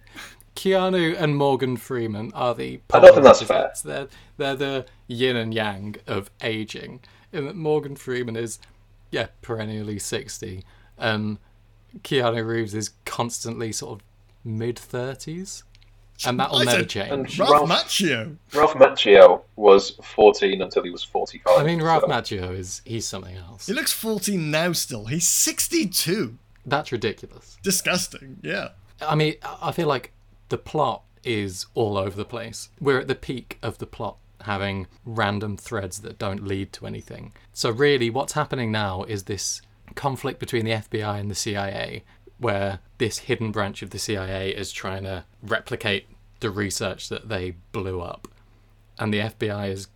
Keanu 0.56 1.20
and 1.20 1.36
Morgan 1.36 1.78
Freeman 1.78 2.32
are 2.34 2.56
the. 2.56 2.80
I 2.94 3.00
don't 3.00 3.14
think 3.14 3.24
that's 3.26 3.44
polar 3.44 3.62
opposites. 3.66 3.82
They're 3.82 4.08
they're 4.38 4.56
the 4.56 4.86
yin 5.08 5.36
and 5.36 5.54
yang 5.54 5.96
of 6.08 6.30
aging. 6.42 7.02
In 7.34 7.46
that 7.46 7.56
Morgan 7.56 7.96
Freeman 7.98 8.36
is, 8.38 8.60
yeah, 9.12 9.28
perennially 9.42 10.00
sixty, 10.00 10.64
and 10.98 11.38
Keanu 12.04 12.46
Reeves 12.48 12.74
is 12.74 12.92
constantly 13.06 13.72
sort 13.74 14.00
of 14.00 14.06
mid 14.46 14.80
thirties, 14.80 15.64
and 16.26 16.40
that'll 16.40 16.58
I 16.60 16.64
never 16.64 16.84
change. 16.86 17.12
And 17.12 17.40
Ralph, 17.40 17.52
Ralph- 17.52 17.70
Macchio. 17.70 18.38
Ralph 18.54 18.74
Macchio 18.76 19.42
was 19.58 19.92
14 20.02 20.62
until 20.62 20.84
he 20.84 20.90
was 20.90 21.04
45. 21.04 21.58
I 21.60 21.64
mean, 21.64 21.82
Ralph 21.82 22.04
so- 22.04 22.08
Macchio 22.08 22.58
is 22.58 22.82
he's 22.86 23.06
something 23.06 23.36
else. 23.36 23.68
He 23.68 23.74
looks 23.74 23.92
14 23.92 24.50
now 24.50 24.72
still. 24.72 25.06
He's 25.06 25.28
62. 25.28 26.38
That's 26.66 26.92
ridiculous. 26.94 27.58
Disgusting. 27.62 28.38
Yeah. 28.42 28.70
I 29.02 29.16
mean, 29.16 29.36
I 29.62 29.72
feel 29.74 29.88
like 29.88 30.14
the 30.50 30.58
plot 30.58 31.04
is 31.24 31.66
all 31.74 31.98
over 31.98 32.16
the 32.16 32.26
place. 32.26 32.70
We're 32.80 33.00
at 33.00 33.08
the 33.08 33.16
peak 33.16 33.58
of 33.62 33.80
the 33.80 33.88
plot, 33.88 34.18
having 34.42 34.88
random 35.06 35.58
threads 35.58 36.00
that 36.00 36.20
don't 36.20 36.48
lead 36.48 36.72
to 36.74 36.86
anything. 36.86 37.34
So, 37.54 37.72
really, 37.72 38.10
what's 38.10 38.34
happening 38.34 38.72
now 38.72 39.04
is 39.04 39.24
this 39.24 39.62
conflict 39.96 40.40
between 40.40 40.66
the 40.66 40.72
FBI 40.72 41.20
and 41.20 41.30
the 41.30 41.36
CIA, 41.36 42.04
where 42.38 42.80
this 42.98 43.20
hidden 43.20 43.52
branch 43.52 43.82
of 43.82 43.90
the 43.90 44.00
CIA 44.00 44.52
is 44.52 44.72
trying 44.72 45.04
to 45.04 45.26
replicate 45.42 46.08
the 46.40 46.50
research 46.50 47.10
that 47.10 47.30
they 47.30 47.56
blew 47.72 48.02
up. 48.02 48.28
And 49.00 49.14
the 49.14 49.20
FBI 49.20 49.70
is 49.70 49.88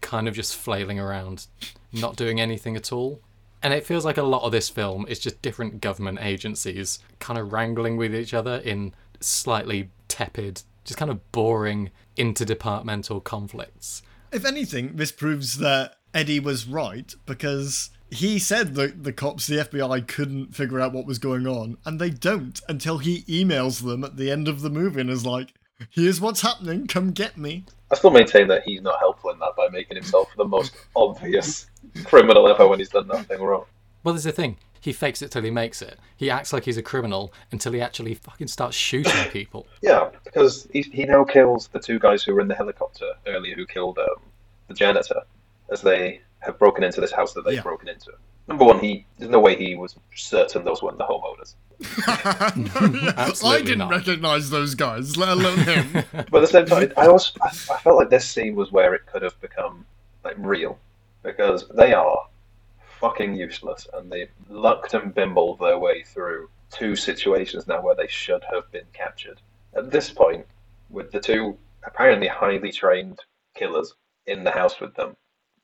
kind 0.00 0.28
of 0.28 0.34
just 0.34 0.56
flailing 0.56 1.00
around, 1.00 1.46
not 1.92 2.16
doing 2.16 2.40
anything 2.40 2.76
at 2.76 2.92
all. 2.92 3.20
And 3.62 3.72
it 3.72 3.86
feels 3.86 4.04
like 4.04 4.18
a 4.18 4.22
lot 4.22 4.42
of 4.42 4.52
this 4.52 4.68
film 4.68 5.06
is 5.08 5.18
just 5.18 5.40
different 5.40 5.80
government 5.80 6.18
agencies 6.20 6.98
kind 7.18 7.38
of 7.38 7.52
wrangling 7.52 7.96
with 7.96 8.14
each 8.14 8.34
other 8.34 8.56
in 8.56 8.92
slightly 9.26 9.90
tepid, 10.08 10.62
just 10.84 10.98
kind 10.98 11.10
of 11.10 11.32
boring 11.32 11.90
interdepartmental 12.16 13.22
conflicts. 13.22 14.02
If 14.32 14.44
anything, 14.44 14.96
this 14.96 15.12
proves 15.12 15.58
that 15.58 15.94
Eddie 16.12 16.40
was 16.40 16.66
right 16.66 17.14
because 17.26 17.90
he 18.10 18.38
said 18.38 18.74
that 18.76 19.04
the 19.04 19.12
cops, 19.12 19.46
the 19.46 19.56
FBI, 19.56 20.06
couldn't 20.06 20.54
figure 20.54 20.80
out 20.80 20.92
what 20.92 21.06
was 21.06 21.18
going 21.18 21.46
on, 21.46 21.76
and 21.84 22.00
they 22.00 22.10
don't 22.10 22.60
until 22.68 22.98
he 22.98 23.22
emails 23.22 23.84
them 23.84 24.04
at 24.04 24.16
the 24.16 24.30
end 24.30 24.48
of 24.48 24.60
the 24.60 24.70
movie 24.70 25.00
and 25.00 25.10
is 25.10 25.26
like, 25.26 25.54
here's 25.90 26.20
what's 26.20 26.42
happening, 26.42 26.86
come 26.86 27.10
get 27.10 27.36
me. 27.36 27.64
I 27.90 27.96
still 27.96 28.10
maintain 28.10 28.48
that 28.48 28.62
he's 28.64 28.82
not 28.82 28.98
helpful 28.98 29.30
in 29.30 29.38
that 29.40 29.56
by 29.56 29.68
making 29.68 29.96
himself 29.96 30.28
the 30.36 30.44
most 30.44 30.74
obvious 30.96 31.66
criminal 32.04 32.48
ever 32.48 32.66
when 32.66 32.78
he's 32.78 32.88
done 32.88 33.08
nothing 33.08 33.40
wrong. 33.40 33.64
Well, 34.02 34.14
there's 34.14 34.24
the 34.24 34.32
thing. 34.32 34.56
He 34.84 34.92
fakes 34.92 35.22
it 35.22 35.30
till 35.30 35.40
he 35.42 35.50
makes 35.50 35.80
it. 35.80 35.98
He 36.14 36.28
acts 36.30 36.52
like 36.52 36.64
he's 36.66 36.76
a 36.76 36.82
criminal 36.82 37.32
until 37.50 37.72
he 37.72 37.80
actually 37.80 38.12
fucking 38.12 38.48
starts 38.48 38.76
shooting 38.76 39.12
people. 39.30 39.66
Yeah, 39.80 40.10
because 40.24 40.68
he, 40.74 40.82
he 40.82 41.06
now 41.06 41.24
kills 41.24 41.68
the 41.68 41.80
two 41.80 41.98
guys 41.98 42.22
who 42.22 42.34
were 42.34 42.42
in 42.42 42.48
the 42.48 42.54
helicopter 42.54 43.06
earlier 43.26 43.54
who 43.54 43.64
killed 43.64 43.98
um, 43.98 44.20
the 44.68 44.74
janitor 44.74 45.22
as 45.72 45.80
they 45.80 46.20
have 46.40 46.58
broken 46.58 46.84
into 46.84 47.00
this 47.00 47.12
house 47.12 47.32
that 47.32 47.46
they've 47.46 47.54
Yeah. 47.54 47.62
broken 47.62 47.88
into. 47.88 48.12
Number 48.46 48.66
one, 48.66 48.78
he 48.78 49.06
there's 49.16 49.30
no 49.30 49.40
way 49.40 49.56
he 49.56 49.74
was 49.74 49.96
certain 50.14 50.64
those 50.66 50.82
weren't 50.82 50.98
the 50.98 51.04
homeowners. 51.06 51.54
I 52.06 53.14
Absolutely 53.16 53.62
didn't 53.62 53.78
not. 53.78 53.90
recognize 53.90 54.50
those 54.50 54.74
guys, 54.74 55.16
let 55.16 55.30
alone 55.30 55.60
him. 55.60 56.04
But 56.12 56.34
at 56.34 56.40
the 56.42 56.46
same 56.46 56.66
time, 56.66 56.92
I 56.98 57.06
also 57.06 57.32
I, 57.42 57.48
I 57.72 57.78
felt 57.78 57.96
like 57.96 58.10
this 58.10 58.28
scene 58.28 58.54
was 58.54 58.70
where 58.70 58.92
it 58.94 59.06
could 59.06 59.22
have 59.22 59.40
become 59.40 59.86
like 60.24 60.36
real 60.38 60.78
because 61.22 61.66
they 61.68 61.94
are 61.94 62.18
fucking 63.00 63.34
useless 63.34 63.86
and 63.94 64.10
they 64.10 64.28
lucked 64.48 64.94
and 64.94 65.14
bimbled 65.14 65.58
their 65.58 65.78
way 65.78 66.02
through 66.02 66.48
two 66.70 66.96
situations 66.96 67.66
now 67.66 67.80
where 67.80 67.94
they 67.94 68.08
should 68.08 68.42
have 68.52 68.70
been 68.72 68.86
captured. 68.92 69.40
At 69.74 69.90
this 69.90 70.10
point, 70.10 70.46
with 70.90 71.10
the 71.10 71.20
two 71.20 71.56
apparently 71.84 72.28
highly 72.28 72.72
trained 72.72 73.20
killers 73.54 73.94
in 74.26 74.44
the 74.44 74.50
house 74.50 74.80
with 74.80 74.94
them, 74.94 75.16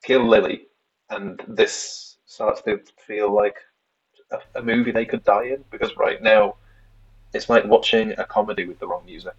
kill 0.02 0.26
Lily, 0.26 0.66
and 1.10 1.40
this 1.48 2.16
starts 2.26 2.62
to 2.62 2.80
feel 3.06 3.32
like 3.32 3.56
a, 4.30 4.38
a 4.58 4.62
movie 4.62 4.92
they 4.92 5.04
could 5.04 5.24
die 5.24 5.46
in 5.46 5.64
because 5.70 5.96
right 5.96 6.22
now 6.22 6.54
it's 7.32 7.48
like 7.48 7.64
watching 7.64 8.12
a 8.18 8.24
comedy 8.24 8.66
with 8.66 8.78
the 8.78 8.86
wrong 8.86 9.04
music. 9.04 9.34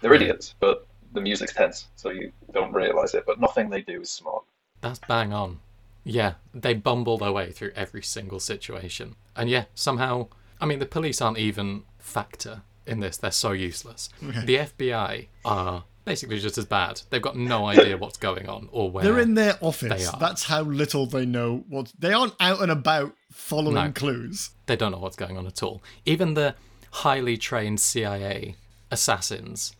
They're 0.00 0.14
idiots, 0.14 0.54
but 0.58 0.86
the 1.12 1.20
music's 1.20 1.54
tense, 1.54 1.88
so 1.96 2.10
you 2.10 2.32
don't 2.52 2.72
realize 2.72 3.14
it. 3.14 3.24
But 3.26 3.40
nothing 3.40 3.70
they 3.70 3.82
do 3.82 4.00
is 4.00 4.10
smart. 4.10 4.44
That's 4.80 4.98
bang 5.00 5.32
on. 5.32 5.60
Yeah, 6.04 6.34
they 6.52 6.74
bumble 6.74 7.18
their 7.18 7.32
way 7.32 7.52
through 7.52 7.72
every 7.76 8.02
single 8.02 8.40
situation. 8.40 9.14
And 9.36 9.48
yeah, 9.48 9.64
somehow, 9.74 10.28
I 10.60 10.66
mean, 10.66 10.78
the 10.80 10.86
police 10.86 11.20
aren't 11.20 11.38
even 11.38 11.84
factor 11.98 12.62
in 12.86 13.00
this. 13.00 13.16
They're 13.16 13.30
so 13.30 13.52
useless. 13.52 14.08
The 14.20 14.56
FBI 14.56 15.28
are 15.44 15.84
basically 16.04 16.40
just 16.40 16.58
as 16.58 16.64
bad. 16.64 17.02
They've 17.10 17.22
got 17.22 17.36
no 17.36 17.66
idea 17.66 17.96
what's 17.96 18.18
going 18.18 18.48
on 18.48 18.68
or 18.72 18.90
where. 18.90 19.04
They're 19.04 19.20
in 19.20 19.34
their 19.34 19.52
They 19.54 19.58
office. 19.66 20.08
are. 20.08 20.18
That's 20.18 20.44
how 20.44 20.62
little 20.62 21.06
they 21.06 21.24
know 21.24 21.64
what. 21.68 21.92
They 21.98 22.12
aren't 22.12 22.34
out 22.40 22.60
and 22.60 22.72
about 22.72 23.14
following 23.30 23.74
No. 23.76 23.92
clues. 23.92 24.50
They 24.66 24.74
don't 24.74 24.90
know 24.90 24.98
what's 24.98 25.16
going 25.16 25.38
on 25.38 25.46
at 25.46 25.62
all. 25.62 25.82
Even 26.04 26.34
the 26.34 26.56
highly 26.90 27.36
trained 27.36 27.78
CIA 27.78 28.56
assassins 28.90 29.74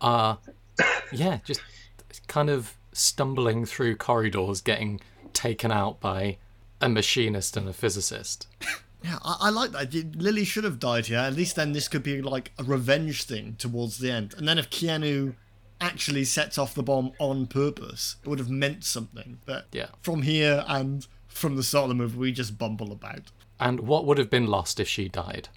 are, 0.00 0.38
yeah, 1.12 1.38
just 1.44 1.60
kind 2.26 2.50
of 2.50 2.74
stumbling 2.92 3.64
through 3.64 3.96
corridors, 3.96 4.60
getting 4.60 5.00
taken 5.34 5.70
out 5.72 6.00
by 6.00 6.38
a 6.80 6.88
machinist 6.88 7.56
and 7.56 7.68
a 7.68 7.72
physicist. 7.72 8.46
Yeah, 9.02 9.18
I, 9.24 9.36
I 9.42 9.50
like 9.50 9.70
that. 9.72 9.92
Lily 10.16 10.44
should 10.44 10.64
have 10.64 10.78
died 10.80 11.06
here. 11.06 11.18
At 11.18 11.34
least 11.34 11.56
then 11.56 11.72
this 11.72 11.88
could 11.88 12.02
be 12.02 12.20
like 12.22 12.52
a 12.58 12.64
revenge 12.64 13.24
thing 13.24 13.54
towards 13.58 13.98
the 13.98 14.10
end. 14.10 14.34
And 14.36 14.46
then 14.48 14.58
if 14.58 14.70
Keanu 14.70 15.34
actually 15.80 16.24
sets 16.24 16.58
off 16.58 16.74
the 16.74 16.82
bomb 16.82 17.12
on 17.20 17.46
purpose, 17.46 18.16
it 18.24 18.28
would 18.28 18.40
have 18.40 18.50
meant 18.50 18.84
something. 18.84 19.38
But 19.46 19.66
Yeah. 19.72 19.88
from 20.02 20.22
here 20.22 20.64
and 20.66 21.06
from 21.28 21.54
the 21.56 21.62
start 21.62 21.84
of 21.84 21.88
the 21.90 21.94
movie, 21.94 22.18
we 22.18 22.32
just 22.32 22.58
bumble 22.58 22.90
about. 22.90 23.30
And 23.60 23.80
what 23.80 24.04
would 24.04 24.18
have 24.18 24.30
been 24.30 24.46
lost 24.48 24.80
if 24.80 24.88
she 24.88 25.08
died? 25.08 25.48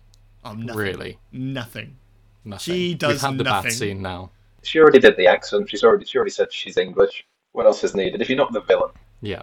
Oh, 0.46 0.54
nothing. 0.54 0.76
Really? 0.82 1.18
Nothing. 1.32 1.98
Nothing. 2.44 2.74
She 2.76 2.94
does 2.94 3.14
We've 3.14 3.22
had 3.22 3.38
the 3.40 3.44
nothing. 3.44 3.70
bath 3.70 3.74
scene 3.78 4.02
now. 4.02 4.32
She 4.64 4.80
already 4.80 5.00
did 5.00 5.18
the 5.18 5.28
accent. 5.28 5.70
She's 5.70 5.84
already 5.84 6.06
she 6.06 6.18
already 6.18 6.32
said 6.32 6.52
she's 6.54 6.78
English. 6.78 7.26
What 7.54 7.66
else 7.66 7.84
is 7.84 7.96
needed? 7.96 8.22
If 8.22 8.30
you're 8.30 8.38
not 8.38 8.54
the 8.54 8.62
villain, 8.62 8.92
Yeah. 9.22 9.42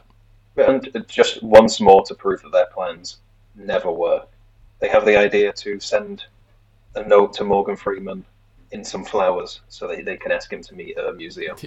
And 0.58 1.04
just 1.08 1.42
once 1.42 1.80
more 1.80 2.04
to 2.04 2.14
prove 2.14 2.42
that 2.42 2.52
their 2.52 2.66
plans 2.66 3.18
never 3.54 3.90
work, 3.90 4.28
they 4.80 4.88
have 4.88 5.04
the 5.04 5.16
idea 5.16 5.52
to 5.52 5.80
send 5.80 6.24
a 6.94 7.06
note 7.06 7.32
to 7.34 7.44
Morgan 7.44 7.76
Freeman 7.76 8.24
in 8.70 8.84
some 8.84 9.04
flowers 9.04 9.60
so 9.68 9.88
that 9.88 10.04
they 10.04 10.16
can 10.16 10.32
ask 10.32 10.52
him 10.52 10.62
to 10.62 10.74
meet 10.74 10.96
at 10.98 11.06
a 11.06 11.12
museum. 11.12 11.56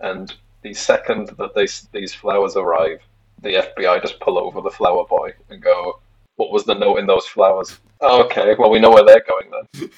And 0.00 0.34
the 0.62 0.74
second 0.74 1.28
that 1.38 1.54
they, 1.54 1.66
these 1.98 2.12
flowers 2.12 2.56
arrive, 2.56 3.00
the 3.40 3.54
FBI 3.76 4.02
just 4.02 4.20
pull 4.20 4.38
over 4.38 4.60
the 4.60 4.70
flower 4.70 5.04
boy 5.06 5.32
and 5.48 5.62
go, 5.62 6.00
"What 6.36 6.50
was 6.50 6.64
the 6.64 6.74
note 6.74 6.96
in 6.96 7.06
those 7.06 7.26
flowers?" 7.26 7.78
Oh, 8.00 8.24
okay, 8.24 8.54
well 8.58 8.70
we 8.70 8.80
know 8.80 8.90
where 8.90 9.04
they're 9.04 9.24
going 9.26 9.50
then. 9.50 9.90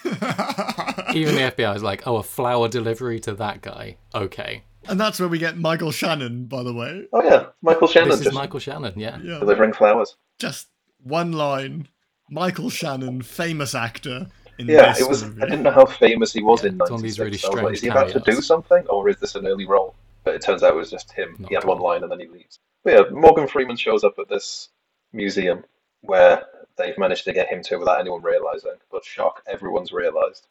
Even 1.16 1.34
the 1.34 1.52
FBI 1.52 1.74
is 1.76 1.82
like, 1.82 2.06
oh, 2.06 2.16
a 2.16 2.22
flower 2.22 2.68
delivery 2.68 3.18
to 3.20 3.32
that 3.34 3.62
guy. 3.62 3.96
Okay. 4.14 4.62
And 4.88 5.00
that's 5.00 5.18
where 5.18 5.28
we 5.28 5.38
get 5.38 5.56
Michael 5.56 5.90
Shannon, 5.90 6.46
by 6.46 6.62
the 6.62 6.72
way. 6.72 7.06
Oh 7.12 7.22
yeah, 7.22 7.46
Michael 7.62 7.88
Shannon 7.88 8.10
This 8.10 8.20
is 8.20 8.24
just 8.26 8.34
Michael 8.34 8.60
Shannon, 8.60 8.92
yeah. 8.96 9.18
Yeah. 9.22 9.38
delivering 9.38 9.72
flowers. 9.72 10.16
Just 10.38 10.68
one 11.02 11.32
line. 11.32 11.88
Michael 12.30 12.70
Shannon, 12.70 13.22
famous 13.22 13.74
actor. 13.74 14.26
In 14.58 14.68
Yeah, 14.68 14.92
this 14.92 15.00
it 15.02 15.08
was. 15.08 15.24
movie. 15.24 15.42
I 15.42 15.46
didn't 15.46 15.62
know 15.64 15.70
how 15.70 15.84
famous 15.86 16.32
he 16.32 16.42
was 16.42 16.62
Yeah, 16.62 16.70
in 16.70 16.80
it's 16.80 16.90
one 16.90 16.98
of 17.00 17.02
these 17.02 17.18
'96. 17.18 17.54
really 17.54 17.60
I 17.60 17.64
like, 17.64 17.74
is 17.74 17.80
he 17.82 17.88
about 17.88 18.08
to 18.10 18.20
do 18.20 18.40
something, 18.40 18.86
or 18.88 19.08
is 19.08 19.16
this 19.18 19.34
an 19.34 19.46
early 19.46 19.66
role? 19.66 19.94
But 20.24 20.34
it 20.34 20.42
turns 20.42 20.62
out 20.62 20.72
it 20.72 20.76
was 20.76 20.90
just 20.90 21.12
him. 21.12 21.36
Not 21.38 21.48
he 21.50 21.54
had 21.54 21.64
one 21.64 21.78
line 21.78 22.02
and 22.02 22.10
then 22.10 22.18
he 22.20 22.26
leaves. 22.26 22.58
But 22.82 22.92
yeah, 22.92 23.02
Morgan 23.10 23.46
Freeman 23.46 23.76
shows 23.76 24.02
up 24.02 24.18
at 24.18 24.28
this 24.28 24.70
museum 25.12 25.64
where 26.00 26.44
they've 26.78 26.96
managed 26.98 27.24
to 27.24 27.32
get 27.32 27.48
him 27.48 27.62
to 27.64 27.76
without 27.76 28.00
anyone 28.00 28.22
realizing. 28.22 28.74
But 28.90 29.04
shock, 29.04 29.42
everyone's 29.46 29.92
realized. 29.92 30.48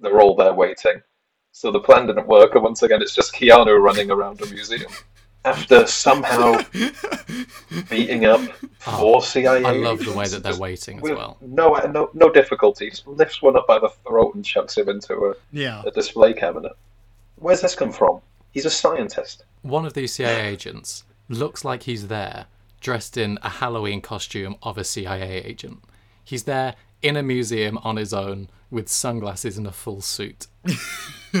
They're 0.00 0.20
all 0.20 0.34
there 0.36 0.54
waiting. 0.54 1.02
So 1.52 1.70
the 1.70 1.80
plan 1.80 2.06
didn't 2.06 2.26
work, 2.26 2.54
and 2.54 2.62
once 2.64 2.82
again, 2.82 3.02
it's 3.02 3.14
just 3.14 3.34
Keanu 3.34 3.80
running 3.80 4.10
around 4.10 4.40
a 4.40 4.46
museum. 4.46 4.90
after 5.44 5.86
somehow 5.86 6.60
beating 7.90 8.24
up 8.26 8.40
oh, 8.86 8.98
four 8.98 9.22
CIA. 9.22 9.62
Oh, 9.64 9.68
I 9.68 9.72
love 9.72 10.04
the 10.04 10.12
way 10.12 10.28
that 10.28 10.42
they're 10.42 10.56
waiting 10.58 10.98
as 10.98 11.02
well. 11.02 11.38
No, 11.40 11.74
no, 11.90 12.10
no 12.14 12.30
difficulties. 12.30 13.02
Lifts 13.06 13.40
one 13.42 13.56
up 13.56 13.66
by 13.66 13.78
the 13.78 13.88
throat 14.06 14.34
and 14.34 14.44
chucks 14.44 14.76
him 14.76 14.88
into 14.88 15.14
a, 15.14 15.34
Yeah. 15.52 15.82
a 15.86 15.90
display 15.90 16.34
cabinet. 16.34 16.72
Where's 17.36 17.62
this 17.62 17.74
come 17.74 17.92
from? 17.92 18.20
He's 18.52 18.66
a 18.66 18.70
scientist. 18.70 19.44
One 19.62 19.86
of 19.86 19.94
these 19.94 20.12
CIA 20.12 20.46
agents 20.48 21.04
looks 21.28 21.64
like 21.64 21.84
he's 21.84 22.08
there, 22.08 22.46
dressed 22.80 23.16
in 23.16 23.38
a 23.42 23.48
Halloween 23.48 24.00
costume 24.02 24.56
of 24.62 24.76
a 24.76 24.84
CIA 24.84 25.42
agent. 25.42 25.82
He's 26.22 26.44
there 26.44 26.74
in 27.02 27.16
a 27.16 27.22
museum 27.22 27.78
on 27.78 27.96
his 27.96 28.12
own 28.12 28.48
with 28.70 28.88
sunglasses 28.88 29.58
and 29.58 29.66
a 29.66 29.72
full 29.72 30.00
suit. 30.00 30.46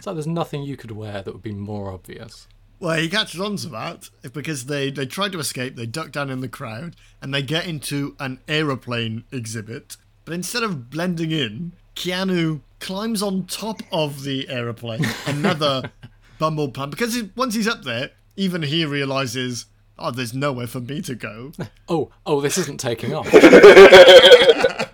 so 0.00 0.14
there's 0.14 0.26
nothing 0.26 0.62
you 0.62 0.76
could 0.76 0.90
wear 0.90 1.22
that 1.22 1.32
would 1.32 1.42
be 1.42 1.52
more 1.52 1.92
obvious. 1.92 2.48
Well, 2.78 2.98
he 2.98 3.08
catches 3.10 3.40
on 3.40 3.56
to 3.56 3.68
that 3.68 4.08
because 4.32 4.64
they, 4.64 4.90
they 4.90 5.04
try 5.04 5.28
to 5.28 5.38
escape, 5.38 5.76
they 5.76 5.84
duck 5.84 6.12
down 6.12 6.30
in 6.30 6.40
the 6.40 6.48
crowd, 6.48 6.96
and 7.20 7.32
they 7.32 7.42
get 7.42 7.66
into 7.66 8.16
an 8.18 8.40
aeroplane 8.48 9.24
exhibit. 9.30 9.98
But 10.24 10.32
instead 10.32 10.62
of 10.62 10.88
blending 10.88 11.30
in, 11.30 11.72
Keanu 11.94 12.62
climbs 12.78 13.22
on 13.22 13.44
top 13.44 13.82
of 13.92 14.24
the 14.24 14.48
aeroplane, 14.48 15.06
another 15.26 15.90
Bumble 16.38 16.70
plan. 16.70 16.88
Because 16.88 17.12
he, 17.12 17.30
once 17.36 17.54
he's 17.54 17.68
up 17.68 17.82
there, 17.82 18.12
even 18.34 18.62
he 18.62 18.86
realizes, 18.86 19.66
oh, 20.00 20.10
there's 20.10 20.34
nowhere 20.34 20.66
for 20.66 20.80
me 20.80 21.00
to 21.02 21.14
go. 21.14 21.52
Oh, 21.88 22.10
oh, 22.24 22.40
this 22.40 22.56
isn't 22.56 22.78
taking 22.78 23.14
off. 23.14 23.26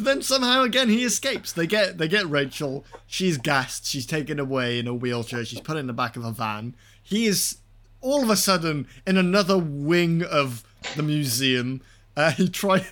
But 0.00 0.06
then 0.06 0.22
somehow 0.22 0.62
again 0.62 0.88
he 0.88 1.04
escapes. 1.04 1.52
They 1.52 1.66
get 1.66 1.98
they 1.98 2.08
get 2.08 2.26
Rachel. 2.26 2.86
She's 3.06 3.36
gassed. 3.36 3.84
She's 3.84 4.06
taken 4.06 4.38
away 4.38 4.78
in 4.78 4.86
a 4.86 4.94
wheelchair. 4.94 5.44
She's 5.44 5.60
put 5.60 5.76
in 5.76 5.88
the 5.88 5.92
back 5.92 6.16
of 6.16 6.24
a 6.24 6.32
van. 6.32 6.74
He 7.02 7.26
is 7.26 7.58
all 8.00 8.22
of 8.22 8.30
a 8.30 8.36
sudden 8.36 8.88
in 9.06 9.18
another 9.18 9.58
wing 9.58 10.22
of 10.22 10.64
the 10.96 11.02
museum. 11.02 11.82
Uh, 12.16 12.30
he 12.30 12.48
try 12.48 12.78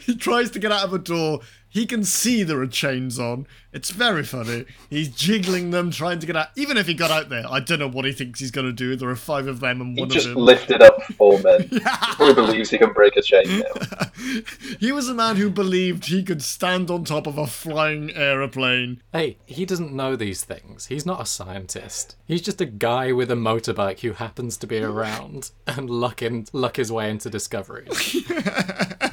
he 0.00 0.16
tries 0.16 0.50
to 0.50 0.58
get 0.58 0.72
out 0.72 0.82
of 0.82 0.92
a 0.92 0.98
door. 0.98 1.42
He 1.72 1.86
can 1.86 2.04
see 2.04 2.42
there 2.42 2.60
are 2.60 2.66
chains 2.66 3.18
on. 3.18 3.46
It's 3.72 3.88
very 3.88 4.24
funny. 4.24 4.66
He's 4.90 5.08
jiggling 5.08 5.70
them, 5.70 5.90
trying 5.90 6.18
to 6.18 6.26
get 6.26 6.36
out. 6.36 6.48
Even 6.54 6.76
if 6.76 6.86
he 6.86 6.92
got 6.92 7.10
out 7.10 7.30
there, 7.30 7.44
I 7.48 7.60
don't 7.60 7.78
know 7.78 7.88
what 7.88 8.04
he 8.04 8.12
thinks 8.12 8.40
he's 8.40 8.50
going 8.50 8.66
to 8.66 8.74
do. 8.74 8.94
There 8.94 9.08
are 9.08 9.16
five 9.16 9.46
of 9.46 9.60
them 9.60 9.80
and 9.80 9.96
He 9.96 10.02
one 10.02 10.10
just 10.10 10.26
of 10.26 10.34
them. 10.34 10.42
He 10.46 10.52
just 10.52 10.68
lifted 10.68 10.82
up 10.82 11.02
four 11.14 11.38
men. 11.40 11.68
He 11.72 11.80
probably 11.80 12.34
believes 12.34 12.68
he 12.68 12.76
can 12.76 12.92
break 12.92 13.16
a 13.16 13.22
chain 13.22 13.44
now. 13.46 14.40
He 14.80 14.92
was 14.92 15.08
a 15.08 15.14
man 15.14 15.36
who 15.36 15.48
believed 15.48 16.06
he 16.06 16.22
could 16.22 16.42
stand 16.42 16.90
on 16.90 17.04
top 17.04 17.26
of 17.26 17.38
a 17.38 17.46
flying 17.46 18.10
aeroplane 18.12 19.02
Hey, 19.12 19.38
he 19.46 19.64
doesn't 19.64 19.92
know 19.92 20.14
these 20.16 20.44
things. 20.44 20.86
He's 20.86 21.06
not 21.06 21.20
a 21.20 21.26
scientist. 21.26 22.16
He's 22.26 22.42
just 22.42 22.60
a 22.60 22.66
guy 22.66 23.12
with 23.12 23.30
a 23.30 23.34
motorbike 23.34 24.00
who 24.00 24.12
happens 24.12 24.56
to 24.58 24.66
be 24.66 24.78
around 24.78 25.50
and 25.66 25.88
luck, 25.88 26.22
in, 26.22 26.46
luck 26.52 26.76
his 26.76 26.92
way 26.92 27.10
into 27.10 27.30
discoveries. 27.30 28.16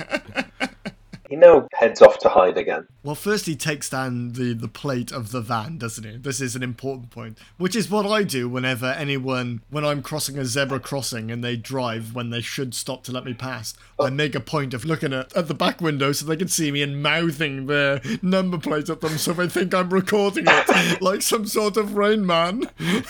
He 1.30 1.36
now 1.36 1.68
heads 1.74 2.02
off 2.02 2.18
to 2.20 2.30
hide 2.30 2.58
again. 2.58 2.88
Well, 3.04 3.14
first 3.14 3.46
he 3.46 3.56
takes 3.56 3.88
down 3.88 4.34
the, 4.34 4.54
the 4.54 4.68
plate 4.68 5.12
of 5.12 5.32
the 5.32 5.42
van, 5.42 5.78
doesn't 5.78 6.04
he? 6.04 6.18
This 6.18 6.42
is 6.42 6.56
an 6.56 6.64
important 6.64 7.12
point, 7.12 7.38
which 7.58 7.76
is 7.76 7.88
what 7.88 8.08
I 8.08 8.24
do 8.24 8.50
whenever 8.50 8.88
anyone, 8.88 9.62
when 9.70 9.86
I'm 9.86 10.02
crossing 10.02 10.40
a 10.40 10.46
zebra 10.46 10.80
crossing 10.80 11.30
and 11.30 11.44
they 11.44 11.56
drive 11.56 12.16
when 12.16 12.32
they 12.32 12.42
should 12.42 12.74
stop 12.74 13.04
to 13.04 13.12
let 13.12 13.26
me 13.26 13.36
pass. 13.36 13.76
I 14.00 14.08
oh. 14.08 14.10
make 14.10 14.34
a 14.34 14.40
point 14.40 14.74
of 14.74 14.86
looking 14.86 15.14
at, 15.14 15.38
at 15.38 15.48
the 15.48 15.54
back 15.54 15.82
window 15.82 16.14
so 16.14 16.26
they 16.26 16.36
can 16.36 16.48
see 16.48 16.72
me 16.72 16.82
and 16.82 17.04
mouthing 17.04 17.68
their 17.68 18.02
number 18.24 18.58
plate 18.58 18.90
at 18.90 19.02
them 19.02 19.20
so 19.20 19.34
they 19.34 19.48
think 19.48 19.76
I'm 19.76 19.92
recording 19.92 20.46
it 20.48 21.02
like 21.02 21.22
some 21.22 21.46
sort 21.46 21.78
of 21.78 21.96
rain 21.96 22.26
man. 22.26 22.64
I 22.80 23.02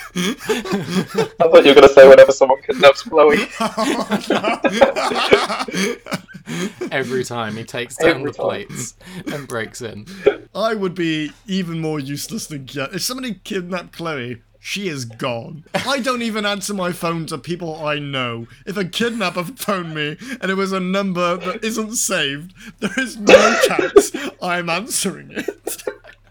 thought 1.40 1.64
you 1.64 1.70
were 1.70 1.76
going 1.76 1.88
to 1.88 1.94
say 1.94 2.06
whenever 2.06 2.34
someone 2.34 2.62
kidnaps 2.64 3.04
Chloe. 3.04 3.48
Oh, 3.62 4.20
Every 6.92 7.24
time 7.24 7.56
he 7.56 7.64
takes 7.64 7.96
down 7.96 8.09
Every 8.10 8.32
the 8.32 8.38
time. 8.38 8.46
plates 8.46 8.96
and 9.34 9.48
breaks 9.48 9.82
in. 9.82 10.06
I 10.54 10.76
would 10.76 10.96
be 10.96 11.32
even 11.48 11.80
more 11.80 12.00
useless 12.00 12.48
than 12.48 12.66
Keanu. 12.66 12.96
If 12.96 13.02
somebody 13.04 13.36
kidnapped 13.44 13.94
Chloe, 13.94 14.42
she 14.60 14.90
is 14.90 15.06
gone. 15.06 15.64
I 15.74 16.00
don't 16.00 16.22
even 16.22 16.46
answer 16.46 16.74
my 16.74 16.92
phone 16.92 17.26
to 17.28 17.38
people 17.38 17.76
I 17.84 17.98
know. 18.00 18.48
If 18.66 18.76
a 18.78 18.84
kidnapper 18.86 19.44
phoned 19.46 19.96
me 19.96 20.18
and 20.42 20.52
it 20.52 20.56
was 20.56 20.74
a 20.74 20.80
number 20.80 21.38
that 21.38 21.64
isn't 21.64 21.96
saved, 21.96 22.54
there 22.80 22.92
is 22.98 23.18
no 23.18 23.56
chance 23.68 24.12
I'm 24.42 24.70
answering 24.70 25.32
it. 25.32 25.84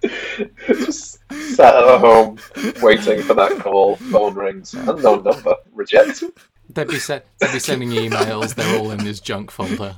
Just 0.67 1.19
sat 1.57 1.75
at 1.75 2.01
home 2.01 2.39
waiting 2.83 3.23
for 3.23 3.35
that 3.35 3.59
call. 3.61 3.97
Phone 3.97 4.35
rings. 4.35 4.75
Unknown 4.75 5.25
number. 5.25 5.55
Reject. 5.73 6.23
They'd 6.71 6.87
be, 6.89 6.99
se- 6.99 7.23
they'd 7.39 7.53
be 7.53 7.59
sending 7.59 7.91
emails, 7.91 8.55
they're 8.55 8.79
all 8.79 8.91
in 8.91 9.03
this 9.03 9.21
junk 9.21 9.51
folder. 9.51 9.97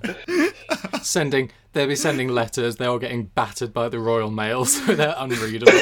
Sending, 1.02 1.50
they'd 1.72 1.86
be 1.86 1.96
sending 1.96 2.28
letters, 2.28 2.76
they're 2.76 2.88
all 2.88 2.98
getting 2.98 3.24
battered 3.24 3.72
by 3.72 3.88
the 3.88 3.98
Royal 3.98 4.30
Mail, 4.30 4.64
so 4.66 4.94
they're 4.94 5.14
unreadable. 5.18 5.72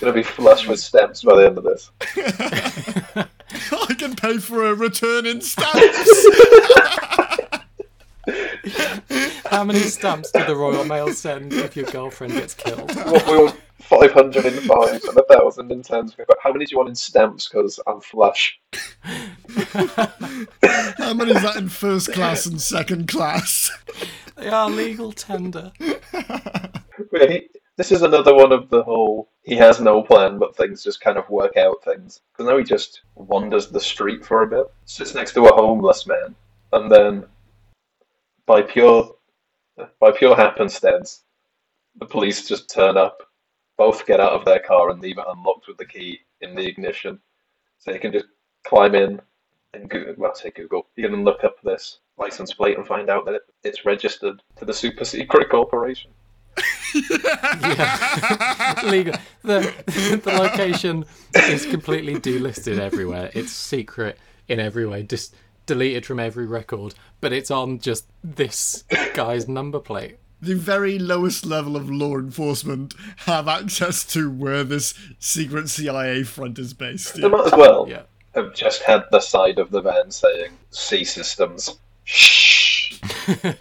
Going 0.00 0.12
to 0.12 0.12
be 0.12 0.22
flush 0.22 0.66
with 0.66 0.80
stamps 0.80 1.22
by 1.22 1.36
the 1.36 1.46
end 1.46 1.58
of 1.58 1.64
this. 1.64 1.90
I 3.72 3.94
can 3.98 4.14
pay 4.16 4.38
for 4.38 4.66
a 4.66 4.74
return 4.74 5.26
in 5.26 5.40
stamps. 5.40 6.26
How 9.46 9.64
many 9.64 9.80
stamps 9.80 10.30
did 10.30 10.46
the 10.46 10.54
Royal 10.56 10.84
Mail 10.84 11.12
send 11.12 11.52
if 11.52 11.74
your 11.76 11.86
girlfriend 11.86 12.34
gets 12.34 12.54
killed? 12.54 12.94
What 12.94 13.26
we 13.26 13.38
want 13.44 13.60
500 13.90 14.46
in 14.46 14.52
fives 14.68 15.04
and 15.04 15.18
a 15.18 15.24
1,000 15.26 15.72
in 15.72 15.82
tens. 15.82 16.14
But 16.16 16.38
how 16.40 16.52
many 16.52 16.64
do 16.64 16.70
you 16.70 16.78
want 16.78 16.90
in 16.90 16.94
stamps? 16.94 17.48
Because 17.48 17.80
I'm 17.88 18.00
flush. 18.00 18.60
How 19.52 21.12
many 21.12 21.32
is 21.32 21.42
that 21.42 21.56
in 21.56 21.68
first 21.68 22.12
class 22.12 22.46
and 22.46 22.60
second 22.60 23.08
class? 23.08 23.70
They 24.36 24.48
are 24.48 24.70
legal 24.70 25.10
tender. 25.10 25.72
Wait, 27.10 27.50
this 27.76 27.90
is 27.90 28.02
another 28.02 28.32
one 28.32 28.52
of 28.52 28.70
the 28.70 28.84
whole 28.84 29.28
he 29.42 29.56
has 29.56 29.80
no 29.80 30.02
plan, 30.02 30.38
but 30.38 30.54
things 30.54 30.84
just 30.84 31.00
kind 31.00 31.18
of 31.18 31.28
work 31.28 31.56
out 31.56 31.82
things. 31.82 32.20
Because 32.32 32.48
now 32.48 32.58
he 32.58 32.62
just 32.62 33.02
wanders 33.16 33.70
the 33.70 33.80
street 33.80 34.24
for 34.24 34.42
a 34.42 34.46
bit, 34.46 34.66
sits 34.84 35.14
next 35.14 35.32
to 35.34 35.46
a 35.46 35.52
homeless 35.52 36.06
man, 36.06 36.36
and 36.72 36.92
then 36.92 37.24
by 38.46 38.62
pure 38.62 39.12
by 39.98 40.12
pure 40.12 40.36
happenstance, 40.36 41.24
the 41.98 42.06
police 42.06 42.46
just 42.46 42.72
turn 42.72 42.96
up. 42.96 43.22
Both 43.80 44.04
get 44.04 44.20
out 44.20 44.34
of 44.34 44.44
their 44.44 44.58
car 44.58 44.90
and 44.90 45.00
leave 45.00 45.16
it 45.16 45.24
unlocked 45.26 45.66
with 45.66 45.78
the 45.78 45.86
key 45.86 46.20
in 46.42 46.54
the 46.54 46.66
ignition, 46.66 47.18
so 47.78 47.90
you 47.90 47.98
can 47.98 48.12
just 48.12 48.26
climb 48.62 48.94
in 48.94 49.22
and 49.72 49.88
Google, 49.88 50.16
well, 50.18 50.34
say 50.34 50.50
Google. 50.50 50.86
You 50.96 51.08
can 51.08 51.24
look 51.24 51.44
up 51.44 51.62
this 51.62 52.00
license 52.18 52.52
plate 52.52 52.76
and 52.76 52.86
find 52.86 53.08
out 53.08 53.24
that 53.24 53.36
it, 53.36 53.42
it's 53.64 53.86
registered 53.86 54.42
to 54.56 54.66
the 54.66 54.74
super 54.74 55.06
secret 55.06 55.48
corporation. 55.48 56.10
Yeah. 56.94 58.82
legal. 58.84 59.14
The, 59.44 59.72
the 60.24 60.30
location 60.30 61.06
is 61.34 61.64
completely 61.64 62.16
delisted 62.16 62.78
everywhere. 62.78 63.30
It's 63.32 63.50
secret 63.50 64.18
in 64.46 64.60
every 64.60 64.86
way, 64.86 65.04
just 65.04 65.34
deleted 65.64 66.04
from 66.04 66.20
every 66.20 66.44
record, 66.44 66.92
but 67.22 67.32
it's 67.32 67.50
on 67.50 67.78
just 67.78 68.10
this 68.22 68.84
guy's 69.14 69.48
number 69.48 69.80
plate. 69.80 70.18
The 70.42 70.54
very 70.54 70.98
lowest 70.98 71.44
level 71.46 71.76
of 71.76 71.90
law 71.90 72.16
enforcement 72.16 72.94
have 73.26 73.46
access 73.48 74.04
to 74.12 74.30
where 74.30 74.64
this 74.64 74.94
secret 75.18 75.68
CIA 75.68 76.22
front 76.22 76.58
is 76.58 76.72
based. 76.74 77.14
They 77.20 77.28
might 77.28 77.46
as 77.46 77.52
well 77.52 77.86
Yeah. 77.88 78.02
have 78.34 78.54
just 78.54 78.82
had 78.82 79.04
the 79.10 79.20
side 79.20 79.58
of 79.58 79.70
the 79.70 79.80
van 79.82 80.10
saying 80.10 80.52
C 80.70 81.04
systems. 81.04 81.76
Shh. 82.04 83.00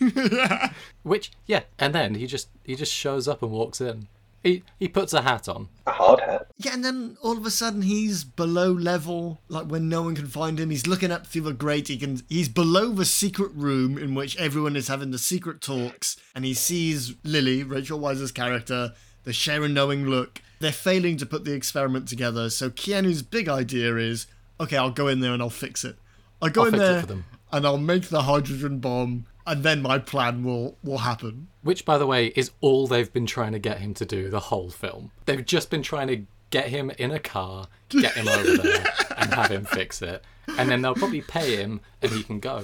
Which, 1.02 1.30
yeah, 1.46 1.62
and 1.78 1.94
then 1.94 2.14
he 2.14 2.26
just 2.26 2.48
he 2.64 2.74
just 2.76 2.92
shows 2.92 3.26
up 3.28 3.42
and 3.42 3.50
walks 3.50 3.80
in. 3.80 4.08
He 4.42 4.62
he 4.78 4.88
puts 4.88 5.12
a 5.12 5.22
hat 5.22 5.48
on. 5.48 5.68
A 5.86 5.92
hard 5.92 6.20
hat. 6.20 6.46
Yeah, 6.56 6.74
and 6.74 6.84
then 6.84 7.16
all 7.22 7.36
of 7.36 7.44
a 7.44 7.50
sudden 7.50 7.82
he's 7.82 8.24
below 8.24 8.72
level, 8.72 9.40
like 9.48 9.66
when 9.66 9.88
no 9.88 10.02
one 10.02 10.14
can 10.14 10.26
find 10.26 10.58
him. 10.58 10.70
He's 10.70 10.86
looking 10.86 11.12
up 11.12 11.26
through 11.26 11.42
the 11.42 11.52
grate. 11.52 11.88
He 11.88 11.98
can. 11.98 12.22
He's 12.28 12.48
below 12.48 12.90
the 12.90 13.04
secret 13.04 13.52
room 13.54 13.98
in 13.98 14.14
which 14.14 14.36
everyone 14.38 14.76
is 14.76 14.88
having 14.88 15.10
the 15.10 15.18
secret 15.18 15.60
talks, 15.60 16.16
and 16.34 16.44
he 16.44 16.54
sees 16.54 17.14
Lily, 17.24 17.62
Rachel 17.62 18.00
Weisz's 18.00 18.32
character. 18.32 18.94
the 19.24 19.32
share 19.32 19.64
a 19.64 19.68
knowing 19.68 20.06
look. 20.06 20.42
They're 20.60 20.72
failing 20.72 21.16
to 21.18 21.26
put 21.26 21.44
the 21.44 21.54
experiment 21.54 22.08
together. 22.08 22.50
So 22.50 22.70
Keanu's 22.70 23.22
big 23.22 23.48
idea 23.48 23.96
is, 23.96 24.26
okay, 24.58 24.76
I'll 24.76 24.90
go 24.90 25.08
in 25.08 25.20
there 25.20 25.32
and 25.32 25.42
I'll 25.42 25.50
fix 25.50 25.84
it. 25.84 25.96
I'll 26.42 26.50
go 26.50 26.62
I'll 26.62 26.68
in 26.68 26.78
there 26.78 27.04
and 27.52 27.66
I'll 27.66 27.78
make 27.78 28.08
the 28.08 28.22
hydrogen 28.22 28.78
bomb, 28.78 29.26
and 29.50 29.62
then 29.64 29.82
my 29.82 29.98
plan 29.98 30.44
will 30.44 30.76
will 30.82 30.98
happen. 30.98 31.48
Which, 31.62 31.84
by 31.84 31.98
the 31.98 32.06
way, 32.06 32.28
is 32.28 32.50
all 32.60 32.86
they've 32.86 33.12
been 33.12 33.26
trying 33.26 33.52
to 33.52 33.58
get 33.58 33.78
him 33.78 33.92
to 33.94 34.06
do 34.06 34.30
the 34.30 34.40
whole 34.40 34.70
film. 34.70 35.10
They've 35.26 35.44
just 35.44 35.70
been 35.70 35.82
trying 35.82 36.08
to 36.08 36.22
get 36.50 36.68
him 36.68 36.90
in 36.98 37.10
a 37.10 37.18
car, 37.18 37.68
get 37.90 38.14
him 38.14 38.28
over 38.28 38.56
there, 38.62 38.84
and 39.16 39.34
have 39.34 39.50
him 39.50 39.64
fix 39.64 40.02
it. 40.02 40.24
And 40.58 40.68
then 40.68 40.82
they'll 40.82 40.94
probably 40.94 41.20
pay 41.20 41.56
him 41.56 41.80
and 42.02 42.10
he 42.10 42.22
can 42.22 42.40
go. 42.40 42.62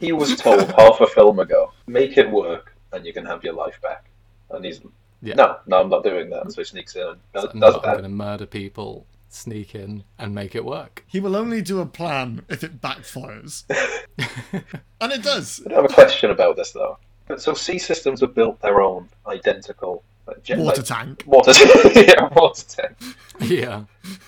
He 0.00 0.12
was 0.12 0.36
told 0.36 0.70
half 0.72 1.00
a 1.00 1.06
film 1.06 1.38
ago, 1.38 1.72
make 1.86 2.16
it 2.16 2.30
work 2.30 2.74
and 2.92 3.04
you 3.04 3.12
can 3.12 3.26
have 3.26 3.42
your 3.44 3.52
life 3.54 3.80
back. 3.82 4.04
And 4.50 4.64
he's 4.64 4.80
Yeah. 5.22 5.34
No, 5.34 5.56
no, 5.66 5.80
I'm 5.82 5.88
not 5.90 6.04
doing 6.04 6.30
that. 6.30 6.50
So 6.52 6.60
he 6.60 6.64
sneaks 6.64 6.96
in 6.96 7.02
and 7.02 7.18
does, 7.34 7.44
No, 7.54 7.60
does 7.66 7.74
I'm 7.76 7.82
that. 7.82 7.92
going 7.92 8.02
to 8.04 8.08
murder 8.08 8.46
people, 8.46 9.06
sneak 9.28 9.74
in, 9.74 10.04
and 10.18 10.34
make 10.34 10.54
it 10.54 10.64
work. 10.64 11.04
He 11.06 11.20
will 11.20 11.36
only 11.36 11.62
do 11.62 11.80
a 11.80 11.86
plan 11.86 12.44
if 12.48 12.62
it 12.64 12.80
backfires. 12.80 13.64
and 15.00 15.12
it 15.12 15.22
does. 15.22 15.62
I 15.70 15.74
have 15.74 15.84
a 15.84 15.88
question 15.88 16.30
about 16.30 16.56
this 16.56 16.72
though. 16.72 16.98
So 17.38 17.54
C 17.54 17.78
systems 17.78 18.20
have 18.20 18.34
built 18.34 18.60
their 18.60 18.80
own 18.80 19.08
identical 19.26 20.04
uh, 20.28 20.32
like, 20.32 20.42
gen- 20.42 20.60
Water 20.60 20.80
like, 20.80 20.86
tank. 20.86 21.22
water, 21.26 21.52
yeah, 21.94 22.28
water 22.34 22.64
tank. 22.68 22.96
yeah. 23.40 23.84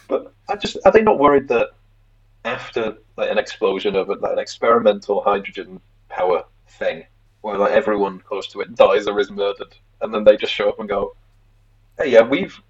But 0.09 0.32
I 0.49 0.57
just 0.57 0.76
are 0.84 0.92
they 0.92 1.03
not 1.03 1.18
worried 1.18 1.49
that 1.49 1.70
after 2.44 2.96
like 3.16 3.30
an 3.30 3.38
explosion 3.38 3.96
of 3.96 4.09
like 4.09 4.32
an 4.32 4.38
experimental 4.38 5.22
hydrogen 5.22 5.80
power 6.09 6.44
thing, 6.68 7.05
where 7.42 7.59
like 7.59 7.72
everyone 7.72 8.18
close 8.20 8.46
to 8.49 8.61
it 8.61 8.74
dies 8.74 9.07
or 9.07 9.18
is 9.20 9.30
murdered, 9.30 9.74
and 10.01 10.12
then 10.12 10.24
they 10.24 10.36
just 10.36 10.53
show 10.53 10.68
up 10.68 10.78
and 10.80 10.88
go, 10.88 11.14
"Hey, 11.99 12.11
yeah, 12.11 12.22
we've 12.22 12.61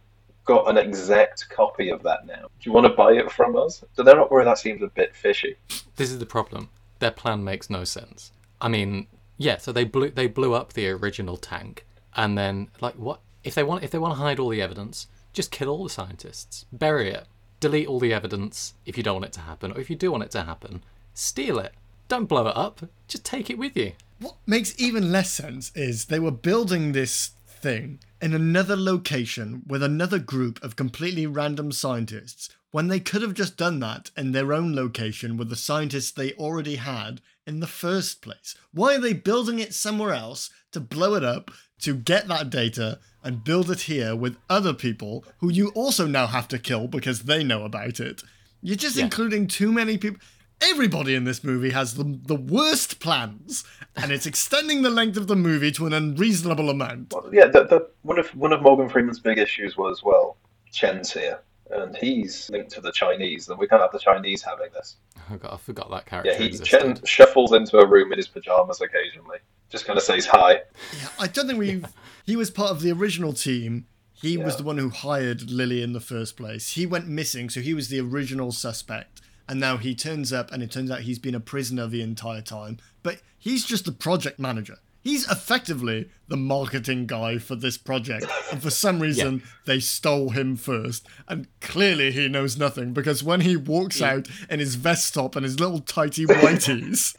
got 0.48 0.68
an 0.68 0.78
exact 0.78 1.48
copy 1.50 1.90
of 1.90 2.02
that 2.02 2.26
now. 2.26 2.42
Do 2.42 2.62
you 2.62 2.72
want 2.72 2.86
to 2.86 2.92
buy 2.94 3.12
it 3.12 3.30
from 3.30 3.54
us?" 3.56 3.84
Do 3.96 4.02
they 4.02 4.14
not 4.14 4.30
worry 4.30 4.44
that 4.44 4.58
seems 4.58 4.82
a 4.82 4.88
bit 4.88 5.14
fishy? 5.14 5.56
This 5.96 6.10
is 6.10 6.18
the 6.18 6.26
problem. 6.26 6.70
Their 6.98 7.12
plan 7.12 7.44
makes 7.44 7.70
no 7.70 7.84
sense. 7.84 8.32
I 8.60 8.68
mean, 8.68 9.06
yeah, 9.36 9.58
so 9.58 9.70
they 9.70 9.84
blew 9.84 10.10
they 10.10 10.26
blew 10.26 10.54
up 10.54 10.72
the 10.72 10.88
original 10.88 11.36
tank, 11.36 11.86
and 12.16 12.36
then 12.36 12.68
like 12.80 12.94
what 12.94 13.20
if 13.44 13.54
they 13.54 13.62
want 13.62 13.84
if 13.84 13.90
they 13.90 13.98
want 13.98 14.14
to 14.14 14.22
hide 14.22 14.38
all 14.40 14.48
the 14.48 14.62
evidence, 14.62 15.06
just 15.32 15.50
kill 15.52 15.68
all 15.68 15.84
the 15.84 15.90
scientists, 15.90 16.64
bury 16.72 17.10
it, 17.10 17.26
delete 17.60 17.86
all 17.86 18.00
the 18.00 18.14
evidence 18.14 18.74
if 18.86 18.96
you 18.96 19.02
don't 19.02 19.16
want 19.16 19.26
it 19.26 19.32
to 19.34 19.40
happen, 19.40 19.70
or 19.72 19.78
if 19.78 19.90
you 19.90 19.96
do 19.96 20.10
want 20.10 20.24
it 20.24 20.30
to 20.32 20.42
happen, 20.42 20.82
steal 21.12 21.58
it. 21.58 21.72
Don't 22.08 22.24
blow 22.24 22.46
it 22.46 22.56
up. 22.56 22.80
Just 23.06 23.24
take 23.24 23.50
it 23.50 23.58
with 23.58 23.76
you. 23.76 23.92
What 24.18 24.36
makes 24.46 24.74
even 24.80 25.12
less 25.12 25.30
sense 25.30 25.70
is 25.74 26.06
they 26.06 26.18
were 26.18 26.30
building 26.30 26.92
this 26.92 27.32
thing 27.62 28.00
in 28.20 28.34
another 28.34 28.76
location 28.76 29.62
with 29.66 29.82
another 29.82 30.18
group 30.18 30.62
of 30.62 30.76
completely 30.76 31.26
random 31.26 31.72
scientists 31.72 32.48
when 32.70 32.88
they 32.88 33.00
could 33.00 33.22
have 33.22 33.34
just 33.34 33.56
done 33.56 33.80
that 33.80 34.10
in 34.16 34.32
their 34.32 34.52
own 34.52 34.74
location 34.74 35.36
with 35.36 35.48
the 35.48 35.56
scientists 35.56 36.10
they 36.10 36.32
already 36.34 36.76
had 36.76 37.20
in 37.46 37.60
the 37.60 37.66
first 37.66 38.20
place. 38.20 38.54
Why 38.72 38.96
are 38.96 39.00
they 39.00 39.14
building 39.14 39.58
it 39.58 39.74
somewhere 39.74 40.12
else 40.12 40.50
to 40.72 40.80
blow 40.80 41.14
it 41.14 41.24
up, 41.24 41.50
to 41.80 41.94
get 41.94 42.28
that 42.28 42.50
data 42.50 42.98
and 43.24 43.42
build 43.44 43.70
it 43.70 43.82
here 43.82 44.14
with 44.14 44.36
other 44.50 44.74
people 44.74 45.24
who 45.38 45.50
you 45.50 45.68
also 45.70 46.06
now 46.06 46.26
have 46.26 46.48
to 46.48 46.58
kill 46.58 46.88
because 46.88 47.22
they 47.22 47.42
know 47.42 47.64
about 47.64 48.00
it? 48.00 48.22
You're 48.60 48.76
just 48.76 48.96
Yeah. 48.96 49.04
including 49.04 49.46
too 49.46 49.72
many 49.72 49.96
people. 49.96 50.20
Everybody 50.60 51.14
in 51.14 51.24
this 51.24 51.44
movie 51.44 51.70
has 51.70 51.94
the, 51.94 52.18
the 52.26 52.34
worst 52.34 52.98
plans, 52.98 53.64
and 53.96 54.10
it's 54.10 54.26
extending 54.26 54.82
the 54.82 54.90
length 54.90 55.16
of 55.16 55.28
the 55.28 55.36
movie 55.36 55.70
to 55.72 55.86
an 55.86 55.92
unreasonable 55.92 56.68
amount. 56.68 57.12
Well, 57.12 57.30
yeah, 57.32 57.46
the, 57.46 57.64
the, 57.64 57.88
one 58.02 58.18
of 58.18 58.28
one 58.34 58.52
of 58.52 58.62
Morgan 58.62 58.88
Freeman's 58.88 59.20
big 59.20 59.38
issues 59.38 59.76
was 59.76 60.02
well, 60.02 60.36
Chen's 60.72 61.12
here, 61.12 61.40
and 61.70 61.96
he's 61.96 62.50
linked 62.50 62.72
to 62.72 62.80
the 62.80 62.90
Chinese, 62.90 63.48
and 63.48 63.58
we 63.58 63.68
can't 63.68 63.82
have 63.82 63.92
the 63.92 64.00
Chinese 64.00 64.42
having 64.42 64.68
this. 64.72 64.96
Oh 65.30 65.36
god, 65.36 65.54
I 65.54 65.56
forgot 65.58 65.90
that 65.90 66.06
character 66.06 66.32
Yeah, 66.32 66.38
he 66.38 66.46
existed. 66.46 66.80
Chen 66.80 67.04
shuffles 67.04 67.52
into 67.52 67.78
a 67.78 67.86
room 67.86 68.10
in 68.12 68.18
his 68.18 68.26
pajamas 68.28 68.80
occasionally, 68.80 69.38
just 69.70 69.84
kind 69.84 69.96
of 69.96 70.02
says 70.02 70.26
hi. 70.26 70.62
Yeah, 71.00 71.08
I 71.20 71.28
don't 71.28 71.46
think 71.46 71.58
we. 71.58 71.84
He 72.26 72.36
was 72.36 72.50
part 72.50 72.70
of 72.70 72.82
the 72.82 72.90
original 72.92 73.32
team. 73.32 73.86
He 74.12 74.36
was 74.36 74.56
the 74.56 74.64
one 74.64 74.78
who 74.78 74.90
hired 74.90 75.48
Lily 75.48 75.80
in 75.80 75.92
the 75.92 76.00
first 76.00 76.36
place. 76.36 76.72
He 76.72 76.86
went 76.86 77.06
missing, 77.06 77.48
so 77.48 77.60
he 77.60 77.72
was 77.72 77.88
the 77.88 78.00
original 78.00 78.50
suspect. 78.50 79.20
And 79.48 79.58
now 79.58 79.78
he 79.78 79.94
turns 79.94 80.32
up, 80.32 80.52
and 80.52 80.62
it 80.62 80.70
turns 80.70 80.90
out 80.90 81.00
he's 81.00 81.18
been 81.18 81.34
a 81.34 81.40
prisoner 81.40 81.86
the 81.86 82.02
entire 82.02 82.42
time. 82.42 82.78
But 83.02 83.22
he's 83.38 83.64
just 83.64 83.86
the 83.86 83.92
project 83.92 84.38
manager. 84.38 84.76
He's 85.02 85.28
effectively 85.30 86.10
the 86.28 86.36
marketing 86.36 87.06
guy 87.06 87.38
for 87.38 87.56
this 87.56 87.76
project. 87.76 88.26
And 88.52 88.62
for 88.62 88.70
some 88.70 89.00
reason, 89.00 89.42
they 89.64 89.80
stole 89.80 90.30
him 90.30 90.56
first. 90.56 91.06
And 91.26 91.48
clearly, 91.60 92.12
he 92.12 92.28
knows 92.28 92.56
nothing 92.56 92.92
because 92.92 93.24
when 93.24 93.40
he 93.40 93.56
walks 93.56 94.00
out 94.00 94.28
in 94.48 94.60
his 94.60 94.74
vest 94.76 95.14
top 95.14 95.36
and 95.36 95.44
his 95.44 95.58
little 95.58 95.80
tighty 95.80 96.26
whities, 96.26 97.16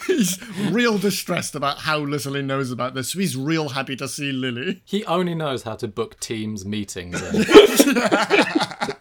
he's 0.06 0.38
real 0.70 0.98
distressed 0.98 1.54
about 1.54 1.78
how 1.78 1.98
little 1.98 2.34
he 2.34 2.42
knows 2.42 2.70
about 2.70 2.94
this. 2.94 3.12
So 3.12 3.18
he's 3.18 3.36
real 3.36 3.70
happy 3.70 3.96
to 3.96 4.08
see 4.08 4.32
Lily. 4.32 4.82
He 4.84 5.04
only 5.06 5.34
knows 5.34 5.62
how 5.62 5.76
to 5.76 5.88
book 5.88 6.20
teams 6.20 6.64
meetings. 6.64 7.20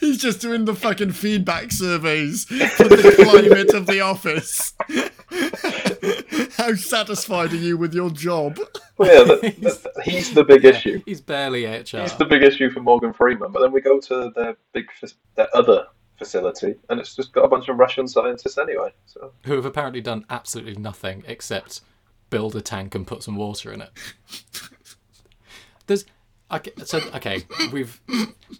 He's 0.00 0.18
just 0.18 0.40
doing 0.40 0.64
the 0.64 0.74
fucking 0.74 1.12
feedback 1.12 1.70
surveys 1.70 2.44
for 2.44 2.84
the 2.88 3.14
climate 3.16 3.74
of 3.74 3.86
the 3.86 4.00
office. 4.00 4.74
How 6.56 6.74
satisfied 6.74 7.52
are 7.52 7.56
you 7.56 7.76
with 7.76 7.94
your 7.94 8.09
job? 8.10 8.58
Well, 8.98 9.28
yeah, 9.28 9.34
the, 9.34 9.54
the, 9.94 10.02
he's 10.02 10.34
the 10.34 10.44
big 10.44 10.64
issue. 10.64 11.02
He's 11.06 11.20
barely 11.20 11.64
HR. 11.64 11.98
He's 11.98 12.16
the 12.16 12.26
big 12.28 12.42
issue 12.42 12.70
for 12.70 12.80
Morgan 12.80 13.12
Freeman. 13.12 13.52
But 13.52 13.60
then 13.60 13.72
we 13.72 13.80
go 13.80 13.98
to 14.00 14.30
their 14.34 14.56
big, 14.72 14.86
their 15.36 15.48
other 15.56 15.86
facility, 16.20 16.74
and 16.90 17.00
it's 17.00 17.16
just 17.16 17.32
got 17.32 17.44
a 17.44 17.48
bunch 17.48 17.68
of 17.68 17.78
Russian 17.78 18.06
scientists 18.06 18.58
anyway. 18.58 18.92
So 19.06 19.32
who 19.44 19.54
have 19.54 19.64
apparently 19.64 20.02
done 20.02 20.26
absolutely 20.28 20.76
nothing 20.76 21.24
except 21.26 21.80
build 22.28 22.54
a 22.54 22.60
tank 22.60 22.94
and 22.94 23.06
put 23.06 23.22
some 23.22 23.36
water 23.36 23.72
in 23.72 23.80
it. 23.80 23.90
There's 25.86 26.04
okay, 26.50 26.72
so 26.84 27.00
okay, 27.14 27.44
we've 27.72 28.00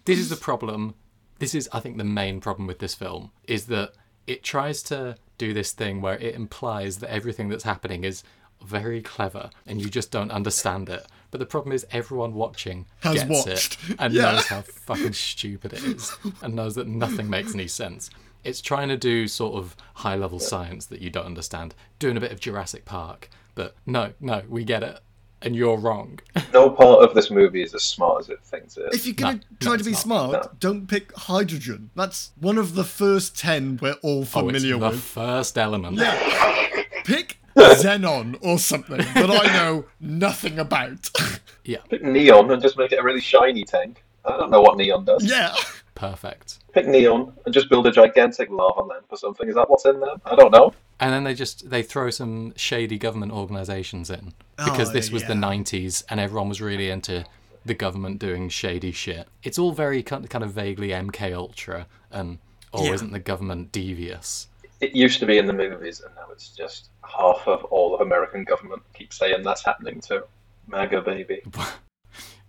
this 0.04 0.18
is 0.18 0.30
the 0.30 0.36
problem. 0.36 0.94
This 1.38 1.54
is 1.54 1.68
I 1.72 1.80
think 1.80 1.98
the 1.98 2.04
main 2.04 2.40
problem 2.40 2.66
with 2.66 2.78
this 2.78 2.94
film 2.94 3.30
is 3.44 3.66
that 3.66 3.92
it 4.26 4.42
tries 4.42 4.82
to 4.84 5.16
do 5.38 5.54
this 5.54 5.72
thing 5.72 6.00
where 6.00 6.18
it 6.18 6.34
implies 6.34 6.98
that 6.98 7.10
everything 7.10 7.48
that's 7.48 7.64
happening 7.64 8.04
is 8.04 8.22
very 8.64 9.00
clever 9.02 9.50
and 9.66 9.80
you 9.80 9.88
just 9.88 10.10
don't 10.10 10.30
understand 10.30 10.88
it. 10.88 11.06
But 11.30 11.38
the 11.40 11.46
problem 11.46 11.72
is 11.72 11.86
everyone 11.92 12.34
watching 12.34 12.86
Has 13.00 13.14
gets 13.24 13.28
watched. 13.46 13.78
it 13.88 13.96
and 13.98 14.12
Yeah. 14.12 14.32
knows 14.32 14.46
how 14.46 14.62
fucking 14.62 15.12
stupid 15.12 15.72
it 15.72 15.84
is 15.84 16.16
and 16.42 16.54
knows 16.54 16.74
that 16.74 16.86
nothing 16.88 17.30
makes 17.30 17.54
any 17.54 17.68
sense. 17.68 18.10
It's 18.42 18.60
trying 18.60 18.88
to 18.88 18.96
do 18.96 19.28
sort 19.28 19.54
of 19.54 19.76
high 19.94 20.16
level 20.16 20.40
science 20.40 20.86
that 20.86 21.00
you 21.00 21.10
don't 21.10 21.26
understand, 21.26 21.74
doing 21.98 22.16
a 22.16 22.20
bit 22.20 22.32
of 22.32 22.40
Jurassic 22.40 22.84
Park. 22.84 23.28
But 23.54 23.76
no, 23.86 24.14
no, 24.20 24.42
we 24.48 24.64
get 24.64 24.82
it. 24.82 24.98
And 25.42 25.56
you're 25.56 25.78
wrong. 25.78 26.18
no 26.52 26.68
part 26.70 27.02
of 27.02 27.14
this 27.14 27.30
movie 27.30 27.62
is 27.62 27.74
as 27.74 27.82
smart 27.82 28.20
as 28.20 28.28
it 28.28 28.40
thinks 28.42 28.76
it 28.76 28.86
is. 28.92 29.00
If 29.00 29.06
you're 29.06 29.14
going 29.14 29.38
to 29.40 29.44
No, 29.50 29.56
try 29.60 29.72
no, 29.72 29.76
to 29.78 29.84
be 29.84 29.90
not. 29.92 30.00
smart, 30.00 30.32
No. 30.32 30.42
don't 30.58 30.86
pick 30.86 31.14
hydrogen. 31.16 31.90
That's 31.94 32.32
one 32.38 32.58
of 32.58 32.74
the 32.74 32.84
first 32.84 33.38
10 33.38 33.78
we're 33.80 33.92
all 34.02 34.24
familiar 34.24 34.52
Oh, 34.52 34.56
it's 34.56 34.64
familiar 34.64 34.78
the 34.78 34.90
with. 34.96 35.00
first 35.02 35.56
element. 35.56 35.96
Yeah. 35.98 36.82
Pick 37.04 37.38
xenon 37.60 38.36
or 38.42 38.58
something 38.58 38.98
that 38.98 39.30
I 39.30 39.52
know 39.52 39.84
nothing 40.00 40.58
about. 40.58 41.08
Yeah, 41.62 41.78
Pick 41.90 42.02
neon 42.02 42.50
and 42.50 42.60
just 42.60 42.78
make 42.78 42.90
it 42.90 42.98
a 42.98 43.02
really 43.02 43.20
shiny 43.20 43.64
tank. 43.64 44.02
I 44.24 44.36
don't 44.38 44.50
know 44.50 44.62
what 44.62 44.76
neon 44.78 45.04
does. 45.04 45.22
yeah. 45.24 45.54
perfect. 45.94 46.58
Pick 46.72 46.86
neon 46.86 47.32
and 47.44 47.52
just 47.52 47.68
build 47.68 47.86
a 47.86 47.92
gigantic 47.92 48.48
lava 48.50 48.80
lamp 48.82 49.04
or 49.10 49.16
something. 49.18 49.46
Is 49.48 49.54
that 49.56 49.68
what's 49.68 49.84
in 49.84 50.00
there? 50.00 50.14
I 50.24 50.34
don't 50.36 50.50
know. 50.52 50.72
And 50.98 51.12
then 51.12 51.24
they 51.24 51.34
just 51.34 51.68
they 51.68 51.82
throw 51.82 52.08
some 52.10 52.54
shady 52.56 52.98
government 52.98 53.32
organisations 53.32 54.08
in 54.10 54.32
oh, 54.58 54.64
because 54.64 54.88
Oh, 54.90 54.92
this 54.92 55.10
was 55.10 55.24
the 55.24 55.34
'90s 55.34 56.02
and 56.08 56.18
everyone 56.18 56.48
was 56.48 56.60
really 56.62 56.88
into 56.90 57.24
the 57.64 57.74
government 57.74 58.18
doing 58.18 58.48
shady 58.48 58.90
shit. 58.90 59.28
It's 59.42 59.58
all 59.58 59.72
very 59.72 60.02
kind 60.02 60.28
kind 60.30 60.42
of 60.42 60.50
vaguely 60.52 60.88
MK 60.88 61.34
Ultra 61.36 61.86
and 62.10 62.38
oh, 62.72 62.84
Yeah. 62.86 62.92
isn't 62.94 63.12
the 63.12 63.20
government 63.20 63.70
devious? 63.70 64.48
It 64.80 64.96
used 64.96 65.20
to 65.20 65.26
be 65.26 65.38
in 65.38 65.46
the 65.46 65.52
movies, 65.52 66.00
and 66.00 66.14
now 66.14 66.26
it's 66.32 66.48
just 66.48 66.88
half 67.04 67.46
of 67.46 67.64
all 67.64 67.94
of 67.94 68.00
American 68.00 68.44
government 68.44 68.82
keep 68.94 69.12
saying 69.12 69.42
that's 69.42 69.64
happening 69.64 70.00
to 70.02 70.24
MAGA 70.66 71.02
baby. 71.02 71.42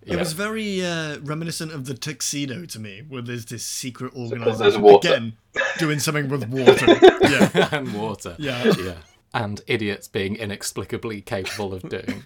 It 0.04 0.18
was 0.18 0.34
very 0.34 0.84
uh, 0.84 1.20
reminiscent 1.20 1.72
of 1.72 1.86
the 1.86 1.94
tuxedo 1.94 2.66
to 2.66 2.80
me, 2.80 3.04
where 3.08 3.22
there's 3.22 3.46
this 3.46 3.66
secret 3.66 4.16
organization 4.16 4.84
again 4.84 5.34
doing 5.78 6.00
something 6.00 6.28
with 6.28 6.50
water. 6.50 6.98
Yeah, 7.22 7.70
and 7.72 7.94
water. 7.94 8.36
Yeah. 8.40 8.74
yeah. 8.80 8.96
And 9.34 9.62
idiots 9.68 10.08
being 10.08 10.36
inexplicably 10.38 11.22
capable 11.22 11.74
of 11.74 11.88
doing 11.88 12.24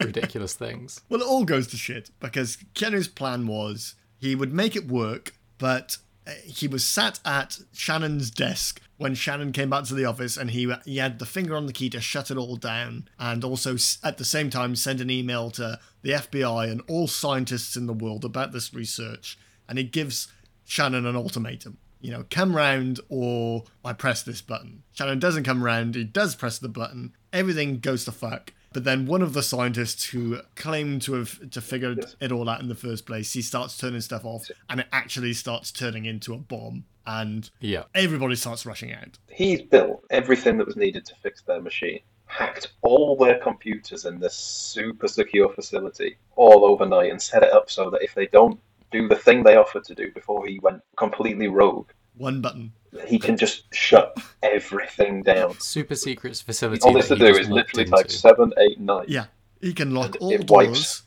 ridiculous 0.00 0.54
things. 0.54 1.00
well, 1.08 1.20
it 1.20 1.26
all 1.26 1.44
goes 1.44 1.68
to 1.68 1.76
shit 1.76 2.10
because 2.18 2.58
Keanu's 2.74 3.08
plan 3.08 3.46
was 3.46 3.94
he 4.18 4.34
would 4.34 4.52
make 4.52 4.74
it 4.74 4.88
work, 4.88 5.34
but 5.58 5.96
he 6.44 6.68
was 6.68 6.84
sat 6.84 7.20
at 7.24 7.58
Shannon's 7.72 8.30
desk 8.30 8.80
when 8.96 9.14
Shannon 9.14 9.52
came 9.52 9.70
back 9.70 9.84
to 9.84 9.94
the 9.94 10.04
office, 10.04 10.36
and 10.36 10.50
he 10.50 10.70
he 10.84 10.98
had 10.98 11.18
the 11.18 11.26
finger 11.26 11.56
on 11.56 11.66
the 11.66 11.72
key 11.72 11.88
to 11.90 12.00
shut 12.00 12.30
it 12.30 12.36
all 12.36 12.56
down, 12.56 13.08
and 13.18 13.42
also 13.44 13.76
at 14.04 14.18
the 14.18 14.24
same 14.24 14.50
time 14.50 14.76
send 14.76 15.00
an 15.00 15.10
email 15.10 15.50
to 15.52 15.78
the 16.02 16.10
FBI 16.10 16.70
and 16.70 16.82
all 16.88 17.06
scientists 17.06 17.76
in 17.76 17.86
the 17.86 17.92
world 17.92 18.24
about 18.24 18.52
this 18.52 18.74
research, 18.74 19.38
and 19.68 19.78
he 19.78 19.84
gives 19.84 20.28
Shannon 20.64 21.06
an 21.06 21.16
ultimatum. 21.16 21.78
You 22.00 22.10
know, 22.12 22.24
come 22.30 22.56
round 22.56 23.00
or 23.08 23.64
I 23.84 23.92
press 23.92 24.22
this 24.22 24.40
button. 24.40 24.82
Shannon 24.92 25.18
doesn't 25.18 25.44
come 25.44 25.62
round, 25.62 25.94
he 25.94 26.04
does 26.04 26.34
press 26.34 26.58
the 26.58 26.68
button, 26.68 27.14
everything 27.32 27.78
goes 27.78 28.04
to 28.04 28.12
fuck. 28.12 28.52
But 28.72 28.84
then 28.84 29.06
one 29.06 29.20
of 29.22 29.32
the 29.32 29.42
scientists 29.42 30.04
who 30.10 30.38
claimed 30.54 31.02
to 31.02 31.14
have 31.14 31.50
to 31.50 31.60
figured 31.60 31.98
Yes. 32.02 32.16
it 32.20 32.30
all 32.32 32.48
out 32.48 32.60
in 32.60 32.68
the 32.68 32.74
first 32.76 33.04
place, 33.04 33.32
he 33.32 33.42
starts 33.42 33.76
turning 33.76 34.00
stuff 34.00 34.24
off 34.24 34.48
and 34.68 34.80
it 34.80 34.86
actually 34.92 35.32
starts 35.32 35.72
turning 35.72 36.04
into 36.06 36.32
a 36.34 36.38
bomb 36.38 36.84
and 37.06 37.50
Yeah. 37.58 37.84
everybody 37.94 38.36
starts 38.36 38.64
rushing 38.64 38.92
out. 38.92 39.18
He's 39.28 39.62
built 39.62 40.04
everything 40.10 40.56
that 40.58 40.66
was 40.66 40.76
needed 40.76 41.04
to 41.06 41.14
fix 41.16 41.42
their 41.42 41.60
machine. 41.60 42.00
hacked 42.32 42.70
all 42.82 43.16
their 43.16 43.40
computers 43.40 44.04
in 44.04 44.20
this 44.20 44.36
super 44.36 45.08
secure 45.08 45.48
facility 45.52 46.16
all 46.36 46.64
overnight 46.64 47.10
and 47.10 47.20
set 47.20 47.42
it 47.42 47.52
up 47.52 47.68
so 47.68 47.90
that 47.90 48.02
if 48.02 48.14
they 48.14 48.28
don't 48.28 48.60
do 48.92 49.08
the 49.08 49.16
thing 49.16 49.42
they 49.42 49.56
offered 49.56 49.82
to 49.82 49.96
do 49.96 50.12
before 50.12 50.46
he 50.46 50.60
went 50.60 50.80
completely 50.96 51.48
rogue, 51.48 51.88
One 52.16 52.40
button. 52.40 52.72
He 53.06 53.18
can 53.18 53.36
just 53.36 53.72
shut 53.74 54.16
everything 54.42 55.22
down. 55.22 55.58
Super 55.60 55.94
secret 55.94 56.36
facility. 56.44 56.82
All 56.82 56.92
this 56.92 57.08
that 57.08 57.16
to 57.16 57.24
do 57.32 57.38
is 57.38 57.48
walked 57.48 57.74
literally 57.76 57.84
type 57.90 58.06
into. 58.06 58.16
seven, 58.16 58.52
eight, 58.58 58.80
nine. 58.80 59.04
Yeah. 59.08 59.26
He 59.60 59.72
can 59.74 59.94
lock 59.94 60.16
all 60.20 60.30
it 60.32 60.46
doors. 60.46 60.68
wipes. 60.68 61.02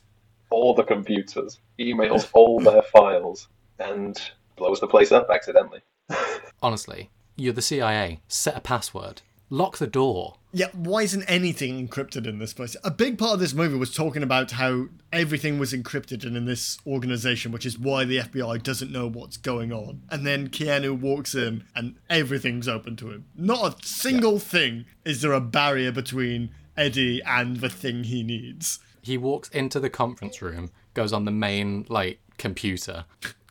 all 0.50 0.74
the 0.74 0.84
computers, 0.84 1.58
emails 1.78 2.28
all 2.32 2.60
their 2.60 2.82
files, 2.92 3.48
and 3.78 4.20
blows 4.56 4.80
the 4.80 4.86
place 4.86 5.10
up 5.12 5.28
accidentally. 5.30 5.80
Honestly, 6.62 7.10
you're 7.36 7.52
the 7.52 7.62
CIA. 7.62 8.20
Set 8.28 8.56
a 8.56 8.60
password. 8.60 9.22
Lock 9.50 9.78
the 9.78 9.86
door. 9.86 10.36
Yeah, 10.52 10.68
why 10.72 11.02
isn't 11.02 11.24
anything 11.24 11.86
encrypted 11.86 12.26
in 12.26 12.38
this 12.38 12.52
place? 12.54 12.76
A 12.82 12.90
big 12.90 13.18
part 13.18 13.34
of 13.34 13.40
this 13.40 13.54
movie 13.54 13.76
was 13.76 13.92
talking 13.92 14.22
about 14.22 14.52
how 14.52 14.86
everything 15.12 15.58
was 15.58 15.72
encrypted 15.72 16.24
and 16.24 16.36
in 16.36 16.44
this 16.44 16.78
organization, 16.86 17.52
which 17.52 17.66
is 17.66 17.78
why 17.78 18.04
the 18.04 18.18
FBI 18.18 18.62
doesn't 18.62 18.92
know 18.92 19.08
what's 19.08 19.36
going 19.36 19.72
on. 19.72 20.02
And 20.10 20.26
then 20.26 20.48
Keanu 20.48 20.98
walks 20.98 21.34
in 21.34 21.64
and 21.74 21.96
everything's 22.08 22.68
open 22.68 22.96
to 22.96 23.10
him. 23.10 23.26
Not 23.36 23.84
a 23.84 23.86
single 23.86 24.38
thing 24.38 24.86
is 25.04 25.22
there 25.22 25.32
a 25.32 25.40
barrier 25.40 25.92
between 25.92 26.50
Eddie 26.76 27.20
and 27.24 27.58
the 27.58 27.68
thing 27.68 28.04
he 28.04 28.22
needs. 28.22 28.78
He 29.02 29.18
walks 29.18 29.48
into 29.50 29.80
the 29.80 29.90
conference 29.90 30.40
room, 30.40 30.70
goes 30.94 31.12
on 31.12 31.24
the 31.24 31.30
main 31.30 31.84
like 31.88 32.20
computer, 32.38 33.04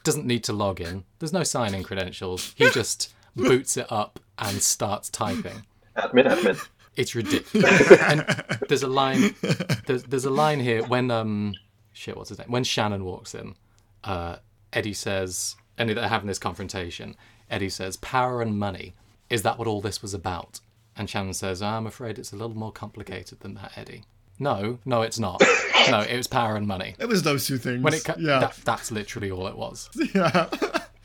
doesn't 0.04 0.26
need 0.26 0.44
to 0.46 0.54
log 0.54 0.82
in. 0.82 1.04
There's 1.20 1.34
no 1.34 1.44
sign-in 1.44 1.84
credentials. 1.84 2.54
He 2.58 2.70
just 2.74 3.14
boots 3.36 3.78
it 3.78 3.92
up 3.92 4.20
and 4.38 4.62
starts 4.62 5.10
typing. 5.10 5.66
Admin, 5.98 6.28
admin. 6.28 6.68
It's 6.96 7.16
ridiculous. 7.16 7.92
and 8.02 8.22
there's 8.68 8.84
a 8.84 8.88
line. 8.88 9.36
There's, 9.88 10.04
there's 10.04 10.26
a 10.26 10.30
line 10.30 10.60
here 10.60 10.84
when 10.84 11.10
um 11.12 11.56
shit 11.92 12.16
what's 12.18 12.30
his 12.30 12.40
name 12.40 12.50
when 12.52 12.64
Shannon 12.64 13.06
walks 13.06 13.34
in. 13.36 13.56
Uh, 14.04 14.38
Eddie 14.74 14.94
says, 14.94 15.56
and 15.78 15.90
they're 15.90 16.08
having 16.08 16.28
this 16.28 16.40
confrontation. 16.40 17.16
Eddie 17.50 17.70
says, 17.70 17.96
"Power 17.98 18.42
and 18.42 18.60
money. 18.60 18.94
Is 19.30 19.44
that 19.44 19.58
what 19.58 19.68
all 19.68 19.82
this 19.82 20.02
was 20.02 20.14
about?" 20.14 20.60
And 20.96 21.10
Shannon 21.10 21.34
says, 21.34 21.62
"I'm 21.62 21.88
afraid 21.88 22.20
it's 22.20 22.32
a 22.32 22.36
little 22.36 22.58
more 22.58 22.72
complicated 22.72 23.40
than 23.40 23.56
that, 23.56 23.72
Eddie." 23.76 24.04
No, 24.40 24.80
no, 24.86 25.04
it's 25.04 25.20
not. 25.20 25.42
No, 25.90 26.00
it 26.00 26.16
was 26.16 26.28
power 26.28 26.56
and 26.56 26.66
money. 26.66 26.96
It 26.98 27.08
was 27.08 27.24
those 27.24 27.46
two 27.46 27.58
things. 27.58 27.84
When 27.84 27.94
it 27.94 28.04
co- 28.06 28.16
yeah. 28.18 28.40
that, 28.40 28.58
that's 28.64 28.92
literally 28.92 29.30
all 29.32 29.48
it 29.48 29.58
was. 29.58 29.90
Yeah. 30.16 30.50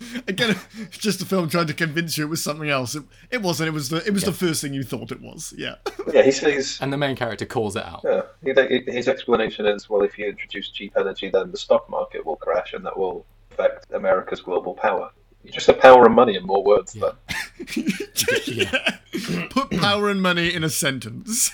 Again, 0.29 0.57
just 0.91 1.23
a 1.23 1.25
film 1.25 1.49
trying 1.49 1.67
to 1.67 1.75
convince 1.75 2.17
you 2.17 2.25
it 2.25 2.29
was 2.29 2.43
something 2.43 2.69
else. 2.69 2.95
It, 2.95 3.05
it 3.31 3.43
wasn't. 3.43 3.69
It 3.69 3.73
was 3.73 3.89
the 3.89 4.05
it 4.07 4.13
was 4.13 4.25
the 4.25 4.33
first 4.33 4.63
thing 4.63 4.75
you 4.75 4.83
thought 4.83 5.11
it 5.13 5.21
was. 5.21 5.55
Yeah. 5.57 5.77
Yeah, 6.11 6.23
he 6.23 6.31
says. 6.31 6.79
And 6.81 6.91
the 6.91 6.97
main 6.97 7.17
character 7.17 7.45
calls 7.45 7.77
it 7.77 7.85
out. 7.85 8.03
Yeah, 8.03 8.23
his 8.87 9.09
explanation 9.09 9.67
is 9.67 9.91
well, 9.91 10.01
if 10.03 10.17
you 10.19 10.27
introduce 10.27 10.71
cheap 10.71 10.95
energy, 10.97 11.29
then 11.29 11.51
the 11.51 11.59
stock 11.59 11.91
market 11.91 12.25
will 12.25 12.37
crash, 12.37 12.73
and 12.73 12.85
that 12.87 12.97
will 12.97 13.27
affect 13.51 13.93
America's 13.93 14.41
global 14.41 14.73
power. 14.73 15.11
You 15.45 15.53
just 15.53 15.67
have 15.67 15.79
power 15.81 16.07
and 16.07 16.15
money 16.15 16.35
in 16.37 16.45
more 16.45 16.65
words. 16.65 16.95
Then. 16.95 17.13
yeah. 18.47 18.97
Put 19.51 19.71
power 19.73 20.09
and 20.09 20.23
money 20.23 20.55
in 20.55 20.65
a 20.65 20.71
sentence. 20.71 21.51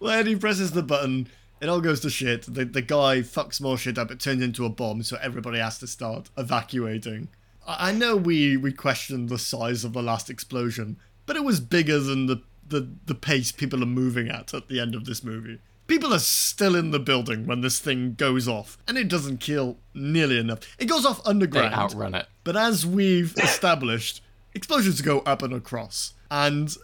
well, 0.00 0.10
Eddie 0.10 0.36
presses 0.36 0.70
the 0.70 0.84
button. 0.84 1.28
It 1.62 1.68
all 1.68 1.80
goes 1.80 2.00
to 2.00 2.10
shit. 2.10 2.42
The, 2.52 2.64
the 2.64 2.82
guy 2.82 3.20
fucks 3.20 3.60
more 3.60 3.78
shit 3.78 3.96
up. 3.96 4.10
It 4.10 4.18
turns 4.18 4.42
into 4.42 4.64
a 4.64 4.68
bomb, 4.68 5.04
so 5.04 5.16
everybody 5.22 5.60
has 5.60 5.78
to 5.78 5.86
start 5.86 6.28
evacuating. 6.36 7.28
I, 7.64 7.90
I 7.90 7.92
know 7.92 8.16
we, 8.16 8.56
we 8.56 8.72
questioned 8.72 9.28
the 9.28 9.38
size 9.38 9.84
of 9.84 9.92
the 9.92 10.02
last 10.02 10.28
explosion, 10.28 10.96
but 11.24 11.36
it 11.36 11.44
was 11.44 11.60
bigger 11.60 12.00
than 12.00 12.26
the, 12.26 12.42
the, 12.66 12.88
the 13.06 13.14
pace 13.14 13.52
people 13.52 13.80
are 13.80 13.86
moving 13.86 14.28
at 14.28 14.52
at 14.52 14.68
the 14.68 14.80
end 14.80 14.96
of 14.96 15.04
this 15.04 15.22
movie. 15.22 15.60
People 15.86 16.12
are 16.12 16.18
still 16.18 16.74
in 16.74 16.90
the 16.90 16.98
building 16.98 17.46
when 17.46 17.60
this 17.60 17.78
thing 17.78 18.14
goes 18.14 18.48
off, 18.48 18.76
and 18.88 18.98
it 18.98 19.06
doesn't 19.06 19.38
kill 19.38 19.78
nearly 19.94 20.38
enough. 20.38 20.60
It 20.80 20.86
goes 20.86 21.06
off 21.06 21.24
underground. 21.24 21.72
They 21.72 21.76
outrun 21.76 22.16
it. 22.16 22.26
But 22.42 22.56
as 22.56 22.84
we've 22.84 23.36
established, 23.36 24.20
explosions 24.52 25.00
go 25.00 25.20
up 25.20 25.42
and 25.42 25.54
across. 25.54 26.14
And 26.34 26.74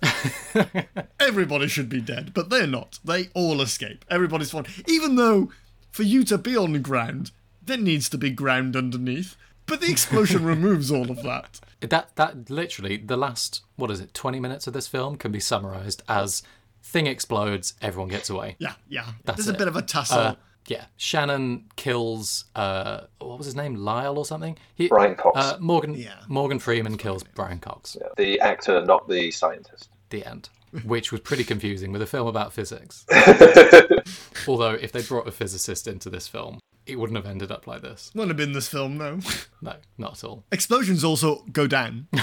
everybody 1.20 1.68
should 1.68 1.88
be 1.88 2.02
dead, 2.02 2.34
but 2.34 2.50
they're 2.50 2.66
not. 2.66 2.98
They 3.02 3.30
all 3.32 3.62
escape. 3.62 4.04
Everybody's 4.10 4.50
fine. 4.50 4.66
Even 4.86 5.16
though, 5.16 5.50
for 5.90 6.02
you 6.02 6.22
to 6.24 6.36
be 6.36 6.54
on 6.54 6.82
ground, 6.82 7.30
there 7.64 7.78
needs 7.78 8.10
to 8.10 8.18
be 8.18 8.28
ground 8.28 8.76
underneath. 8.76 9.36
But 9.64 9.80
the 9.80 9.90
explosion 9.90 10.44
removes 10.54 10.90
all 10.90 11.10
of 11.10 11.22
that. 11.22 11.60
That 11.80 12.14
that 12.16 12.50
literally 12.50 12.98
the 12.98 13.16
last 13.16 13.62
what 13.76 13.90
is 13.90 14.00
it 14.00 14.12
twenty 14.12 14.38
minutes 14.38 14.66
of 14.66 14.74
this 14.74 14.86
film 14.86 15.16
can 15.16 15.32
be 15.32 15.40
summarized 15.40 16.02
as 16.08 16.42
thing 16.82 17.06
explodes, 17.06 17.72
everyone 17.80 18.10
gets 18.10 18.28
away. 18.28 18.56
Yeah, 18.58 18.74
yeah. 18.86 19.06
That's 19.24 19.44
There's 19.44 19.54
a 19.54 19.58
bit 19.58 19.68
of 19.68 19.76
a 19.76 19.82
tussle. 19.82 20.18
Uh, 20.18 20.34
yeah, 20.66 20.86
Shannon 20.96 21.64
kills 21.76 22.44
uh 22.54 23.02
what 23.20 23.38
was 23.38 23.46
his 23.46 23.56
name 23.56 23.74
Lyle 23.76 24.18
or 24.18 24.24
something. 24.24 24.56
He, 24.74 24.88
Brian 24.88 25.14
Cox. 25.14 25.38
Uh, 25.38 25.56
Morgan 25.60 25.94
Yeah. 25.94 26.20
Morgan 26.28 26.58
Freeman 26.58 26.96
kills 26.98 27.22
Brian 27.22 27.58
Cox. 27.58 27.96
Yeah, 28.00 28.08
the 28.16 28.40
actor, 28.40 28.84
not 28.84 29.08
the 29.08 29.30
scientist. 29.30 29.90
The 30.10 30.24
end, 30.26 30.48
which 30.84 31.12
was 31.12 31.20
pretty 31.20 31.44
confusing 31.44 31.92
with 31.92 32.02
a 32.02 32.06
film 32.06 32.26
about 32.26 32.52
physics. 32.52 33.04
Although 34.48 34.72
if 34.72 34.92
they 34.92 35.02
brought 35.02 35.26
a 35.28 35.32
physicist 35.32 35.86
into 35.86 36.10
this 36.10 36.26
film, 36.28 36.58
it 36.88 36.98
wouldn't 36.98 37.16
have 37.16 37.26
ended 37.26 37.52
up 37.52 37.66
like 37.66 37.82
this. 37.82 38.10
Wouldn't 38.14 38.30
have 38.30 38.36
been 38.36 38.52
this 38.52 38.68
film, 38.68 38.96
no. 38.98 39.20
No, 39.60 39.74
not 39.98 40.12
at 40.12 40.24
all. 40.24 40.44
Explosions 40.52 41.02
also 41.02 41.42
go 41.52 41.66
down. 41.66 42.06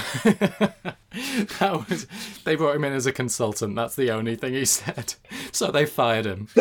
That 1.60 1.86
was 1.88 2.06
they 2.44 2.56
brought 2.56 2.76
him 2.76 2.84
in 2.84 2.92
as 2.92 3.06
a 3.06 3.12
consultant. 3.12 3.74
That's 3.74 3.96
the 3.96 4.10
only 4.10 4.36
thing 4.36 4.52
he 4.52 4.66
said. 4.66 5.14
So 5.50 5.70
they 5.70 5.86
fired 5.86 6.26
him. 6.26 6.48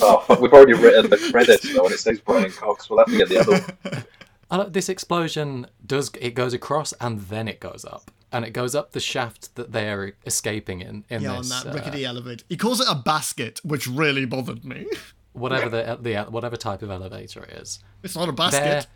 Oh, 0.00 0.18
fuck, 0.20 0.40
we've 0.40 0.52
already 0.52 0.74
written 0.74 1.10
the 1.10 1.16
credits 1.32 1.74
though, 1.74 1.84
and 1.84 1.92
it 1.92 1.98
says 1.98 2.20
Brian 2.20 2.52
Cox. 2.52 2.88
We'll 2.88 3.00
have 3.00 3.08
to 3.08 3.16
get 3.18 3.28
the 3.28 3.38
other 3.38 3.52
one. 3.52 4.04
Uh, 4.50 4.64
this 4.64 4.88
explosion 4.88 5.66
does 5.84 6.10
it 6.20 6.34
goes 6.34 6.52
across 6.54 6.92
and 7.00 7.20
then 7.22 7.48
it 7.48 7.58
goes 7.60 7.84
up 7.84 8.10
and 8.32 8.44
it 8.44 8.50
goes 8.52 8.74
up 8.76 8.92
the 8.92 9.00
shaft 9.00 9.54
that 9.56 9.72
they 9.72 9.90
are 9.90 10.12
escaping 10.24 10.80
in 10.80 11.04
in 11.10 11.22
Yeah, 11.22 11.32
on 11.32 11.38
this 11.38 11.62
that 11.62 11.66
uh, 11.66 11.74
rickety 11.74 12.04
elevator. 12.04 12.44
He 12.48 12.56
calls 12.56 12.80
it 12.80 12.86
a 12.88 12.94
basket, 12.94 13.60
which 13.64 13.86
really 13.88 14.24
bothered 14.24 14.64
me. 14.64 14.86
Whatever 15.38 15.68
the, 15.68 15.98
the 16.00 16.30
whatever 16.30 16.56
type 16.56 16.82
of 16.82 16.90
elevator 16.90 17.44
it 17.44 17.50
is. 17.50 17.80
It's 18.02 18.16
not 18.16 18.28
a 18.28 18.32
basket. 18.32 18.86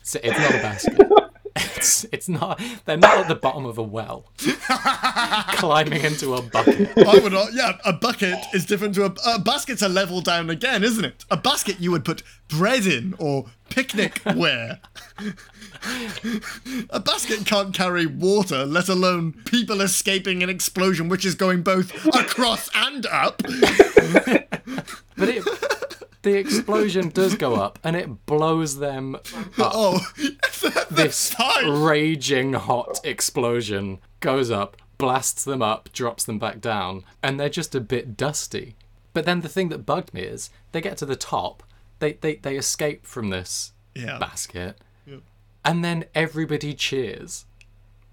it's 0.00 0.14
not 0.14 0.54
a 0.54 0.62
basket. 0.62 1.10
It's, 1.76 2.04
it's 2.12 2.28
not. 2.28 2.60
They're 2.84 2.96
not 2.96 3.18
at 3.18 3.28
the 3.28 3.34
bottom 3.34 3.64
of 3.66 3.78
a 3.78 3.82
well, 3.82 4.26
climbing 4.38 6.04
into 6.04 6.34
a 6.34 6.42
bucket. 6.42 6.90
I 6.96 7.18
would 7.18 7.32
not. 7.32 7.52
Yeah, 7.52 7.78
a 7.84 7.92
bucket 7.92 8.38
is 8.54 8.66
different 8.66 8.94
to 8.96 9.06
a, 9.06 9.14
a 9.34 9.38
basket's 9.38 9.82
a 9.82 9.88
level 9.88 10.20
down 10.20 10.50
again, 10.50 10.84
isn't 10.84 11.04
it? 11.04 11.24
A 11.30 11.36
basket 11.36 11.80
you 11.80 11.90
would 11.90 12.04
put 12.04 12.22
bread 12.48 12.86
in 12.86 13.14
or 13.18 13.46
picnic 13.68 14.20
wear. 14.36 14.80
a 16.90 17.00
basket 17.00 17.46
can't 17.46 17.74
carry 17.74 18.06
water, 18.06 18.64
let 18.64 18.88
alone 18.88 19.32
people 19.44 19.80
escaping 19.80 20.42
an 20.42 20.50
explosion 20.50 21.08
which 21.08 21.24
is 21.24 21.34
going 21.34 21.62
both 21.62 22.06
across 22.14 22.68
and 22.74 23.06
up. 23.06 23.42
But 25.16 25.28
it, 25.28 25.44
the 26.22 26.36
explosion 26.36 27.08
does 27.08 27.34
go 27.34 27.54
up 27.54 27.78
and 27.82 27.96
it 27.96 28.26
blows 28.26 28.78
them 28.78 29.16
oh, 29.34 29.40
up. 29.64 29.72
Oh, 29.74 30.12
that's 30.62 30.90
this 30.90 31.34
fine. 31.34 31.68
raging 31.82 32.52
hot 32.54 33.00
explosion 33.04 33.98
goes 34.20 34.50
up, 34.50 34.76
blasts 34.98 35.44
them 35.44 35.62
up, 35.62 35.90
drops 35.92 36.24
them 36.24 36.38
back 36.38 36.60
down, 36.60 37.04
and 37.22 37.38
they're 37.40 37.48
just 37.48 37.74
a 37.74 37.80
bit 37.80 38.16
dusty. 38.16 38.76
But 39.12 39.24
then 39.24 39.40
the 39.40 39.48
thing 39.48 39.70
that 39.70 39.86
bugged 39.86 40.12
me 40.14 40.22
is 40.22 40.50
they 40.72 40.80
get 40.80 40.96
to 40.98 41.06
the 41.06 41.16
top, 41.16 41.62
they 41.98 42.12
they, 42.14 42.36
they 42.36 42.56
escape 42.56 43.06
from 43.06 43.30
this 43.30 43.72
Yeah. 43.94 44.18
basket, 44.18 44.78
and 45.64 45.84
then 45.84 46.04
everybody 46.14 46.74
cheers. 46.74 47.44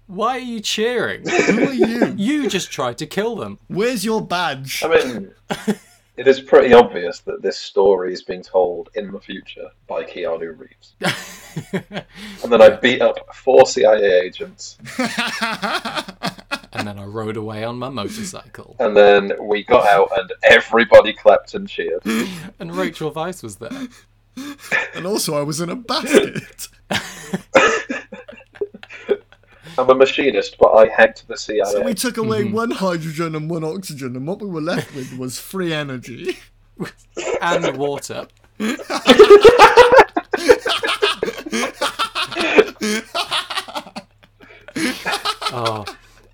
Why 0.06 0.36
are 0.36 0.38
you 0.38 0.60
cheering? 0.60 1.28
Who 1.28 1.68
are 1.68 1.72
you? 1.72 2.14
you 2.16 2.48
just 2.48 2.70
tried 2.70 2.96
to 2.98 3.06
kill 3.06 3.36
them. 3.36 3.58
Where's 3.68 4.06
your 4.06 4.22
badge? 4.26 4.82
I 4.82 4.88
mean, 4.88 5.30
it 6.18 6.26
is 6.26 6.40
pretty 6.40 6.74
obvious 6.74 7.20
that 7.20 7.40
this 7.42 7.56
story 7.56 8.12
is 8.12 8.22
being 8.22 8.42
told 8.42 8.90
in 8.94 9.12
the 9.12 9.20
future 9.20 9.70
by 9.86 10.02
Keanu 10.04 10.58
Reeves. 10.58 10.94
and 12.42 12.52
then 12.52 12.60
I 12.60 12.70
beat 12.70 13.00
up 13.00 13.34
four 13.34 13.66
CIA 13.66 14.20
agents, 14.22 14.78
And 16.72 16.86
then 16.86 16.98
I 16.98 17.04
rode 17.04 17.36
away 17.36 17.64
on 17.64 17.78
my 17.78 17.88
motorcycle. 17.88 18.76
and 18.78 18.96
then 18.96 19.32
we 19.40 19.64
got 19.64 19.86
out, 19.86 20.10
and 20.18 20.32
everybody 20.42 21.12
clapped 21.12 21.54
and 21.54 21.68
cheered. 21.68 22.02
And 22.60 22.74
Rachel 22.74 23.12
Weisz 23.12 23.42
was 23.42 23.56
there. 23.56 23.88
And 24.94 25.04
also, 25.06 25.36
I 25.36 25.42
was 25.42 25.60
in 25.60 25.68
a 25.68 25.74
basket. 25.76 26.68
I'm 29.78 29.88
a 29.90 29.94
machinist, 29.94 30.56
but 30.58 30.72
I 30.72 30.88
hacked 30.88 31.26
the 31.28 31.36
CIA. 31.36 31.64
So 31.64 31.82
we 31.82 31.94
took 31.94 32.16
away 32.16 32.42
mm-hmm. 32.42 32.54
one 32.54 32.70
hydrogen 32.72 33.34
and 33.34 33.48
one 33.48 33.64
oxygen, 33.64 34.16
and 34.16 34.26
what 34.26 34.40
we 34.40 34.48
were 34.48 34.60
left 34.60 34.94
with 34.94 35.16
was 35.18 35.38
free 35.38 35.72
energy. 35.72 36.38
And 37.42 37.76
water. 37.76 38.28
oh, 45.50 45.84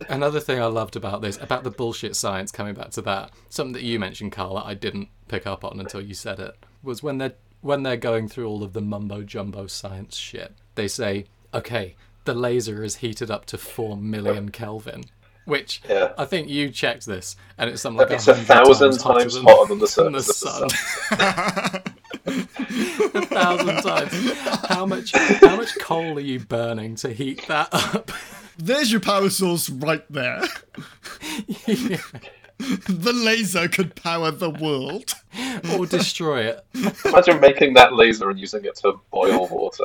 Another 0.09 0.41
thing 0.41 0.61
I 0.61 0.67
loved 0.67 0.97
about 0.97 1.23
this, 1.23 1.39
about 1.41 1.65
the 1.65 1.71
bullshit 1.71 2.17
science, 2.17 2.53
coming 2.53 2.75
back 2.75 2.91
to 2.91 3.03
that, 3.03 3.31
something 3.49 3.73
that 3.75 3.83
you 3.83 3.99
mentioned, 3.99 4.33
Carl, 4.33 4.57
that 4.57 4.67
I 4.67 4.75
didn't 4.75 5.09
pick 5.29 5.47
up 5.47 5.65
on 5.65 5.81
until 5.81 6.01
you 6.01 6.15
said 6.15 6.39
it, 6.39 6.55
was 6.83 7.03
when 7.03 7.19
they're 7.19 7.35
when 7.61 7.83
they're 7.83 7.97
going 7.97 8.29
through 8.29 8.47
all 8.47 8.63
of 8.63 8.75
the 8.75 8.83
mumbo 8.83 9.23
jumbo 9.23 9.67
science 9.67 10.17
shit. 10.17 10.55
They 10.75 10.87
say, 10.87 11.25
okay, 11.55 11.95
the 12.25 12.35
laser 12.35 12.83
is 12.83 12.97
heated 12.97 13.31
up 13.31 13.47
to 13.47 13.59
four 13.59 13.97
million 13.97 14.51
Kelvin. 14.51 15.05
Which 15.47 15.83
Yeah. 15.89 16.13
I 16.17 16.25
think 16.25 16.49
you 16.49 16.71
checked 16.71 17.05
this, 17.05 17.37
and 17.59 17.69
it's 17.69 17.83
something 17.83 17.99
like 17.99 18.11
It's 18.11 18.27
a 18.29 18.33
100 18.33 18.47
thousand 18.47 19.01
hotter 19.03 19.21
times 19.21 19.37
hotter 19.37 19.69
than 19.69 19.79
the 19.79 19.87
than 20.03 20.13
the 20.13 20.23
surface 20.23 20.43
of 20.43 20.71
the 21.19 21.83
sun. 21.83 21.83
a 23.15 23.27
thousand 23.27 23.83
times. 23.83 24.33
How 24.69 24.87
much? 24.87 25.13
How 25.13 25.57
much 25.57 25.79
coal 25.79 26.17
are 26.17 26.21
you 26.21 26.41
burning 26.41 26.95
to 26.97 27.11
heat 27.13 27.47
that 27.49 27.69
up? 27.73 28.11
There's 28.59 28.91
your 28.91 29.01
power 29.03 29.29
source 29.29 29.69
right 29.69 30.05
there. 30.11 30.41
the 31.67 33.13
laser 33.13 33.69
could 33.69 33.97
power 33.97 34.31
the 34.31 34.49
world. 34.51 35.15
or 35.77 35.85
destroy 35.87 36.43
it? 36.47 36.65
Imagine 37.05 37.41
making 37.41 37.75
that 37.75 37.93
laser 37.95 38.31
and 38.31 38.39
using 38.39 38.65
it 38.65 38.77
to 38.77 38.99
boil 39.11 39.49
water. 39.49 39.85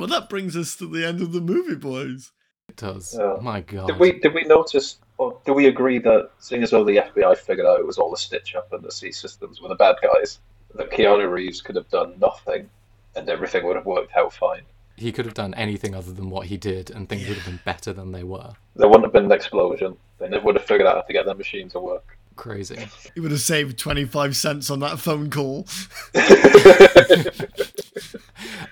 Well, 0.00 0.08
that 0.08 0.30
brings 0.30 0.56
us 0.56 0.76
to 0.76 0.86
the 0.86 1.06
end 1.06 1.20
of 1.20 1.32
the 1.32 1.42
movie, 1.42 1.76
boys. 1.76 2.32
It 2.70 2.76
does. 2.76 3.14
Yeah. 3.18 3.36
My 3.42 3.60
God. 3.60 3.88
Did 3.88 3.98
we 3.98 4.18
did 4.18 4.32
we 4.32 4.44
notice 4.44 4.98
or 5.18 5.38
do 5.44 5.52
we 5.52 5.66
agree 5.66 5.98
that 5.98 6.30
seeing 6.38 6.62
as 6.62 6.70
though 6.70 6.84
the 6.84 6.96
FBI 6.96 7.36
figured 7.36 7.66
out 7.66 7.78
it 7.78 7.86
was 7.86 7.98
all 7.98 8.14
a 8.14 8.16
stitch 8.16 8.54
up 8.54 8.72
and 8.72 8.82
the 8.82 8.90
C 8.90 9.12
systems 9.12 9.60
were 9.60 9.68
the 9.68 9.74
bad 9.74 9.96
guys, 10.02 10.38
that 10.74 10.90
Keanu 10.90 11.30
Reeves 11.30 11.60
could 11.60 11.76
have 11.76 11.90
done 11.90 12.14
nothing 12.18 12.70
and 13.14 13.28
everything 13.28 13.66
would 13.66 13.76
have 13.76 13.84
worked 13.84 14.16
out 14.16 14.32
fine. 14.32 14.62
He 14.96 15.12
could 15.12 15.26
have 15.26 15.34
done 15.34 15.52
anything 15.52 15.94
other 15.94 16.12
than 16.12 16.30
what 16.30 16.46
he 16.46 16.56
did, 16.56 16.90
and 16.90 17.08
things 17.08 17.26
would 17.26 17.36
have 17.36 17.46
been 17.46 17.60
better 17.64 17.92
than 17.92 18.12
they 18.12 18.22
were. 18.22 18.52
There 18.76 18.86
wouldn't 18.86 19.04
have 19.04 19.12
been 19.12 19.24
an 19.24 19.32
explosion. 19.32 19.96
They 20.18 20.28
never 20.28 20.44
would 20.44 20.56
have 20.56 20.66
figured 20.66 20.86
out 20.86 20.96
how 20.96 21.02
to 21.02 21.12
get 21.12 21.26
their 21.26 21.34
machine 21.34 21.68
to 21.70 21.80
work. 21.80 22.18
Crazy. 22.36 22.88
He 23.14 23.20
would 23.20 23.32
have 23.32 23.40
saved 23.40 23.78
25 23.78 24.36
cents 24.36 24.70
on 24.70 24.80
that 24.80 24.98
phone 24.98 25.30
call. 25.30 25.66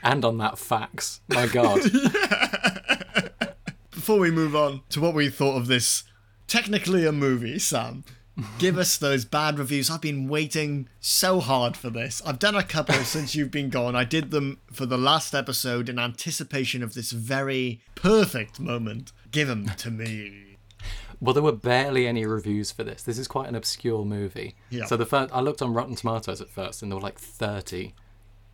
And 0.03 0.25
on 0.25 0.39
that 0.39 0.59
fax. 0.59 1.21
My 1.29 1.47
God. 1.47 1.83
Before 3.91 4.19
we 4.19 4.31
move 4.31 4.57
on 4.57 4.83
to 4.91 5.01
what 5.01 5.15
we 5.15 5.29
thought 5.29 5.57
of 5.57 5.67
this, 5.67 6.05
technically 6.47 7.05
a 7.05 7.13
movie, 7.13 7.59
Sam, 7.59 8.05
give 8.59 8.79
us 8.79 8.97
those 8.97 9.25
bad 9.25 9.59
reviews. 9.59 9.91
I've 9.91 10.01
been 10.01 10.29
waiting 10.29 10.89
so 11.01 11.41
hard 11.41 11.77
for 11.77 11.91
this. 11.91 12.23
I've 12.25 12.39
done 12.39 12.55
a 12.55 12.63
couple 12.63 12.95
since 12.97 13.35
you've 13.35 13.51
been 13.51 13.71
gone. 13.71 13.95
I 13.97 14.05
did 14.05 14.31
them 14.31 14.61
for 14.73 14.87
the 14.87 14.99
last 14.99 15.35
episode 15.35 15.89
in 15.89 15.99
anticipation 15.99 16.83
of 16.83 16.95
this 16.95 17.11
very 17.13 17.81
perfect 17.95 18.61
moment. 18.61 19.13
Give 19.31 19.49
them 19.49 19.67
to 19.77 19.91
me. 19.91 20.47
Well, 21.21 21.35
there 21.35 21.43
were 21.43 21.53
barely 21.53 22.07
any 22.07 22.25
reviews 22.27 22.71
for 22.71 22.85
this. 22.85 23.03
This 23.03 23.19
is 23.19 23.27
quite 23.27 23.49
an 23.49 23.55
obscure 23.57 24.05
movie. 24.05 24.55
Yeah. 24.71 24.85
So 24.87 24.97
the 24.97 25.07
first, 25.07 25.33
I 25.35 25.41
looked 25.41 25.61
on 25.62 25.75
Rotten 25.75 25.97
Tomatoes 25.97 26.41
at 26.41 26.49
first, 26.49 26.83
and 26.83 26.91
there 26.93 26.97
were 26.97 27.03
like 27.03 27.19
30 27.19 27.93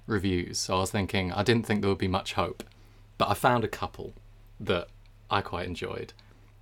reviews. 0.06 0.58
So 0.58 0.76
I 0.76 0.80
was 0.80 0.90
thinking, 0.90 1.30
I 1.32 1.42
didn't 1.42 1.66
think 1.66 1.80
there 1.82 1.90
would 1.90 1.98
be 1.98 2.08
much 2.08 2.32
hope, 2.34 2.62
but 3.18 3.28
I 3.28 3.34
found 3.34 3.64
a 3.64 3.68
couple 3.68 4.14
that 4.58 4.88
I 5.30 5.40
quite 5.42 5.66
enjoyed. 5.66 6.12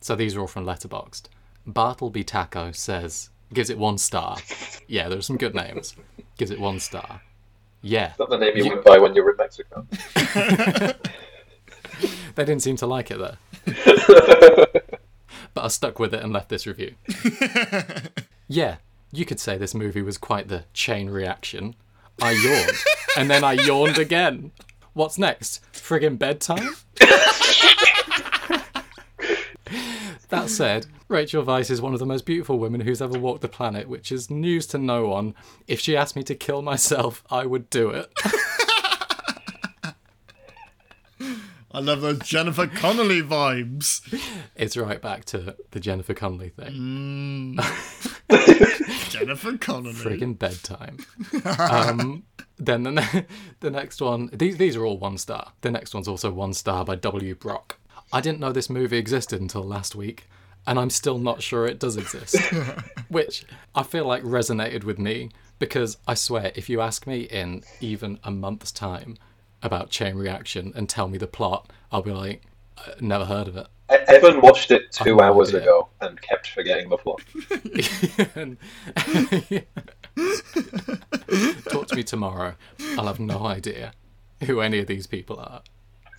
So 0.01 0.17
these 0.17 0.35
are 0.35 0.41
all 0.41 0.47
from 0.49 0.65
Letterboxd. 0.67 1.25
Bartleby 1.67 2.25
Taco 2.25 2.73
says 2.73 3.31
gives 3.55 3.71
it 3.71 3.79
one 3.79 3.99
star. 3.99 4.39
Yeah, 4.89 5.09
there's 5.09 5.27
some 5.27 5.37
good 5.37 5.55
names. 5.55 5.95
Gives 6.37 6.51
it 6.51 6.59
one 6.59 6.81
star. 6.81 7.21
Yeah, 7.83 8.13
Is 8.13 8.17
that 8.19 8.31
the 8.31 8.39
name 8.39 8.57
you 8.57 8.65
You- 8.65 8.71
went 8.71 8.85
by 8.85 8.99
when 8.99 9.15
you 9.15 9.23
were 9.23 9.31
in 9.33 9.37
Mexico? 9.37 9.87
they 12.35 12.45
didn't 12.45 12.63
seem 12.63 12.77
to 12.79 12.87
like 12.87 13.11
it 13.13 13.19
there. 13.19 13.39
but 15.63 15.67
I 15.67 15.69
stuck 15.69 16.01
with 16.01 16.13
it 16.13 16.25
and 16.25 16.33
left 16.33 16.49
this 16.49 16.67
review. 16.67 16.97
yeah, 18.49 18.79
you 19.13 19.25
could 19.25 19.39
say 19.39 19.57
this 19.57 19.77
movie 19.77 20.03
was 20.03 20.19
quite 20.19 20.49
the 20.49 20.65
chain 20.75 21.09
reaction. 21.09 21.77
I 22.21 22.33
yawned, 22.33 22.79
and 23.17 23.31
then 23.31 23.45
I 23.45 23.53
yawned 23.53 23.97
again. 23.97 24.51
What's 24.93 25.19
next? 25.19 25.61
Friggin' 25.73 26.19
bedtime? 26.19 26.75
that 30.31 30.51
said, 30.51 30.87
Rachel 31.07 31.45
Weisz 31.45 31.71
is 31.71 31.81
one 31.81 31.93
of 31.93 32.01
the 32.01 32.07
most 32.07 32.27
beautiful 32.27 32.59
women 32.59 32.81
who's 32.81 33.01
ever 33.01 33.17
walked 33.17 33.43
the 33.43 33.49
planet, 33.49 33.89
which 33.89 34.11
is 34.11 34.31
news 34.31 34.67
to 34.69 34.79
no 34.79 35.07
one. 35.07 35.33
If 35.69 35.79
she 35.79 35.97
asked 35.97 36.17
me 36.17 36.25
to 36.25 36.35
kill 36.35 36.63
myself, 36.63 37.23
I 37.31 37.47
would 37.47 37.71
do 37.71 37.91
it. 37.91 38.11
I 41.75 41.81
love 41.81 42.01
those 42.03 42.19
Jennifer 42.21 42.67
Connelly 42.67 43.23
vibes. 43.23 44.01
it's 44.57 44.77
right 44.77 45.01
back 45.01 45.25
to 45.27 45.57
the 45.71 45.81
Jennifer 45.81 46.15
Connelly 46.15 46.51
thing. 46.51 47.59
Jennifer 49.09 49.57
Connelly. 49.57 49.95
friggin' 49.95 50.39
bedtime. 50.39 50.99
um, 51.59 52.25
then 52.59 52.83
the, 52.83 52.91
ne- 52.93 53.27
the 53.61 53.71
next 53.71 54.01
one, 54.01 54.29
these 54.33 54.57
these 54.57 54.77
are 54.77 54.85
all 54.85 54.99
one 54.99 55.17
star. 55.19 55.53
The 55.63 55.71
next 55.71 55.95
one's 55.95 56.09
also 56.09 56.31
one 56.31 56.53
star 56.53 56.85
by 56.85 56.97
W. 56.97 57.35
Brock. 57.35 57.79
I 58.13 58.21
didn't 58.21 58.41
know 58.41 58.53
this 58.53 58.69
movie 58.69 58.99
existed 58.99 59.41
until 59.41 59.63
last 59.63 59.95
week, 59.95 60.29
and 60.67 60.79
I'm 60.79 60.91
still 60.91 61.19
not 61.19 61.43
sure 61.43 61.67
it 61.67 61.79
does 61.79 61.97
exist. 61.97 62.37
Which 63.09 63.47
I 63.75 63.83
feel 63.83 64.05
like 64.07 64.23
resonated 64.23 64.85
with 64.85 64.99
me 64.99 65.31
because 65.59 65.97
I 66.07 66.15
swear, 66.15 66.53
if 66.55 66.69
you 66.69 66.81
ask 66.81 67.07
me 67.07 67.21
in 67.23 67.63
even 67.81 68.19
a 68.25 68.31
month's 68.31 68.73
time 68.73 69.17
about 69.63 69.91
Chain 69.91 70.17
Reaction 70.17 70.73
and 70.75 70.89
tell 70.89 71.09
me 71.09 71.19
the 71.19 71.27
plot, 71.27 71.71
I'll 71.91 72.03
be 72.03 72.13
like, 72.13 72.43
"Uh, 72.79 72.93
never 73.01 73.25
heard 73.25 73.49
of 73.49 73.57
it. 73.57 73.67
Evan 74.09 74.41
watched 74.41 74.71
it 74.71 74.91
two 74.91 75.17
no 75.17 75.23
hours 75.23 75.51
idea. 75.51 75.63
ago 75.63 75.89
and 76.01 76.21
kept 76.23 76.49
forgetting 76.49 76.89
the 76.89 76.97
plot. 76.97 77.21
Talk 81.71 81.89
to 81.89 81.97
me 81.97 82.03
tomorrow. 82.03 82.55
I'll 82.97 83.07
have 83.07 83.21
no 83.21 83.47
idea 83.47 83.93
who 84.45 84.61
any 84.61 84.79
of 84.79 84.87
these 84.87 85.07
people 85.07 85.39
are. 85.39 85.63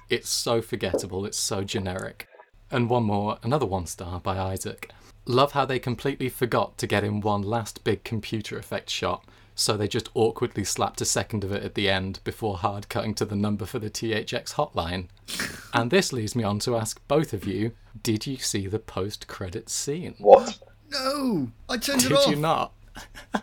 It's 0.10 0.30
so 0.30 0.62
forgettable, 0.62 1.26
it's 1.26 1.38
so 1.40 1.64
generic. 1.64 2.28
And 2.70 2.90
one 2.90 3.04
more, 3.04 3.38
another 3.44 3.66
one 3.66 3.86
star 3.86 4.20
by 4.20 4.38
Isaac. 4.38 4.92
Love 5.26 5.54
how 5.54 5.66
they 5.66 5.80
completely 5.80 6.30
forgot 6.30 6.78
to 6.78 6.88
get 6.88 7.04
in 7.04 7.22
one 7.22 7.42
last 7.42 7.84
big 7.84 8.04
computer 8.04 8.58
effect 8.58 8.90
shot, 8.90 9.26
so 9.56 9.78
they 9.78 9.88
just 9.88 10.10
awkwardly 10.14 10.64
slapped 10.64 11.02
a 11.02 11.06
second 11.06 11.44
of 11.44 11.52
it 11.52 11.64
at 11.64 11.76
the 11.76 11.90
end 11.90 12.20
before 12.24 12.58
hard 12.58 12.90
cutting 12.90 13.14
to 13.16 13.26
the 13.26 13.36
number 13.36 13.66
for 13.66 13.80
the 13.80 13.90
THX 13.90 14.54
hotline. 14.54 15.08
And 15.76 15.90
this 15.90 16.14
leads 16.14 16.36
me 16.36 16.44
on 16.44 16.60
to 16.60 16.76
ask 16.78 17.02
both 17.08 17.34
of 17.34 17.46
you 17.46 17.72
did 18.04 18.28
you 18.28 18.38
see 18.38 18.68
the 18.68 18.78
post 18.78 19.28
credits 19.28 19.74
scene? 19.74 20.14
What? 20.20 20.60
No, 20.92 21.50
I 21.68 21.78
turned 21.78 22.04
it 22.04 22.12
off! 22.12 22.26
Did 22.26 22.36
you 22.36 22.40
not? 22.40 22.74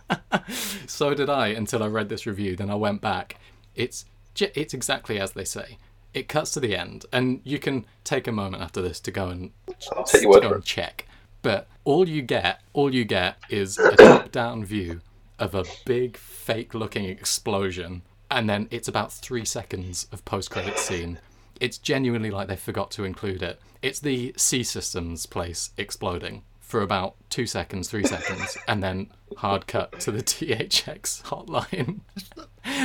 so 0.86 1.12
did 1.14 1.28
I 1.28 1.48
until 1.48 1.82
I 1.82 1.88
read 1.88 2.08
this 2.08 2.26
review. 2.26 2.54
Then 2.54 2.70
I 2.70 2.76
went 2.76 3.00
back. 3.00 3.36
It's 3.74 4.04
it's 4.38 4.74
exactly 4.74 5.18
as 5.18 5.32
they 5.32 5.44
say. 5.44 5.78
It 6.14 6.28
cuts 6.28 6.52
to 6.52 6.61
the 6.61 6.76
end, 6.76 7.06
and 7.12 7.40
you 7.44 7.58
can 7.58 7.84
take 8.04 8.26
a 8.26 8.32
moment 8.32 8.62
after 8.62 8.80
this 8.80 9.00
to 9.00 9.11
go 9.11 9.28
and 9.28 9.50
I'll 9.96 10.04
take 10.04 10.22
to 10.22 10.40
go 10.40 10.52
and 10.52 10.64
check. 10.64 11.06
But 11.42 11.68
all 11.84 12.08
you 12.08 12.22
get, 12.22 12.61
all 12.72 12.94
you 12.94 13.04
get, 13.04 13.38
is 13.48 13.78
a 13.78 13.96
top-down 13.96 14.64
view 14.64 15.00
of 15.41 15.55
a 15.55 15.64
big 15.84 16.16
fake-looking 16.16 17.07
explosion, 17.07 18.03
and 18.30 18.49
then 18.49 18.68
it's 18.70 18.86
about 18.86 19.12
three 19.12 19.45
seconds 19.45 20.07
of 20.12 20.24
post-credit 20.24 20.78
scene. 20.78 21.18
It's 21.61 21.78
genuinely 21.78 22.30
like 22.30 22.47
they 22.47 22.57
forgot 22.57 22.91
to 22.93 23.05
include 23.05 23.43
it. 23.43 23.61
It's 23.82 24.01
the 24.01 24.34
C 24.36 24.62
Systems 24.62 25.26
place 25.26 25.70
exploding 25.76 26.43
for 26.61 26.82
about 26.82 27.16
two 27.30 27.47
seconds, 27.47 27.88
three 27.88 28.05
seconds, 28.05 28.57
and 28.68 28.82
then 28.82 29.11
hard 29.38 29.66
cut 29.66 29.99
to 30.01 30.12
the 30.12 30.22
THX 30.22 31.22
hotline. 31.24 32.01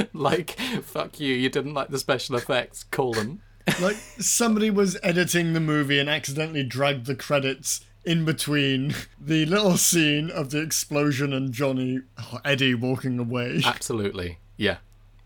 like, 0.13 0.51
fuck 0.81 1.19
you, 1.19 1.35
you 1.35 1.49
didn't 1.49 1.75
like 1.75 1.89
the 1.89 1.99
special 1.99 2.35
effects, 2.35 2.83
call 2.83 3.13
them. 3.13 3.41
Like 3.81 3.95
somebody 3.95 4.69
was 4.69 4.97
editing 5.01 5.53
the 5.53 5.59
movie 5.59 5.99
and 5.99 6.09
accidentally 6.09 6.63
dragged 6.63 7.07
the 7.07 7.15
credits 7.15 7.81
in 8.05 8.25
between 8.25 8.93
the 9.19 9.45
little 9.45 9.77
scene 9.77 10.29
of 10.29 10.51
the 10.51 10.61
explosion 10.61 11.33
and 11.33 11.51
Johnny 11.51 12.01
oh, 12.17 12.39
Eddie 12.45 12.75
walking 12.75 13.19
away. 13.19 13.61
Absolutely, 13.65 14.39
yeah. 14.57 14.77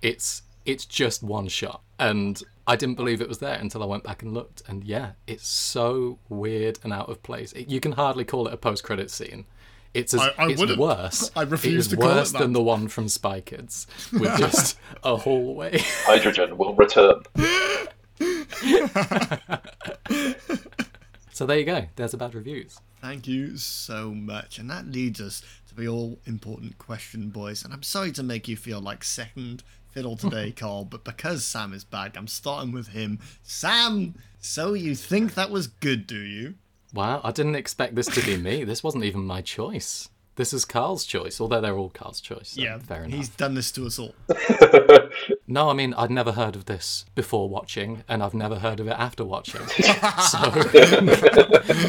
It's 0.01 0.43
it's 0.65 0.85
just 0.85 1.23
one 1.23 1.47
shot, 1.47 1.81
and 1.97 2.41
I 2.67 2.75
didn't 2.75 2.95
believe 2.95 3.21
it 3.21 3.27
was 3.27 3.39
there 3.39 3.55
until 3.55 3.83
I 3.83 3.85
went 3.85 4.03
back 4.03 4.23
and 4.23 4.33
looked. 4.33 4.61
And 4.67 4.83
yeah, 4.83 5.11
it's 5.27 5.47
so 5.47 6.19
weird 6.29 6.79
and 6.83 6.93
out 6.93 7.09
of 7.09 7.21
place. 7.23 7.51
It, 7.53 7.69
you 7.69 7.79
can 7.79 7.93
hardly 7.93 8.23
call 8.23 8.47
it 8.47 8.53
a 8.53 8.57
post-credit 8.57 9.11
scene. 9.11 9.45
It's 9.93 10.13
as, 10.13 10.21
I- 10.21 10.33
I 10.37 10.49
it's 10.49 10.59
wouldn't. 10.59 10.79
worse. 10.79 11.31
I 11.35 11.43
refuse 11.43 11.73
it 11.73 11.79
is 11.79 11.87
to 11.87 11.97
call 11.97 12.11
it 12.11 12.15
worse 12.15 12.31
than 12.31 12.53
the 12.53 12.61
one 12.61 12.87
from 12.87 13.09
Spy 13.09 13.41
Kids 13.41 13.87
with 14.13 14.21
just 14.37 14.77
a 15.03 15.17
hallway. 15.17 15.79
Hydrogen 16.05 16.57
will 16.57 16.75
return. 16.75 17.23
so 21.39 21.45
there 21.45 21.57
you 21.57 21.63
go. 21.63 21.85
There's 21.95 22.13
about 22.13 22.33
reviews. 22.33 22.81
Thank 22.99 23.25
you 23.25 23.55
so 23.55 24.13
much. 24.13 24.59
And 24.59 24.69
that 24.69 24.87
leads 24.87 25.21
us 25.21 25.41
to 25.69 25.73
the 25.73 25.87
all 25.87 26.19
important 26.25 26.77
question, 26.77 27.29
boys. 27.29 27.63
And 27.63 27.73
I'm 27.73 27.81
sorry 27.81 28.11
to 28.11 28.23
make 28.23 28.49
you 28.49 28.57
feel 28.57 28.81
like 28.81 29.05
second, 29.05 29.63
fiddle 29.89 30.17
today, 30.17 30.51
Carl, 30.51 30.83
but 30.83 31.05
because 31.05 31.45
Sam 31.45 31.71
is 31.71 31.85
back, 31.85 32.17
I'm 32.17 32.27
starting 32.27 32.73
with 32.73 32.89
him. 32.89 33.19
Sam, 33.41 34.15
so 34.41 34.73
you 34.73 34.95
think 34.95 35.35
that 35.35 35.49
was 35.49 35.67
good, 35.67 36.07
do 36.07 36.19
you? 36.19 36.55
Wow, 36.93 37.21
I 37.23 37.31
didn't 37.31 37.55
expect 37.55 37.95
this 37.95 38.07
to 38.07 38.25
be 38.25 38.35
me. 38.35 38.65
This 38.65 38.83
wasn't 38.83 39.05
even 39.05 39.21
my 39.21 39.41
choice. 39.41 40.09
This 40.39 40.53
is 40.53 40.63
Carl's 40.63 41.03
choice, 41.03 41.41
although 41.41 41.59
they're 41.59 41.77
all 41.77 41.89
Carl's 41.89 42.21
choice. 42.21 42.51
So 42.51 42.61
yeah, 42.61 42.77
fair 42.77 43.03
enough. 43.03 43.17
He's 43.17 43.27
done 43.27 43.55
this 43.55 43.73
to 43.73 43.85
us 43.85 43.99
all. 43.99 44.15
No, 45.47 45.69
I 45.69 45.73
mean 45.73 45.93
I'd 45.95 46.11
never 46.11 46.31
heard 46.31 46.55
of 46.55 46.65
this 46.65 47.05
before 47.13 47.49
watching, 47.49 48.03
and 48.07 48.23
I've 48.23 48.33
never 48.35 48.59
heard 48.59 48.79
of 48.79 48.87
it 48.87 48.91
after 48.97 49.25
watching. 49.25 49.65
so, 49.67 50.51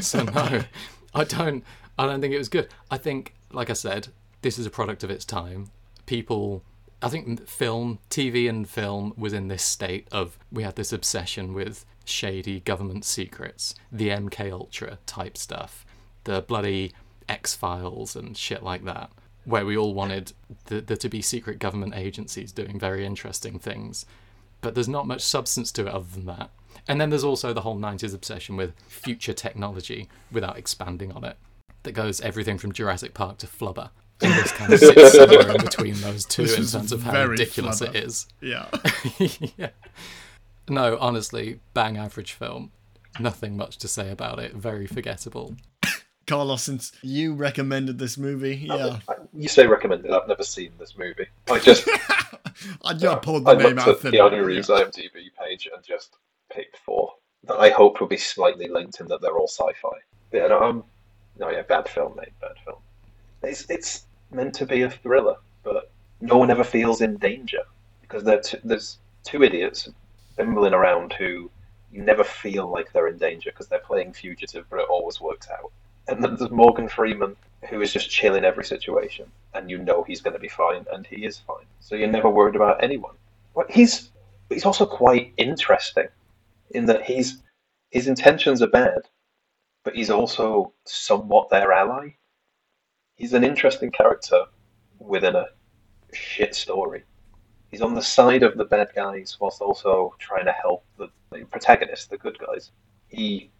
so 0.01 0.24
no, 0.24 0.64
I 1.14 1.24
don't. 1.24 1.62
I 1.96 2.07
don't 2.07 2.20
think 2.22 2.34
it 2.34 2.38
was 2.38 2.48
good. 2.48 2.68
I 2.90 2.96
think, 2.96 3.34
like 3.53 3.70
I 3.70 3.74
said, 3.74 4.09
this 4.40 4.59
is 4.59 4.64
a 4.64 4.70
product 4.70 5.05
of 5.05 5.11
its 5.11 5.26
time. 5.26 5.70
People, 6.07 6.64
I 7.03 7.09
think, 7.11 7.46
film, 7.46 7.98
TV, 8.09 8.48
and 8.48 8.68
film 8.68 9.12
was 9.16 9.34
in 9.34 9.48
this 9.48 9.62
state 9.62 10.09
of 10.11 10.38
we 10.51 10.62
had 10.62 10.74
this 10.74 10.92
obsession 10.92 11.53
with 11.53 11.84
shady 12.05 12.61
government 12.61 13.05
secrets, 13.05 13.76
the 13.92 14.09
MK 14.09 14.51
Ultra 14.51 14.98
type 15.07 15.36
stuff, 15.36 15.84
the 16.24 16.40
bloody 16.40 16.94
X 17.31 17.55
Files 17.55 18.14
and 18.16 18.37
shit 18.37 18.62
like 18.62 18.85
that 18.85 19.11
where 19.45 19.64
we 19.64 19.76
all 19.76 19.95
wanted 19.95 20.33
the, 20.66 20.81
there 20.81 20.97
to 20.97 21.09
be 21.09 21.22
secret 21.22 21.59
government 21.59 21.95
agencies 21.95 22.53
doing 22.53 22.78
very 22.78 23.05
interesting 23.05 23.59
things. 23.59 24.05
But 24.61 24.74
there's 24.74 24.89
not 24.89 25.07
much 25.07 25.22
substance 25.22 25.72
to 25.72 25.87
it 25.87 25.93
other 25.93 26.07
than 26.12 26.26
that. 26.26 26.51
And 26.87 27.01
then 27.01 27.11
there's 27.11 27.24
also 27.24 27.53
the 27.53 27.62
whole 27.62 27.76
90s 27.76 28.14
obsession 28.14 28.57
with 28.57 28.74
future 28.87 29.33
technology 29.33 30.09
without 30.31 30.59
expanding 30.59 31.12
on 31.12 31.24
it. 31.24 31.37
That 31.83 31.93
goes 31.93 32.20
everything 32.20 32.59
from 32.59 32.72
Jurassic 32.72 33.14
Park 33.14 33.39
to 33.39 33.47
Flubber. 33.47 33.91
And 34.20 34.35
this 34.35 34.53
kind 34.53 34.72
of 34.72 34.78
sits 34.81 35.16
somewhere 35.16 35.51
in 35.51 35.62
between 35.62 35.95
those 35.95 36.26
two 36.26 36.43
This 36.43 36.74
in 36.74 36.81
terms 36.81 36.93
of 36.93 37.03
how 37.03 37.24
ridiculous 37.24 37.81
Flubber. 37.81 37.95
it 37.95 38.05
is. 38.05 38.26
Yeah. 38.43 38.66
yeah. 39.57 39.70
No, 40.68 40.99
honestly, 41.01 41.61
bang 41.72 41.97
average 41.97 42.35
film. 42.35 42.70
Nothing 43.18 43.57
much 43.57 43.78
to 43.78 43.89
say 43.89 44.11
about 44.11 44.39
it. 44.39 44.55
Very 44.55 44.87
forgettable. 44.87 45.57
Carlos, 46.31 46.62
since 46.62 46.93
you 47.03 47.35
recommended 47.35 47.99
this 47.99 48.16
movie, 48.16 48.55
yeah. 48.57 49.01
You 49.35 49.49
say 49.49 49.66
recommended. 49.66 50.12
I've 50.12 50.28
never 50.28 50.45
seen 50.45 50.70
this 50.78 50.97
movie. 50.97 51.26
I 51.51 51.59
just 51.59 51.89
I 52.85 52.95
just 52.95 53.22
pulled 53.22 53.45
the 53.45 53.51
I 53.51 53.55
name 53.55 53.78
out 53.81 53.89
at 53.89 53.99
thin. 53.99 54.12
Keanu 54.12 54.45
Reeves' 54.45 54.68
IMDb 54.68 55.31
page 55.45 55.68
and 55.74 55.85
just 55.85 56.16
picked 56.49 56.76
four 56.76 57.14
that 57.49 57.57
I 57.57 57.70
hope 57.70 58.01
will 58.01 58.07
be 58.07 58.16
slightly 58.16 58.68
linked 58.68 59.01
in 59.01 59.09
that 59.09 59.20
they're 59.20 59.37
all 59.37 59.49
sci-fi. 59.49 59.89
Yeah, 60.31 60.47
no, 60.47 60.62
um, 60.62 60.85
no, 61.37 61.51
yeah, 61.51 61.62
bad 61.62 61.89
film, 61.89 62.14
mate, 62.16 62.33
bad 62.41 62.55
film. 62.64 62.78
It's 63.43 63.68
it's 63.68 64.07
meant 64.31 64.55
to 64.55 64.66
be 64.66 64.83
a 64.83 64.91
thriller, 64.91 65.37
but 65.64 65.91
no 66.20 66.37
one 66.37 66.53
ever 66.53 66.62
feels 66.62 67.01
in 67.01 67.16
danger 67.16 67.62
because 68.03 68.22
t- 68.49 68.59
there's 68.62 68.99
two 69.24 69.43
idiots 69.43 69.89
bimbling 70.37 70.74
around 70.74 71.12
who 71.12 71.51
you 71.91 72.03
never 72.03 72.22
feel 72.22 72.70
like 72.70 72.93
they're 72.93 73.09
in 73.09 73.18
danger 73.18 73.51
because 73.51 73.66
they're 73.66 73.81
playing 73.81 74.12
fugitive, 74.12 74.64
but 74.70 74.78
it 74.78 74.87
always 74.89 75.20
works 75.20 75.49
out. 75.51 75.72
And 76.09 76.22
then 76.22 76.36
there's 76.36 76.51
Morgan 76.51 76.88
Freeman 76.88 77.36
who 77.68 77.80
is 77.82 77.92
just 77.92 78.11
chill 78.11 78.34
in 78.34 78.44
every 78.44 78.64
situation, 78.64 79.30
and 79.55 79.70
you 79.70 79.78
know 79.78 80.03
he's 80.03 80.20
going 80.20 80.34
to 80.34 80.40
be 80.40 80.48
fine, 80.48 80.86
and 80.92 81.07
he 81.07 81.24
is 81.24 81.38
fine. 81.38 81.66
So 81.80 81.94
you're 81.94 82.09
never 82.09 82.30
worried 82.30 82.57
about 82.57 82.82
anyone. 82.82 83.14
But 83.55 83.70
he's 83.70 84.11
he's 84.48 84.64
also 84.64 84.86
quite 84.86 85.32
interesting 85.36 86.09
in 86.70 86.86
that 86.86 87.05
he's 87.05 87.42
his 87.90 88.09
intentions 88.09 88.62
are 88.62 88.68
bad, 88.68 89.03
but 89.84 89.94
he's 89.94 90.11
also 90.11 90.72
somewhat 90.84 91.51
their 91.51 91.72
ally. 91.72 92.14
He's 93.16 93.34
an 93.34 93.44
interesting 93.44 93.90
character 93.90 94.44
within 94.98 95.36
a 95.36 95.46
shit 96.12 96.55
story. 96.55 97.05
He's 97.70 97.82
on 97.82 97.94
the 97.94 98.03
side 98.03 98.42
of 98.42 98.57
the 98.57 98.64
bad 98.64 98.90
guys 98.94 99.36
whilst 99.38 99.61
also 99.61 100.14
trying 100.18 100.46
to 100.46 100.53
help 100.53 100.84
the, 100.96 101.09
the 101.30 101.44
protagonists, 101.44 102.07
the 102.07 102.18
good 102.18 102.38
guys. 102.38 102.72
He 103.09 103.51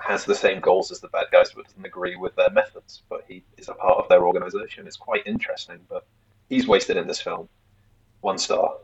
has 0.00 0.24
the 0.24 0.34
same 0.34 0.60
goals 0.60 0.90
as 0.90 1.00
the 1.00 1.08
bad 1.08 1.26
guys, 1.30 1.52
but 1.54 1.66
doesn't 1.66 1.84
agree 1.84 2.16
with 2.16 2.34
their 2.36 2.50
methods. 2.50 3.02
But 3.08 3.24
he 3.28 3.42
is 3.58 3.68
a 3.68 3.74
part 3.74 3.98
of 3.98 4.08
their 4.08 4.26
organization. 4.26 4.86
It's 4.86 4.96
quite 4.96 5.26
interesting, 5.26 5.78
but 5.88 6.06
he's 6.48 6.66
wasted 6.66 6.96
in 6.96 7.06
this 7.06 7.20
film. 7.20 7.48
One 8.20 8.38
star. 8.38 8.74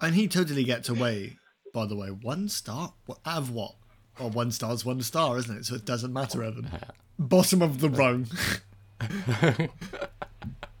And 0.00 0.14
he 0.14 0.28
totally 0.28 0.64
gets 0.64 0.88
away, 0.88 1.36
by 1.72 1.86
the 1.86 1.96
way. 1.96 2.08
One 2.08 2.48
star? 2.48 2.92
What, 3.06 3.18
out 3.24 3.38
of 3.38 3.50
what? 3.50 3.74
Well, 4.18 4.30
one 4.30 4.50
star's 4.50 4.84
one 4.84 5.02
star, 5.02 5.38
isn't 5.38 5.58
it? 5.58 5.66
So 5.66 5.74
it 5.74 5.84
doesn't 5.84 6.12
matter, 6.12 6.42
Evan. 6.42 6.70
Bottom 7.18 7.62
of 7.62 7.80
the 7.80 7.90
rung. 7.90 8.26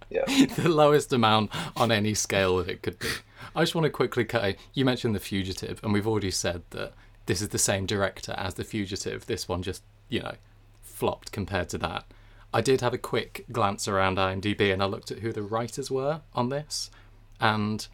Yeah. 0.08 0.24
the 0.56 0.68
lowest 0.68 1.12
amount 1.12 1.50
on 1.76 1.90
any 1.90 2.14
scale 2.14 2.58
that 2.58 2.68
it 2.68 2.80
could 2.82 2.98
be. 2.98 3.08
I 3.54 3.62
just 3.62 3.74
want 3.74 3.84
to 3.84 3.90
quickly 3.90 4.24
cut. 4.24 4.56
You 4.72 4.84
mentioned 4.84 5.14
The 5.14 5.20
Fugitive, 5.20 5.80
and 5.82 5.92
we've 5.92 6.06
already 6.06 6.30
said 6.30 6.62
that 6.70 6.92
this 7.26 7.42
is 7.42 7.50
the 7.50 7.58
same 7.58 7.86
director 7.86 8.34
as 8.36 8.54
The 8.54 8.64
Fugitive. 8.64 9.26
This 9.26 9.48
one 9.48 9.62
just, 9.62 9.82
you 10.08 10.20
know, 10.20 10.34
flopped 10.82 11.32
compared 11.32 11.68
to 11.70 11.78
that. 11.78 12.04
I 12.54 12.60
did 12.60 12.80
have 12.80 12.94
a 12.94 12.98
quick 12.98 13.44
glance 13.52 13.86
around 13.86 14.18
IMDb 14.18 14.72
and 14.72 14.82
I 14.82 14.86
looked 14.86 15.10
at 15.10 15.18
who 15.18 15.32
the 15.32 15.42
writers 15.42 15.90
were 15.90 16.22
on 16.34 16.48
this. 16.48 16.90
And 17.40 17.86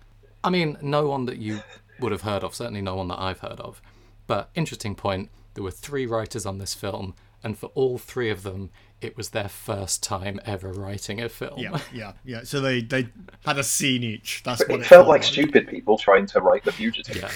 I 0.45 0.51
mean, 0.51 0.79
no 0.81 1.09
one 1.09 1.25
that 1.27 1.39
you 1.39 1.63
would 1.99 2.13
have 2.13 2.23
heard 2.23 2.45
of, 2.45 2.55
certainly 2.55 2.83
no 2.83 2.95
one 2.95 3.09
that 3.09 3.19
I've 3.19 3.41
heard 3.41 3.61
of. 3.61 3.83
But 4.27 4.51
interesting 4.55 4.95
point 4.95 5.31
there 5.55 5.65
were 5.65 5.71
three 5.71 6.07
writers 6.07 6.47
on 6.47 6.59
this 6.59 6.75
film, 6.75 7.15
and 7.45 7.59
for 7.59 7.67
all 7.75 7.99
three 7.99 8.31
of 8.31 8.43
them, 8.43 8.71
it 9.01 9.17
was 9.17 9.31
their 9.31 9.49
first 9.49 10.03
time 10.03 10.41
ever 10.45 10.73
writing 10.73 11.21
a 11.21 11.29
film. 11.29 11.59
Yeah, 11.59 11.79
yeah, 11.93 12.13
yeah. 12.25 12.45
So 12.45 12.61
they, 12.61 12.81
they 12.83 13.09
had 13.45 13.59
a 13.59 13.65
scene 13.65 14.03
each. 14.03 14.43
That's 14.45 14.61
what 14.61 14.71
It 14.71 14.81
it 14.83 14.87
felt 14.87 15.09
like 15.09 15.23
stupid 15.23 15.67
people 15.69 15.99
trying 15.99 16.27
to 16.27 16.41
write 16.41 16.65
The 16.65 16.73
Fugitive. 16.73 17.17
Yeah. 17.17 17.31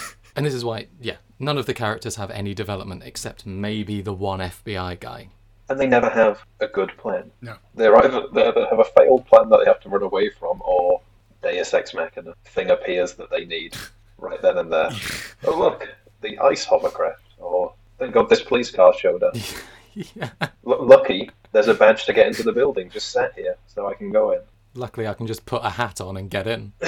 and 0.36 0.46
this 0.46 0.54
is 0.54 0.64
why, 0.64 0.86
yeah, 1.00 1.16
none 1.38 1.58
of 1.58 1.66
the 1.66 1.74
characters 1.74 2.16
have 2.16 2.30
any 2.30 2.54
development 2.54 3.02
except 3.04 3.46
maybe 3.46 4.00
the 4.00 4.12
one 4.12 4.40
FBI 4.40 5.00
guy. 5.00 5.28
And 5.68 5.78
they 5.78 5.86
never 5.86 6.10
have 6.10 6.40
a 6.60 6.66
good 6.66 6.96
plan. 6.98 7.30
No. 7.40 7.56
They're 7.74 7.96
either 7.96 8.26
they 8.32 8.46
either 8.46 8.66
have 8.68 8.80
a 8.80 8.84
failed 8.84 9.26
plan 9.26 9.48
that 9.50 9.60
they 9.60 9.66
have 9.66 9.80
to 9.80 9.88
run 9.88 10.02
away 10.02 10.30
from, 10.30 10.60
or 10.64 11.00
Deus 11.42 11.72
Ex 11.72 11.94
Machina 11.94 12.34
thing 12.44 12.70
appears 12.70 13.14
that 13.14 13.30
they 13.30 13.44
need 13.44 13.76
right 14.18 14.40
then 14.42 14.58
and 14.58 14.72
there. 14.72 14.90
oh 15.44 15.58
look, 15.58 15.88
the 16.22 16.38
ice 16.40 16.64
hovercraft. 16.64 17.22
Or 17.38 17.72
thank 17.98 18.14
God 18.14 18.28
this 18.28 18.42
police 18.42 18.70
car 18.70 18.92
showed 18.94 19.22
up. 19.22 19.36
yeah. 19.94 20.30
L- 20.42 20.86
lucky, 20.86 21.30
there's 21.52 21.68
a 21.68 21.74
badge 21.74 22.04
to 22.06 22.12
get 22.12 22.26
into 22.26 22.42
the 22.42 22.52
building. 22.52 22.90
Just 22.90 23.10
sat 23.10 23.32
here, 23.34 23.56
so 23.66 23.88
I 23.88 23.94
can 23.94 24.10
go 24.10 24.32
in. 24.32 24.40
Luckily, 24.74 25.08
I 25.08 25.14
can 25.14 25.26
just 25.26 25.46
put 25.46 25.64
a 25.64 25.70
hat 25.70 26.00
on 26.00 26.16
and 26.16 26.30
get 26.30 26.46
in. 26.46 26.72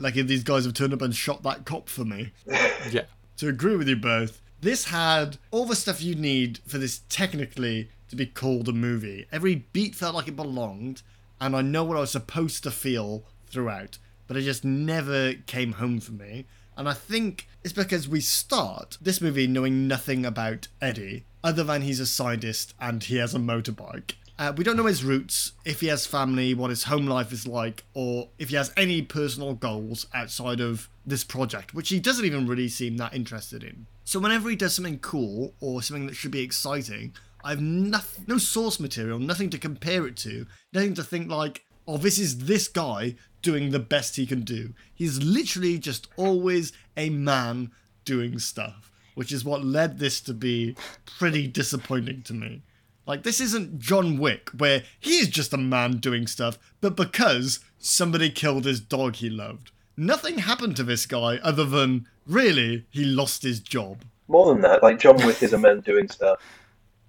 Like 0.00 0.16
if 0.16 0.26
these 0.26 0.42
guys 0.42 0.64
have 0.64 0.72
turned 0.74 0.94
up 0.94 1.02
and 1.02 1.14
shot 1.14 1.42
that 1.42 1.64
cop 1.64 1.88
for 1.88 2.04
me. 2.04 2.32
Yeah. 2.90 3.04
To 3.36 3.48
agree 3.48 3.76
with 3.76 3.88
you 3.88 3.96
both, 3.96 4.40
this 4.60 4.86
had 4.86 5.36
all 5.50 5.66
the 5.66 5.76
stuff 5.76 6.02
you 6.02 6.14
need 6.14 6.58
for 6.66 6.78
this 6.78 7.02
technically 7.08 7.90
to 8.08 8.16
be 8.16 8.26
called 8.26 8.68
a 8.68 8.72
movie. 8.72 9.26
Every 9.30 9.66
beat 9.72 9.94
felt 9.94 10.14
like 10.14 10.28
it 10.28 10.36
belonged, 10.36 11.02
and 11.40 11.54
I 11.54 11.62
know 11.62 11.84
what 11.84 11.96
I 11.96 12.00
was 12.00 12.10
supposed 12.10 12.62
to 12.64 12.70
feel 12.70 13.24
throughout, 13.46 13.98
but 14.26 14.36
it 14.36 14.42
just 14.42 14.64
never 14.64 15.34
came 15.46 15.72
home 15.72 16.00
for 16.00 16.12
me. 16.12 16.46
And 16.76 16.88
I 16.88 16.94
think 16.94 17.48
it's 17.62 17.72
because 17.72 18.08
we 18.08 18.20
start 18.20 18.96
this 19.00 19.20
movie 19.20 19.46
knowing 19.46 19.86
nothing 19.86 20.24
about 20.24 20.68
Eddie, 20.80 21.24
other 21.44 21.64
than 21.64 21.82
he's 21.82 22.00
a 22.00 22.06
scientist 22.06 22.74
and 22.80 23.02
he 23.04 23.16
has 23.16 23.34
a 23.34 23.38
motorbike. 23.38 24.12
Uh, 24.40 24.54
we 24.56 24.64
don't 24.64 24.78
know 24.78 24.86
his 24.86 25.04
roots, 25.04 25.52
if 25.66 25.80
he 25.80 25.88
has 25.88 26.06
family, 26.06 26.54
what 26.54 26.70
his 26.70 26.84
home 26.84 27.06
life 27.06 27.30
is 27.30 27.46
like, 27.46 27.84
or 27.92 28.30
if 28.38 28.48
he 28.48 28.56
has 28.56 28.72
any 28.74 29.02
personal 29.02 29.52
goals 29.52 30.06
outside 30.14 30.60
of 30.60 30.88
this 31.04 31.22
project, 31.22 31.74
which 31.74 31.90
he 31.90 32.00
doesn't 32.00 32.24
even 32.24 32.46
really 32.46 32.66
seem 32.66 32.96
that 32.96 33.12
interested 33.12 33.62
in. 33.62 33.86
So 34.02 34.18
whenever 34.18 34.48
he 34.48 34.56
does 34.56 34.74
something 34.74 34.98
cool 35.00 35.52
or 35.60 35.82
something 35.82 36.06
that 36.06 36.16
should 36.16 36.30
be 36.30 36.40
exciting, 36.40 37.12
I 37.44 37.50
have 37.50 38.26
no 38.26 38.38
source 38.38 38.80
material, 38.80 39.18
nothing 39.18 39.50
to 39.50 39.58
compare 39.58 40.06
it 40.06 40.16
to, 40.18 40.46
nothing 40.72 40.94
to 40.94 41.04
think 41.04 41.30
like, 41.30 41.62
oh, 41.86 41.98
this 41.98 42.18
is 42.18 42.46
this 42.46 42.66
guy 42.66 43.16
doing 43.42 43.72
the 43.72 43.78
best 43.78 44.16
he 44.16 44.24
can 44.24 44.40
do. 44.40 44.72
He's 44.94 45.22
literally 45.22 45.78
just 45.78 46.08
always 46.16 46.72
a 46.96 47.10
man 47.10 47.72
doing 48.06 48.38
stuff, 48.38 48.90
which 49.14 49.32
is 49.32 49.44
what 49.44 49.66
led 49.66 49.98
this 49.98 50.18
to 50.22 50.32
be 50.32 50.76
pretty 51.18 51.46
disappointing 51.46 52.22
to 52.22 52.32
me. 52.32 52.62
Like, 53.10 53.24
this 53.24 53.40
isn't 53.40 53.80
John 53.80 54.18
Wick, 54.18 54.50
where 54.56 54.84
he 55.00 55.14
is 55.14 55.26
just 55.26 55.52
a 55.52 55.56
man 55.56 55.96
doing 55.96 56.28
stuff, 56.28 56.56
but 56.80 56.94
because 56.94 57.58
somebody 57.76 58.30
killed 58.30 58.64
his 58.64 58.78
dog 58.78 59.16
he 59.16 59.28
loved. 59.28 59.72
Nothing 59.96 60.38
happened 60.38 60.76
to 60.76 60.84
this 60.84 61.06
guy 61.06 61.38
other 61.38 61.64
than, 61.64 62.06
really, 62.24 62.84
he 62.88 63.04
lost 63.04 63.42
his 63.42 63.58
job. 63.58 64.04
More 64.28 64.46
than 64.54 64.62
that, 64.62 64.84
like 64.84 65.00
John 65.00 65.16
Wick 65.26 65.42
is 65.42 65.52
a 65.52 65.58
man 65.58 65.80
doing 65.80 66.08
stuff 66.08 66.38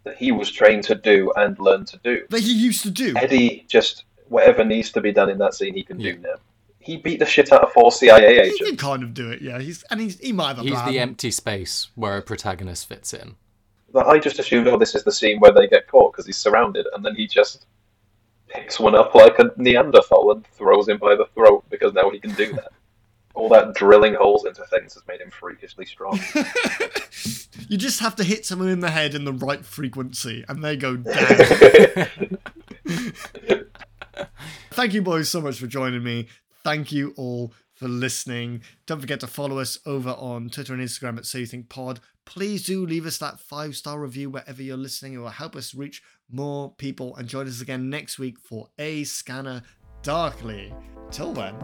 that 0.03 0.17
he 0.17 0.31
was 0.31 0.51
trained 0.51 0.83
to 0.85 0.95
do 0.95 1.31
and 1.35 1.59
learned 1.59 1.85
to 1.89 1.99
do. 2.03 2.23
That 2.31 2.39
he 2.41 2.51
used 2.51 2.81
to 2.81 2.89
do. 2.89 3.13
Eddie 3.15 3.63
just 3.69 4.05
whatever 4.27 4.65
needs 4.65 4.91
to 4.93 5.01
be 5.01 5.11
done 5.11 5.29
in 5.29 5.37
that 5.37 5.53
scene, 5.53 5.75
he 5.75 5.83
can 5.83 5.99
Yeah. 5.99 6.13
do 6.13 6.17
now. 6.21 6.35
He 6.79 6.97
beat 6.97 7.19
the 7.19 7.27
shit 7.27 7.51
out 7.51 7.61
of 7.61 7.71
four 7.73 7.91
CIA 7.91 8.39
agents. 8.39 8.57
He 8.57 8.65
can 8.65 8.77
kind 8.77 9.03
of 9.03 9.13
do 9.13 9.29
it, 9.29 9.43
yeah. 9.43 9.59
He's 9.59 9.83
and 9.91 10.01
he's, 10.01 10.17
he 10.17 10.31
might 10.31 10.47
have 10.47 10.59
a 10.59 10.61
He's 10.63 10.71
plan. 10.71 10.87
the 10.91 10.97
empty 10.97 11.29
space 11.29 11.89
where 11.93 12.17
a 12.17 12.23
protagonist 12.23 12.89
fits 12.89 13.13
in. 13.13 13.35
But 13.91 14.07
I 14.07 14.19
just 14.19 14.39
assumed, 14.39 14.67
oh, 14.67 14.77
this 14.77 14.95
is 14.95 15.03
the 15.03 15.11
scene 15.11 15.39
where 15.39 15.51
they 15.51 15.67
get 15.67 15.87
caught 15.87 16.13
because 16.13 16.25
he's 16.25 16.37
surrounded, 16.37 16.85
and 16.93 17.03
then 17.03 17.15
he 17.15 17.27
just 17.27 17.65
picks 18.47 18.79
one 18.79 18.95
up 18.95 19.15
like 19.15 19.39
a 19.39 19.51
Neanderthal 19.57 20.31
and 20.31 20.45
throws 20.47 20.87
him 20.87 20.97
by 20.97 21.15
the 21.15 21.25
throat 21.33 21.63
because 21.69 21.93
now 21.93 22.09
he 22.09 22.19
can 22.19 22.33
do 22.33 22.53
that. 22.53 22.71
All 23.33 23.47
that 23.49 23.75
drilling 23.75 24.13
holes 24.13 24.45
into 24.45 24.63
things 24.65 24.93
has 24.93 25.03
made 25.07 25.21
him 25.21 25.31
freakishly 25.31 25.85
strong. 25.85 26.19
you 27.69 27.77
just 27.77 28.01
have 28.01 28.13
to 28.17 28.25
hit 28.25 28.45
someone 28.45 28.67
in 28.67 28.81
the 28.81 28.91
head 28.91 29.15
in 29.15 29.23
the 29.23 29.31
right 29.31 29.65
frequency 29.65 30.43
and 30.49 30.61
they 30.61 30.75
go 30.75 30.97
down. 30.97 32.07
Thank 34.71 34.93
you, 34.93 35.01
boys, 35.01 35.29
so 35.29 35.39
much 35.39 35.59
for 35.59 35.67
joining 35.67 36.03
me. 36.03 36.27
Thank 36.65 36.91
you 36.91 37.13
all 37.15 37.53
for 37.73 37.87
listening. 37.87 38.63
Don't 38.85 38.99
forget 38.99 39.21
to 39.21 39.27
follow 39.27 39.59
us 39.59 39.79
over 39.85 40.09
on 40.09 40.49
Twitter 40.49 40.73
and 40.73 40.83
Instagram 40.83 41.17
at 41.17 41.25
So 41.25 41.37
You 41.37 41.45
Think 41.45 41.69
Pod 41.69 42.01
please 42.25 42.65
do 42.65 42.85
leave 42.85 43.05
us 43.05 43.17
that 43.19 43.39
five 43.39 43.75
star 43.75 43.99
review 43.99 44.29
wherever 44.29 44.61
you're 44.61 44.77
listening. 44.77 45.13
It 45.13 45.17
will 45.17 45.29
help 45.29 45.55
us 45.55 45.73
reach 45.73 46.01
more 46.29 46.73
people 46.75 47.15
and 47.15 47.27
join 47.27 47.47
us 47.47 47.61
again 47.61 47.89
next 47.89 48.19
week 48.19 48.39
for 48.39 48.69
A 48.79 49.03
Scanner 49.03 49.63
Darkly. 50.03 50.73
Till 51.11 51.33
then, 51.33 51.55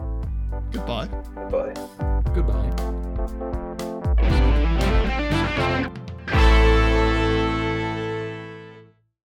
goodbye. 0.70 1.08
Goodbye. 1.50 1.74
Goodbye. 2.34 2.98